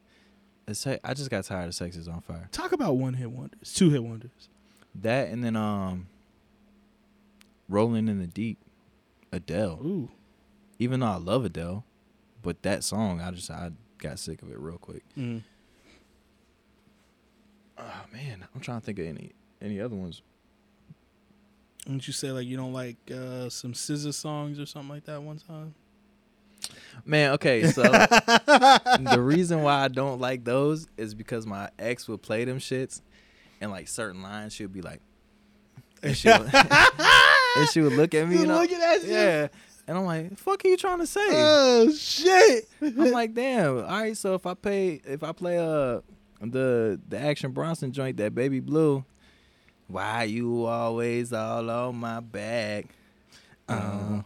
It's- 0.67 0.99
I 1.03 1.13
just 1.13 1.29
got 1.29 1.43
tired 1.43 1.67
of 1.67 1.75
Sex 1.75 1.95
is 1.97 2.07
on 2.07 2.21
fire. 2.21 2.47
Talk 2.51 2.71
about 2.71 2.95
one 2.97 3.13
hit 3.15 3.29
wonders, 3.31 3.73
two 3.73 3.89
hit 3.89 4.03
wonders. 4.03 4.49
That 4.95 5.29
and 5.29 5.43
then 5.43 5.55
um 5.55 6.07
Rolling 7.69 8.07
in 8.07 8.19
the 8.19 8.27
Deep, 8.27 8.57
Adele. 9.31 9.79
Ooh, 9.83 10.11
Even 10.79 10.99
though 10.99 11.07
I 11.07 11.15
love 11.15 11.43
Adele, 11.45 11.83
but 12.41 12.61
that 12.63 12.83
song 12.83 13.19
I 13.21 13.31
just 13.31 13.49
I 13.49 13.71
got 13.97 14.19
sick 14.19 14.41
of 14.41 14.51
it 14.51 14.59
real 14.59 14.77
quick. 14.77 15.03
mm. 15.17 15.41
Oh 17.77 18.03
man, 18.11 18.45
I'm 18.53 18.61
trying 18.61 18.79
to 18.79 18.85
think 18.85 18.99
of 18.99 19.05
any 19.05 19.31
any 19.61 19.79
other 19.79 19.95
ones. 19.95 20.21
Didn't 21.85 22.07
you 22.07 22.13
say 22.13 22.31
like 22.31 22.47
you 22.47 22.55
don't 22.57 22.73
like 22.73 22.95
uh, 23.11 23.49
some 23.49 23.73
SZA 23.73 24.13
songs 24.13 24.59
or 24.59 24.65
something 24.65 24.89
like 24.89 25.05
that 25.05 25.21
one 25.21 25.37
time? 25.37 25.73
Man, 27.05 27.31
okay, 27.33 27.67
so 27.67 27.81
the 27.83 29.17
reason 29.19 29.63
why 29.63 29.83
I 29.83 29.87
don't 29.89 30.21
like 30.21 30.45
those 30.45 30.87
is 30.95 31.13
because 31.13 31.45
my 31.45 31.69
ex 31.77 32.07
would 32.07 32.21
play 32.21 32.45
them 32.45 32.59
shits 32.59 33.01
and 33.59 33.69
like 33.69 33.89
certain 33.89 34.21
lines 34.21 34.53
she'd 34.53 34.71
be 34.71 34.81
like 34.81 35.01
and 36.01 36.15
she 36.15 36.29
would, 36.29 36.49
and 36.53 37.69
she 37.71 37.81
would 37.81 37.93
look 37.93 38.13
at 38.13 38.27
me 38.29 38.35
You 38.35 38.43
and 38.43 38.51
I'm- 38.53 38.61
at 38.63 39.03
you? 39.03 39.11
yeah. 39.13 39.47
And 39.85 39.97
I'm 39.97 40.05
like, 40.05 40.37
fuck 40.37 40.63
are 40.63 40.69
you 40.69 40.77
trying 40.77 40.99
to 40.99 41.05
say? 41.07 41.19
Oh 41.31 41.91
shit! 41.91 42.69
I'm 42.81 43.11
like, 43.11 43.33
damn. 43.33 43.79
All 43.79 43.83
right, 43.83 44.15
so 44.15 44.33
if 44.33 44.45
I 44.45 44.53
pay, 44.53 45.01
if 45.03 45.23
I 45.23 45.33
play 45.33 45.57
uh 45.59 45.99
the 46.39 46.97
the 47.09 47.19
Action 47.19 47.51
Bronson 47.51 47.91
joint, 47.91 48.15
that 48.15 48.33
Baby 48.33 48.61
Blue, 48.61 49.03
why 49.93 50.23
you 50.23 50.65
always 50.65 51.31
all 51.31 51.69
on 51.69 51.97
my 51.97 52.19
back? 52.19 52.87
Uh, 53.69 54.23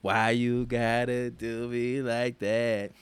why 0.00 0.30
you 0.30 0.64
gotta 0.64 1.30
do 1.30 1.66
me 1.66 2.00
like 2.00 2.38
that? 2.38 2.92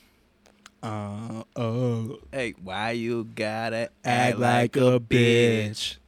Uh 0.82 1.42
oh, 1.54 2.20
Hey, 2.32 2.54
why 2.62 2.92
you 2.92 3.24
gotta 3.24 3.90
act 4.02 4.38
like 4.38 4.76
a 4.76 4.98
bitch 4.98 5.98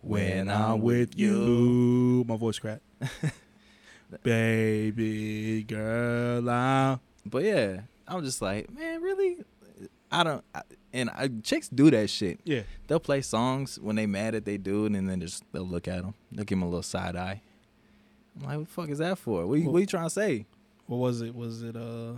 when 0.00 0.50
I'm 0.50 0.80
with 0.80 1.16
you. 1.16 2.24
My 2.26 2.36
voice 2.36 2.58
cracked. 2.58 2.82
Baby 4.24 5.62
girl, 5.62 6.50
I'm 6.50 6.98
But 7.24 7.44
yeah, 7.44 7.82
I'm 8.08 8.24
just 8.24 8.42
like, 8.42 8.68
man, 8.74 9.00
really? 9.00 9.36
I 10.10 10.24
don't. 10.24 10.44
I, 10.52 10.62
and 10.92 11.10
I, 11.10 11.28
chicks 11.42 11.68
do 11.68 11.90
that 11.90 12.08
shit. 12.10 12.40
yeah. 12.44 12.62
They'll 12.86 13.00
play 13.00 13.22
songs 13.22 13.78
when 13.80 13.96
they 13.96 14.06
mad 14.06 14.34
at 14.34 14.44
they 14.44 14.56
dude, 14.58 14.92
and 14.92 15.08
then 15.08 15.20
just 15.20 15.44
they'll 15.52 15.66
look 15.66 15.88
at 15.88 16.02
them. 16.02 16.14
They'll 16.30 16.44
give 16.44 16.58
him 16.58 16.62
a 16.62 16.66
little 16.66 16.82
side 16.82 17.16
eye. 17.16 17.40
I'm 18.36 18.46
like, 18.46 18.58
what 18.58 18.66
the 18.68 18.72
fuck 18.72 18.88
is 18.90 18.98
that 18.98 19.18
for? 19.18 19.46
What 19.46 19.58
you, 19.58 19.70
what 19.70 19.78
you 19.80 19.86
trying 19.86 20.06
to 20.06 20.10
say? 20.10 20.46
What 20.86 20.98
was 20.98 21.20
it? 21.22 21.34
Was 21.34 21.62
it 21.62 21.76
uh? 21.76 22.14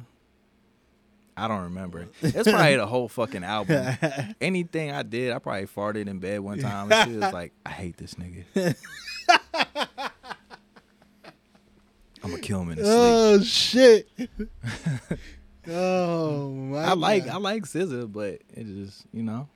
I 1.37 1.49
don't 1.49 1.65
remember. 1.65 2.07
It's 2.23 2.49
probably 2.49 2.77
the 2.77 2.87
whole 2.87 3.09
fucking 3.09 3.43
album. 3.43 3.97
Anything 4.41 4.93
I 4.93 5.03
did, 5.03 5.33
I 5.33 5.39
probably 5.41 5.67
farted 5.67 6.07
in 6.07 6.21
bed 6.21 6.39
one 6.41 6.61
time. 6.61 6.93
And 6.93 7.11
she 7.11 7.17
was 7.17 7.33
like, 7.33 7.53
I 7.67 7.71
hate 7.71 7.97
this 7.97 8.15
nigga. 8.15 8.45
I'm 12.23 12.31
gonna 12.31 12.41
kill 12.41 12.63
him 12.63 12.71
in 12.71 12.79
his 12.79 12.87
sleep. 12.87 12.99
oh 12.99 13.43
shit! 13.43 14.09
oh 15.69 16.51
my! 16.51 16.79
I 16.85 16.93
like 16.95 17.27
I 17.29 17.37
like 17.37 17.63
SZA, 17.65 18.13
but 18.13 18.41
it 18.55 18.65
just 18.67 19.05
you 19.13 19.23
know 19.23 19.49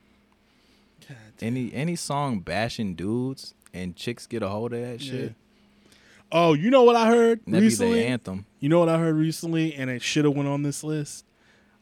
God 1.07 1.17
any 1.41 1.73
any 1.73 1.95
song 1.95 2.39
bashing 2.39 2.95
dudes 2.95 3.53
and 3.73 3.95
chicks 3.95 4.25
get 4.27 4.41
a 4.43 4.49
hold 4.49 4.73
of 4.73 4.81
that 4.81 5.01
Yeah. 5.01 5.11
shit. 5.11 5.35
Oh, 6.31 6.53
you 6.53 6.69
know 6.69 6.83
what 6.83 6.95
I 6.95 7.07
heard 7.07 7.39
That'd 7.47 7.61
be 7.61 7.65
recently? 7.67 7.93
the 8.01 8.05
anthem. 8.05 8.45
You 8.59 8.69
know 8.69 8.79
what 8.79 8.89
I 8.89 8.99
heard 8.99 9.15
recently, 9.15 9.73
and 9.73 9.89
it 9.89 10.01
should 10.03 10.25
have 10.25 10.35
went 10.35 10.47
on 10.47 10.61
this 10.61 10.83
list. 10.83 11.25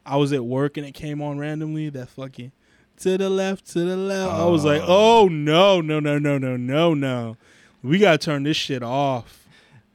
I 0.06 0.16
was 0.16 0.32
at 0.32 0.42
work 0.44 0.78
and 0.78 0.86
it 0.86 0.92
came 0.92 1.20
on 1.20 1.38
randomly. 1.38 1.90
That 1.90 2.08
fucking 2.08 2.52
to 3.00 3.18
the 3.18 3.28
left, 3.28 3.66
to 3.72 3.80
the 3.80 3.96
left. 3.96 4.32
I 4.32 4.46
was 4.46 4.64
like, 4.64 4.80
Oh. 4.82 5.24
oh 5.24 5.28
no, 5.28 5.80
no, 5.82 6.00
no, 6.00 6.18
no, 6.18 6.38
no, 6.38 6.56
no, 6.56 6.94
no. 6.94 7.36
We 7.82 7.98
gotta 7.98 8.18
turn 8.18 8.42
this 8.44 8.56
shit 8.56 8.82
off. 8.82 9.46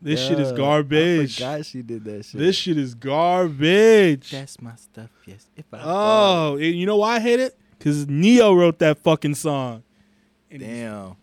This 0.03 0.19
shit 0.19 0.37
is 0.39 0.51
garbage. 0.51 1.41
I 1.41 1.55
forgot 1.59 1.65
she 1.65 1.81
did 1.81 2.03
that 2.03 2.25
shit. 2.25 2.39
This 2.39 2.55
shit 2.57 2.77
is 2.77 2.93
garbage. 2.93 4.31
That's 4.31 4.61
my 4.61 4.75
stuff. 4.75 5.09
Yes. 5.25 5.47
If 5.55 5.65
I 5.73 5.79
Oh, 5.83 6.53
and 6.55 6.75
you 6.75 6.85
know 6.85 6.97
why 6.97 7.15
I 7.15 7.19
hate 7.21 7.39
it? 7.39 7.57
Because 7.77 8.07
Ne-Yo 8.07 8.53
wrote 8.53 8.79
that 8.79 8.97
fucking 8.99 9.35
song. 9.35 9.83
And, 10.51 10.59
damn. 10.59 11.15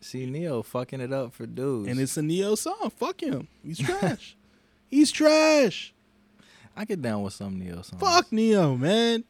See 0.00 0.24
Ne-Yo 0.24 0.62
fucking 0.62 1.00
it 1.00 1.12
up 1.12 1.34
for 1.34 1.46
dudes. 1.46 1.88
and 1.88 2.00
it's 2.00 2.16
a 2.16 2.22
Ne-Yo 2.22 2.54
song. 2.54 2.90
Fuck 2.96 3.22
him. 3.22 3.48
He's 3.62 3.78
trash. 3.78 4.36
He's 4.88 5.12
trash. 5.12 5.92
I 6.76 6.84
get 6.86 7.02
down 7.02 7.22
with 7.22 7.34
some 7.34 7.58
Ne-Yo 7.58 7.82
songs. 7.82 8.00
Fuck 8.00 8.32
Ne-Yo, 8.32 8.76
man. 8.76 9.24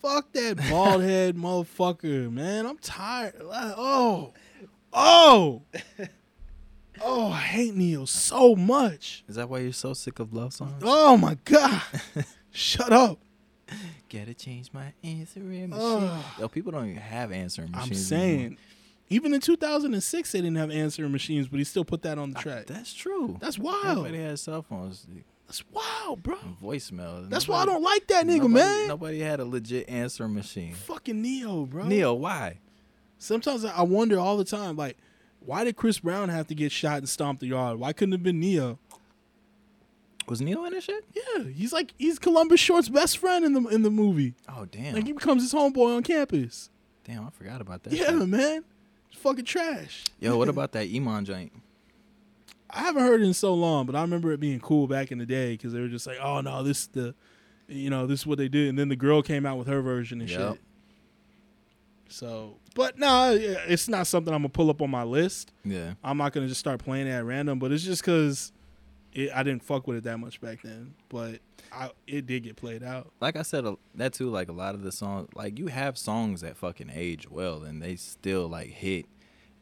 Fuck 0.00 0.32
that 0.32 0.56
bald 0.70 1.02
head 1.02 1.36
motherfucker, 1.36 2.30
man. 2.32 2.64
I'm 2.66 2.78
tired. 2.78 3.34
Oh, 3.42 4.32
oh, 4.92 5.62
oh! 7.00 7.30
I 7.32 7.38
hate 7.40 7.74
Ne-Yo 7.74 8.04
so 8.04 8.54
much. 8.56 9.24
Is 9.28 9.36
that 9.36 9.48
why 9.48 9.58
you're 9.60 9.72
so 9.72 9.94
sick 9.94 10.18
of 10.18 10.32
love 10.32 10.52
songs? 10.52 10.82
Oh 10.84 11.16
my 11.16 11.36
god! 11.44 11.82
Shut 12.50 12.92
up. 12.92 13.18
Gotta 14.12 14.34
change 14.34 14.72
my 14.72 14.92
answering 15.04 15.70
machine. 15.70 16.02
Ugh. 16.02 16.24
Yo, 16.40 16.48
people 16.48 16.72
don't 16.72 16.86
even 16.90 17.00
have 17.00 17.30
answering 17.30 17.70
machines. 17.70 18.12
I'm 18.12 18.18
anymore. 18.18 18.38
saying, 18.38 18.58
even 19.08 19.32
in 19.34 19.40
2006, 19.40 20.32
they 20.32 20.40
didn't 20.40 20.56
have 20.56 20.70
answering 20.70 21.12
machines, 21.12 21.46
but 21.48 21.58
he 21.58 21.64
still 21.64 21.84
put 21.84 22.02
that 22.02 22.18
on 22.18 22.32
the 22.32 22.40
track. 22.40 22.66
That's 22.66 22.92
true. 22.92 23.36
That's 23.40 23.58
wild. 23.58 23.84
Everybody 23.98 24.22
has 24.22 24.40
cell 24.40 24.62
phones. 24.62 25.06
That's 25.46 25.64
wild, 25.72 26.22
bro. 26.22 26.36
and 26.44 26.60
Voicemail. 26.60 27.28
That's 27.28 27.48
why 27.48 27.62
I 27.62 27.66
don't 27.66 27.82
like 27.82 28.06
that 28.08 28.24
nigga, 28.24 28.42
nobody, 28.42 28.54
man. 28.54 28.88
Nobody 28.88 29.18
had 29.20 29.40
a 29.40 29.44
legit 29.44 29.88
answering 29.88 30.34
machine. 30.34 30.74
Fucking 30.74 31.20
Ne-Yo, 31.20 31.66
bro. 31.66 31.84
Ne-Yo, 31.86 32.14
why? 32.14 32.58
Sometimes 33.18 33.64
I 33.64 33.82
wonder 33.82 34.18
all 34.18 34.36
the 34.36 34.44
time, 34.44 34.76
like, 34.76 34.96
why 35.44 35.64
did 35.64 35.76
Chris 35.76 35.98
Brown 35.98 36.28
have 36.28 36.46
to 36.48 36.54
get 36.54 36.70
shot 36.72 36.98
and 36.98 37.08
stomp 37.08 37.40
the 37.40 37.46
yard? 37.48 37.78
Why 37.78 37.92
couldn't 37.92 38.12
it 38.12 38.16
have 38.18 38.22
been 38.22 38.40
Ne-Yo? 38.40 38.78
Was 40.28 40.40
Ne-Yo 40.40 40.64
in 40.64 40.72
this 40.72 40.84
shit? 40.84 41.04
Yeah, 41.14 41.44
he's 41.44 41.72
like 41.72 41.92
he's 41.98 42.18
Columbus 42.18 42.60
Short's 42.60 42.88
best 42.88 43.18
friend 43.18 43.44
in 43.44 43.52
the 43.52 43.66
in 43.68 43.82
the 43.82 43.90
movie. 43.90 44.34
Oh 44.48 44.64
damn. 44.66 44.94
Like 44.94 45.06
he 45.06 45.12
becomes 45.12 45.42
his 45.42 45.52
homeboy 45.52 45.96
on 45.96 46.02
campus. 46.02 46.70
damn, 47.04 47.26
I 47.26 47.30
forgot 47.30 47.60
about 47.60 47.82
that. 47.84 47.92
yeah, 47.92 48.06
shit. 48.10 48.28
man. 48.28 48.64
It's 49.10 49.20
fucking 49.20 49.44
trash. 49.44 50.04
Yo, 50.20 50.36
what 50.38 50.48
about 50.48 50.70
that 50.72 50.88
Iman 50.94 51.24
joint? 51.24 51.52
I 52.70 52.80
haven't 52.82 53.02
heard 53.02 53.20
it 53.20 53.24
in 53.24 53.34
so 53.34 53.52
long, 53.54 53.86
but 53.86 53.96
I 53.96 54.02
remember 54.02 54.30
it 54.30 54.38
being 54.38 54.60
cool 54.60 54.86
back 54.86 55.10
in 55.10 55.18
the 55.18 55.26
day 55.26 55.54
because 55.54 55.72
they 55.72 55.80
were 55.80 55.88
just 55.88 56.06
like, 56.06 56.18
"Oh 56.22 56.40
no, 56.40 56.62
this 56.62 56.82
is 56.82 56.86
the, 56.88 57.14
you 57.66 57.90
know, 57.90 58.06
this 58.06 58.20
is 58.20 58.26
what 58.26 58.38
they 58.38 58.48
did," 58.48 58.68
and 58.68 58.78
then 58.78 58.88
the 58.88 58.94
girl 58.96 59.22
came 59.22 59.44
out 59.44 59.58
with 59.58 59.66
her 59.66 59.80
version 59.80 60.20
and 60.20 60.30
Yep. 60.30 60.38
shit. 60.52 60.60
So, 62.10 62.56
but 62.74 62.98
no, 62.98 63.32
it's 63.38 63.88
not 63.88 64.06
something 64.06 64.32
I'm 64.34 64.40
gonna 64.42 64.48
pull 64.50 64.68
up 64.70 64.82
on 64.82 64.90
my 64.90 65.04
list. 65.04 65.52
Yeah. 65.64 65.94
I'm 66.04 66.18
not 66.18 66.32
gonna 66.32 66.48
just 66.48 66.60
start 66.60 66.82
playing 66.82 67.06
it 67.06 67.10
at 67.12 67.24
random, 67.24 67.58
but 67.58 67.72
it's 67.72 67.84
just 67.84 68.02
because 68.02 68.52
I 69.16 69.42
didn't 69.42 69.62
fuck 69.64 69.86
with 69.86 69.96
it 69.98 70.04
that 70.04 70.18
much 70.18 70.40
back 70.40 70.62
then. 70.62 70.94
But 71.08 71.40
I, 71.72 71.90
it 72.06 72.26
did 72.26 72.42
get 72.44 72.56
played 72.56 72.82
out. 72.82 73.10
Like 73.20 73.36
I 73.36 73.42
said, 73.42 73.64
uh, 73.64 73.76
that 73.94 74.12
too. 74.12 74.28
Like 74.30 74.48
a 74.48 74.52
lot 74.52 74.74
of 74.74 74.82
the 74.82 74.92
songs, 74.92 75.28
like 75.34 75.58
you 75.58 75.68
have 75.68 75.96
songs 75.96 76.40
that 76.42 76.56
fucking 76.56 76.90
age 76.92 77.30
well, 77.30 77.62
and 77.62 77.80
they 77.82 77.96
still 77.96 78.48
like 78.48 78.68
hit. 78.70 79.06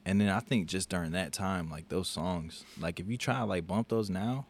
And 0.07 0.19
then 0.21 0.31
I 0.31 0.41
think 0.41 0.69
just 0.69 0.89
during 0.89 1.13
that 1.13 1.35
time, 1.35 1.71
like 1.71 1.91
those 1.91 2.09
songs, 2.09 2.65
like 2.81 2.99
if 2.99 3.09
you 3.09 3.19
try 3.19 3.41
to 3.41 3.45
like 3.45 3.67
bump 3.67 3.89
those 3.89 4.09
now, 4.09 4.47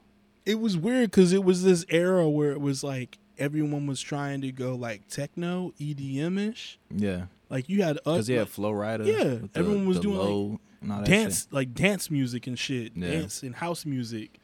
It 0.46 0.60
was 0.60 0.76
weird 0.76 1.10
because 1.10 1.32
it 1.32 1.42
was 1.42 1.64
this 1.64 1.84
era 1.88 2.28
where 2.28 2.52
it 2.52 2.60
was 2.60 2.84
like 2.84 3.18
everyone 3.38 3.86
was 3.88 4.00
trying 4.00 4.40
to 4.42 4.52
go 4.52 4.74
like 4.76 5.08
techno, 5.08 5.72
EDM 5.80 6.50
ish. 6.52 6.78
yeah, 6.90 7.26
Like 7.50 7.68
you 7.68 7.82
had 7.82 7.96
uh, 7.98 8.10
us, 8.10 8.16
because 8.16 8.28
yeah, 8.28 8.38
like, 8.40 8.48
Flo 8.48 8.72
Rida, 8.72 9.06
Yeah, 9.06 9.24
the- 9.24 9.50
everyone 9.54 9.86
was 9.86 10.00
doing, 10.00 10.16
like, 10.18 10.26
low 10.28 10.60
that 10.82 11.04
dance 11.06 11.48
like 11.50 11.74
dance 11.74 12.10
music 12.10 12.46
and 12.46 12.58
shit 12.58 12.92
Yeah. 12.94 13.10
dance 13.10 13.42
and 13.42 13.54
house 13.56 13.84
music 13.84 14.38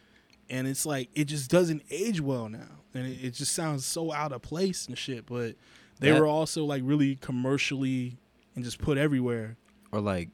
and 0.51 0.67
it's 0.67 0.85
like 0.85 1.09
it 1.15 1.27
just 1.27 1.49
doesn't 1.51 1.83
age 1.91 2.21
well 2.21 2.49
now 2.49 2.67
and 2.93 3.07
it, 3.07 3.25
it 3.25 3.35
just 3.35 3.53
sounds 3.53 3.87
so 3.87 4.13
out 4.13 4.33
of 4.33 4.43
place 4.43 4.89
and 4.89 4.99
shit 4.99 5.27
but 5.27 5.55
they 6.01 6.11
That- 6.11 6.21
were 6.21 6.27
also 6.27 6.65
like 6.65 6.83
really 6.85 7.15
commercially 7.17 8.19
and 8.57 8.65
just 8.65 8.79
put 8.79 8.99
everywhere 8.99 9.57
or 9.93 10.01
like 10.01 10.31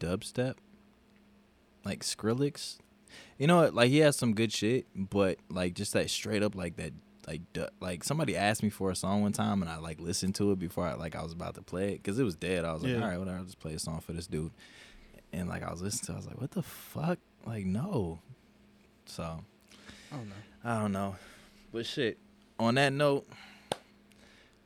dubstep, 0.00 0.54
like 1.84 2.00
Skrillex. 2.02 2.78
You 3.38 3.46
know 3.46 3.58
what? 3.58 3.74
Like 3.74 3.90
he 3.90 3.98
has 3.98 4.16
some 4.16 4.34
good 4.34 4.52
shit, 4.52 4.86
but 4.94 5.38
like 5.48 5.74
just 5.74 5.92
that 5.92 6.10
straight 6.10 6.42
up 6.42 6.54
like 6.56 6.76
that 6.76 6.92
like 7.26 7.40
like 7.80 8.04
somebody 8.04 8.36
asked 8.36 8.62
me 8.62 8.70
for 8.70 8.90
a 8.90 8.96
song 8.96 9.22
one 9.22 9.32
time 9.32 9.60
and 9.62 9.70
I 9.70 9.78
like 9.78 10.00
listened 10.00 10.34
to 10.36 10.52
it 10.52 10.58
before 10.58 10.86
I 10.86 10.94
like 10.94 11.16
I 11.16 11.22
was 11.22 11.32
about 11.32 11.54
to 11.56 11.62
play 11.62 11.92
it 11.94 12.02
because 12.02 12.18
it 12.18 12.24
was 12.24 12.36
dead. 12.36 12.64
I 12.64 12.72
was 12.72 12.82
like, 12.82 12.92
Yeah. 12.92 13.02
all 13.02 13.08
right, 13.08 13.18
whatever, 13.18 13.38
I'll 13.38 13.44
just 13.44 13.58
play 13.60 13.74
a 13.74 13.78
song 13.78 14.00
for 14.00 14.12
this 14.12 14.26
dude. 14.26 14.52
And 15.32 15.48
like 15.48 15.62
I 15.62 15.70
was 15.70 15.82
listening 15.82 16.06
to, 16.06 16.12
it, 16.12 16.14
I 16.14 16.18
was 16.18 16.26
like, 16.26 16.40
what 16.40 16.50
the 16.52 16.62
fuck? 16.62 17.18
Like 17.46 17.66
no. 17.66 18.20
So 19.06 19.22
i 20.12 20.16
don't 20.16 20.28
know 20.28 20.34
I 20.64 20.80
don't 20.80 20.92
know. 20.92 21.16
But 21.72 21.86
shit. 21.86 22.18
On 22.58 22.74
that 22.76 22.92
note, 22.92 23.26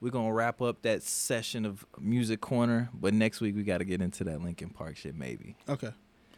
we're 0.00 0.10
gonna 0.10 0.32
wrap 0.32 0.62
up 0.62 0.82
that 0.82 1.02
session 1.02 1.66
of 1.66 1.84
Music 1.98 2.40
Corner. 2.40 2.88
But 2.94 3.14
next 3.14 3.40
week 3.40 3.56
we 3.56 3.62
gotta 3.62 3.84
get 3.84 4.00
into 4.00 4.24
that 4.24 4.42
Linkin 4.42 4.70
Park 4.70 4.96
shit, 4.96 5.14
maybe. 5.16 5.56
okay 5.68 5.90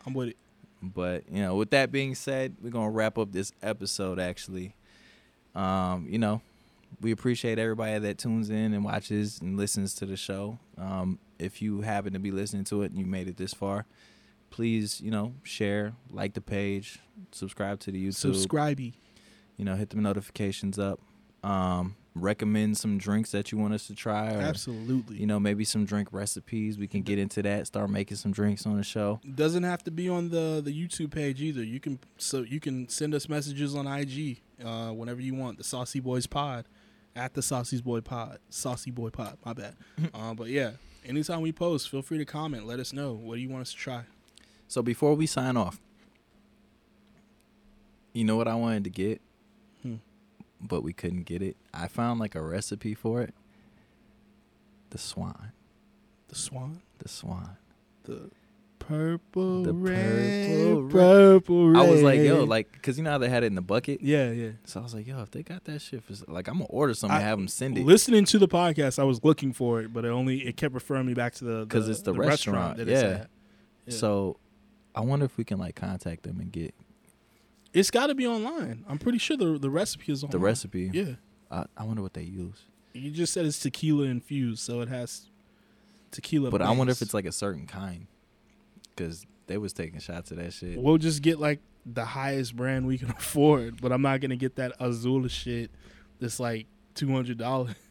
i'm 0.05 0.15
with 0.15 0.29
it 0.31 0.37
But 0.83 1.25
you 1.31 1.43
know, 1.43 1.55
with 1.55 1.71
that 1.71 1.93
being 1.93 2.15
said, 2.17 2.57
we're 2.61 2.71
gonna 2.71 2.91
wrap 2.91 3.19
up 3.19 3.31
this 3.33 3.53
episode 3.63 4.19
actually. 4.19 4.75
Um, 5.55 6.07
you 6.09 6.19
know, 6.19 6.41
we 7.01 7.13
appreciate 7.13 7.59
everybody 7.59 7.99
that 7.99 8.19
tunes 8.19 8.51
in 8.51 8.73
and 8.73 8.85
watches 8.85 9.41
and 9.41 9.57
listens 9.57 9.95
to 9.97 10.07
the 10.07 10.17
show. 10.17 10.59
Um, 10.79 11.19
if 11.39 11.61
you 11.61 11.81
happen 11.81 12.13
to 12.13 12.19
be 12.19 12.31
listening 12.31 12.65
to 12.65 12.83
it 12.83 12.93
and 12.93 12.99
you 12.99 13.07
made 13.07 13.29
it 13.29 13.37
this 13.37 13.53
far, 13.53 13.87
please, 14.51 15.01
you 15.01 15.11
know, 15.11 15.35
share, 15.43 15.95
like 16.11 16.35
the 16.35 16.41
page, 16.41 17.01
subscribe 17.33 17.81
to 17.81 17.91
the 17.91 18.09
YouTube 18.09 18.15
subscribe 18.15 18.81
you 18.81 19.65
know, 19.65 19.77
hit 19.77 19.91
the 19.91 19.97
notifications 19.97 20.79
up. 20.79 21.01
Um, 21.43 21.97
recommend 22.15 22.77
some 22.77 22.99
drinks 22.99 23.31
that 23.33 23.51
you 23.53 23.59
want 23.59 23.73
us 23.75 23.87
to 23.87 23.95
try, 23.95 24.35
or 24.35 24.41
absolutely 24.41 25.17
you 25.17 25.27
know, 25.27 25.41
maybe 25.41 25.65
some 25.65 25.85
drink 25.85 26.09
recipes. 26.13 26.79
We 26.79 26.87
can 26.87 27.03
get 27.03 27.19
into 27.19 27.43
that. 27.43 27.67
Start 27.67 27.91
making 27.91 28.17
some 28.19 28.33
drinks 28.33 28.67
on 28.67 28.77
the 28.77 28.83
show. 28.85 29.21
doesn't 29.35 29.63
have 29.63 29.83
to 29.85 29.91
be 29.91 30.09
on 30.09 30.29
the 30.31 30.61
the 30.65 30.73
youtube 30.73 31.11
page 31.11 31.41
either 31.41 31.63
you 31.63 31.81
can 31.81 31.99
so 32.19 32.43
you 32.43 32.61
can 32.61 32.89
send 32.89 33.15
us 33.15 33.29
messages 33.29 33.75
on 33.75 33.87
ig 33.87 34.41
uh 34.65 34.91
whenever 34.91 35.21
you 35.21 35.35
want 35.35 35.59
the 35.59 35.65
saucy 35.65 36.01
boys 36.01 36.27
pod 36.27 36.65
at 37.17 37.35
the 37.35 37.43
saucy 37.43 37.81
boy 37.81 38.01
pod 38.01 38.39
saucy 38.51 38.91
boy 38.91 39.09
pod 39.11 39.37
my 39.45 39.53
bad 39.53 39.75
uh, 40.15 40.35
but 40.35 40.49
yeah 40.49 40.73
anytime 41.05 41.41
we 41.41 41.53
post 41.53 41.89
feel 41.89 42.03
free 42.03 42.19
to 42.19 42.25
comment 42.25 42.67
let 42.67 42.79
us 42.81 42.93
know 42.93 43.13
what 43.13 43.35
do 43.37 43.41
you 43.41 43.49
want 43.49 43.63
us 43.63 43.71
to 43.73 43.77
try 43.79 44.03
So 44.69 44.83
before 44.83 45.15
we 45.15 45.27
sign 45.27 45.57
off, 45.57 45.81
you 48.13 48.25
know 48.25 48.37
what 48.37 48.49
I 48.49 48.55
wanted 48.55 48.85
to 48.85 48.91
get. 48.91 49.21
But 50.63 50.83
we 50.83 50.93
couldn't 50.93 51.25
get 51.25 51.43
it. 51.43 51.57
I 51.75 51.89
found 51.89 52.21
like 52.21 52.35
a 52.35 52.43
recipe 52.43 52.95
for 52.95 53.21
it. 53.23 53.35
The 54.91 54.99
swan, 54.99 55.53
the 56.29 56.35
swan 56.35 56.81
the 56.99 57.09
swan. 57.09 57.57
the 58.05 58.31
purple 58.79 59.63
The 59.63 59.73
purple 59.73 60.89
purple 60.89 61.69
rain. 61.69 61.77
I 61.77 61.89
was 61.89 62.03
like, 62.03 62.21
yo, 62.21 62.45
like, 62.45 62.83
cause 62.83 62.99
you 62.99 63.05
know 63.05 63.13
how 63.13 63.19
they 63.19 63.29
had 63.29 63.43
it 63.43 63.47
in 63.47 63.55
the 63.55 63.63
bucket. 63.63 64.01
yeah 64.03 64.31
yeah 64.31 64.51
So 64.65 64.81
I 64.81 64.83
was 64.83 64.93
like, 64.95 65.07
yo, 65.07 65.23
if 65.23 65.31
they 65.31 65.43
got 65.43 65.65
that 65.65 65.81
shit 65.81 66.03
for 66.05 66.13
like, 66.31 66.49
I'm 66.49 66.55
gonna 66.55 66.65
order 66.67 66.93
some 66.95 67.11
and 67.11 67.23
have 67.23 67.39
them 67.39 67.49
send 67.49 67.79
it. 67.79 67.87
listening 67.87 68.25
to 68.27 68.39
the 68.39 68.49
podcast 68.49 68.99
i 68.99 69.05
was 69.05 69.23
looking 69.25 69.53
for 69.53 69.81
it 69.81 69.93
but 69.93 70.05
it 70.05 70.09
only 70.09 70.47
it 70.47 70.57
kept 70.57 70.75
referring 70.75 71.07
me 71.07 71.15
back 71.15 71.33
to 71.35 71.45
the 71.45 71.65
because 71.65 71.89
it's 71.89 72.03
the 72.03 72.13
restaurant, 72.13 72.77
that 72.79 72.89
it's 72.89 73.03
yeah. 73.03 73.09
at. 73.09 73.31
Yeah. 73.87 73.95
So 73.95 74.37
I 74.95 75.01
wonder 75.01 75.25
if 75.25 75.37
we 75.39 75.45
can 75.45 75.59
like 75.59 75.75
contact 75.75 76.25
them 76.25 76.39
and 76.41 76.53
get 76.53 76.75
it's 77.75 77.91
got 77.91 78.07
to 78.09 78.15
be 78.15 78.27
online 78.27 78.85
i'm 78.89 78.99
pretty 78.99 79.19
sure 79.19 79.37
the 79.37 79.59
the 79.59 79.71
recipe 79.71 80.13
is 80.13 80.23
online. 80.23 80.33
the 80.33 80.39
recipe. 80.39 80.91
yeah 80.93 81.15
I, 81.51 81.67
I 81.77 81.85
wonder 81.85 82.01
what 82.01 82.15
they 82.15 82.23
use. 82.23 82.63
You 82.95 83.11
just 83.11 83.35
said 83.35 83.45
it's 83.45 83.59
tequila 83.59 84.05
infused, 84.05 84.61
so 84.61 84.81
it 84.81 84.89
has 84.89 85.29
tequila. 86.11 86.51
But 86.51 86.63
I 86.63 86.71
wonder 86.71 86.93
if 86.93 87.03
it's 87.03 87.13
like 87.13 87.27
a 87.27 87.33
certain 87.33 87.67
kind, 87.67 88.07
because 88.97 89.27
they 89.49 89.59
was 89.59 89.75
taking 89.75 90.01
shots 90.01 90.31
of 90.31 90.39
that 90.39 90.55
shit. 90.55 90.81
We'll 90.81 90.97
just 90.97 91.21
get 91.21 91.39
like 91.39 91.61
the 91.85 92.07
highest 92.07 92.57
brand 92.57 92.87
we 92.87 92.97
can 92.97 93.11
afford, 93.19 93.83
but 93.83 93.93
I'm 93.93 94.01
not 94.01 94.21
gonna 94.21 94.37
get 94.37 94.57
that 94.57 94.79
Azula 94.79 95.29
shit. 95.29 95.71
That's 96.21 96.41
like 96.41 96.67
two 96.95 97.13
hundred 97.13 97.37
dollars. 97.37 97.75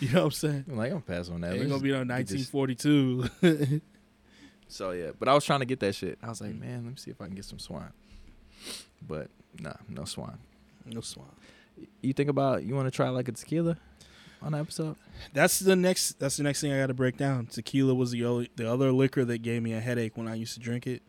you 0.00 0.10
know 0.10 0.20
what 0.20 0.24
I'm 0.24 0.30
saying? 0.32 0.64
I'm 0.68 0.76
like, 0.76 0.92
I'm 0.92 1.00
pass 1.00 1.30
on 1.30 1.40
that. 1.40 1.52
Ain't 1.52 1.60
Let's 1.60 1.70
gonna 1.72 1.82
be 1.82 1.92
on 1.94 2.08
1942. 2.08 3.80
So 4.68 4.92
yeah, 4.92 5.10
but 5.18 5.28
I 5.28 5.34
was 5.34 5.44
trying 5.44 5.60
to 5.60 5.66
get 5.66 5.80
that 5.80 5.94
shit. 5.94 6.18
I 6.22 6.28
was 6.30 6.40
like, 6.40 6.52
Mm. 6.52 6.60
man, 6.60 6.84
let 6.84 6.90
me 6.92 6.96
see 6.96 7.10
if 7.10 7.20
I 7.20 7.26
can 7.26 7.34
get 7.34 7.44
some 7.44 7.58
swan. 7.58 7.92
But 9.06 9.28
nah, 9.60 9.74
no 9.88 10.04
swan. 10.04 10.38
no 10.86 11.00
swan. 11.00 11.28
You 12.00 12.12
think 12.12 12.28
about 12.28 12.64
you 12.64 12.74
want 12.74 12.86
to 12.86 12.90
try 12.90 13.08
like 13.08 13.28
a 13.28 13.32
tequila 13.32 13.76
on 14.42 14.52
the 14.52 14.58
episode? 14.58 14.96
That's 15.32 15.58
the 15.58 15.74
next. 15.76 16.18
That's 16.18 16.36
the 16.36 16.42
next 16.42 16.60
thing 16.60 16.72
I 16.72 16.78
got 16.78 16.86
to 16.88 16.94
break 16.94 17.16
down. 17.16 17.46
Tequila 17.46 17.94
was 17.94 18.10
the 18.12 18.24
only, 18.24 18.50
the 18.56 18.70
other 18.70 18.92
liquor 18.92 19.24
that 19.24 19.38
gave 19.42 19.62
me 19.62 19.72
a 19.72 19.80
headache 19.80 20.16
when 20.16 20.28
I 20.28 20.34
used 20.34 20.54
to 20.54 20.60
drink 20.60 20.86
it. 20.86 21.02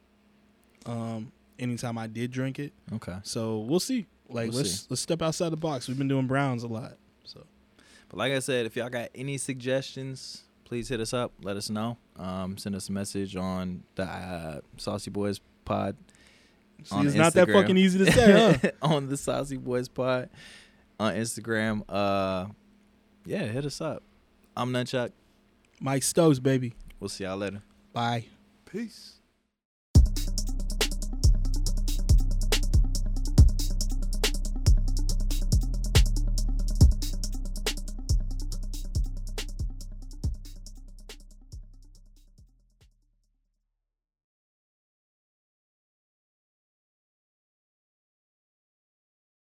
Um, 0.85 1.31
anytime 1.59 1.97
I 1.97 2.07
did 2.07 2.31
drink 2.31 2.59
it. 2.59 2.73
Okay. 2.93 3.17
So 3.23 3.59
we'll 3.59 3.79
see. 3.79 4.07
Like 4.29 4.49
We'll 4.49 4.57
let's 4.59 4.71
see. 4.71 4.85
let's 4.89 5.01
step 5.01 5.21
outside 5.21 5.49
the 5.49 5.57
box. 5.57 5.87
We've 5.87 5.97
been 5.97 6.07
doing 6.07 6.27
browns 6.27 6.63
a 6.63 6.67
lot. 6.67 6.93
So 7.23 7.45
But 8.09 8.17
like 8.17 8.31
I 8.31 8.39
said, 8.39 8.65
if 8.65 8.75
y'all 8.75 8.89
got 8.89 9.09
any 9.13 9.37
suggestions, 9.37 10.43
please 10.65 10.89
hit 10.89 10.99
us 10.99 11.13
up. 11.13 11.31
Let 11.43 11.57
us 11.57 11.69
know. 11.69 11.97
Um, 12.17 12.57
send 12.57 12.75
us 12.75 12.89
a 12.89 12.91
message 12.91 13.35
on 13.35 13.83
the 13.95 14.03
uh, 14.03 14.61
Saucy 14.77 15.11
Boys 15.11 15.39
Pod. 15.65 15.95
See, 16.83 16.95
On 16.95 17.05
it's 17.07 17.15
not 17.15 17.33
that 17.33 17.49
fucking 17.49 17.77
easy 17.77 17.99
to 17.99 18.11
say, 18.11 18.57
huh? 18.61 18.71
on 18.81 19.07
the 19.07 19.17
Saucy 19.17 19.57
Boys 19.57 19.87
Pod 19.87 20.29
on 20.99 21.15
Instagram. 21.15 21.83
Uh, 21.87 22.47
yeah, 23.25 23.43
hit 23.43 23.65
us 23.65 23.79
up. 23.81 24.03
I'm 24.55 24.71
Nunchuck. 24.71 25.11
Mike 25.79 26.03
Stokes, 26.03 26.39
baby. 26.39 26.73
We'll 26.99 27.09
see 27.09 27.23
y'all 27.23 27.37
later. 27.37 27.61
Bye. 27.93 28.25
Peace. 28.65 29.12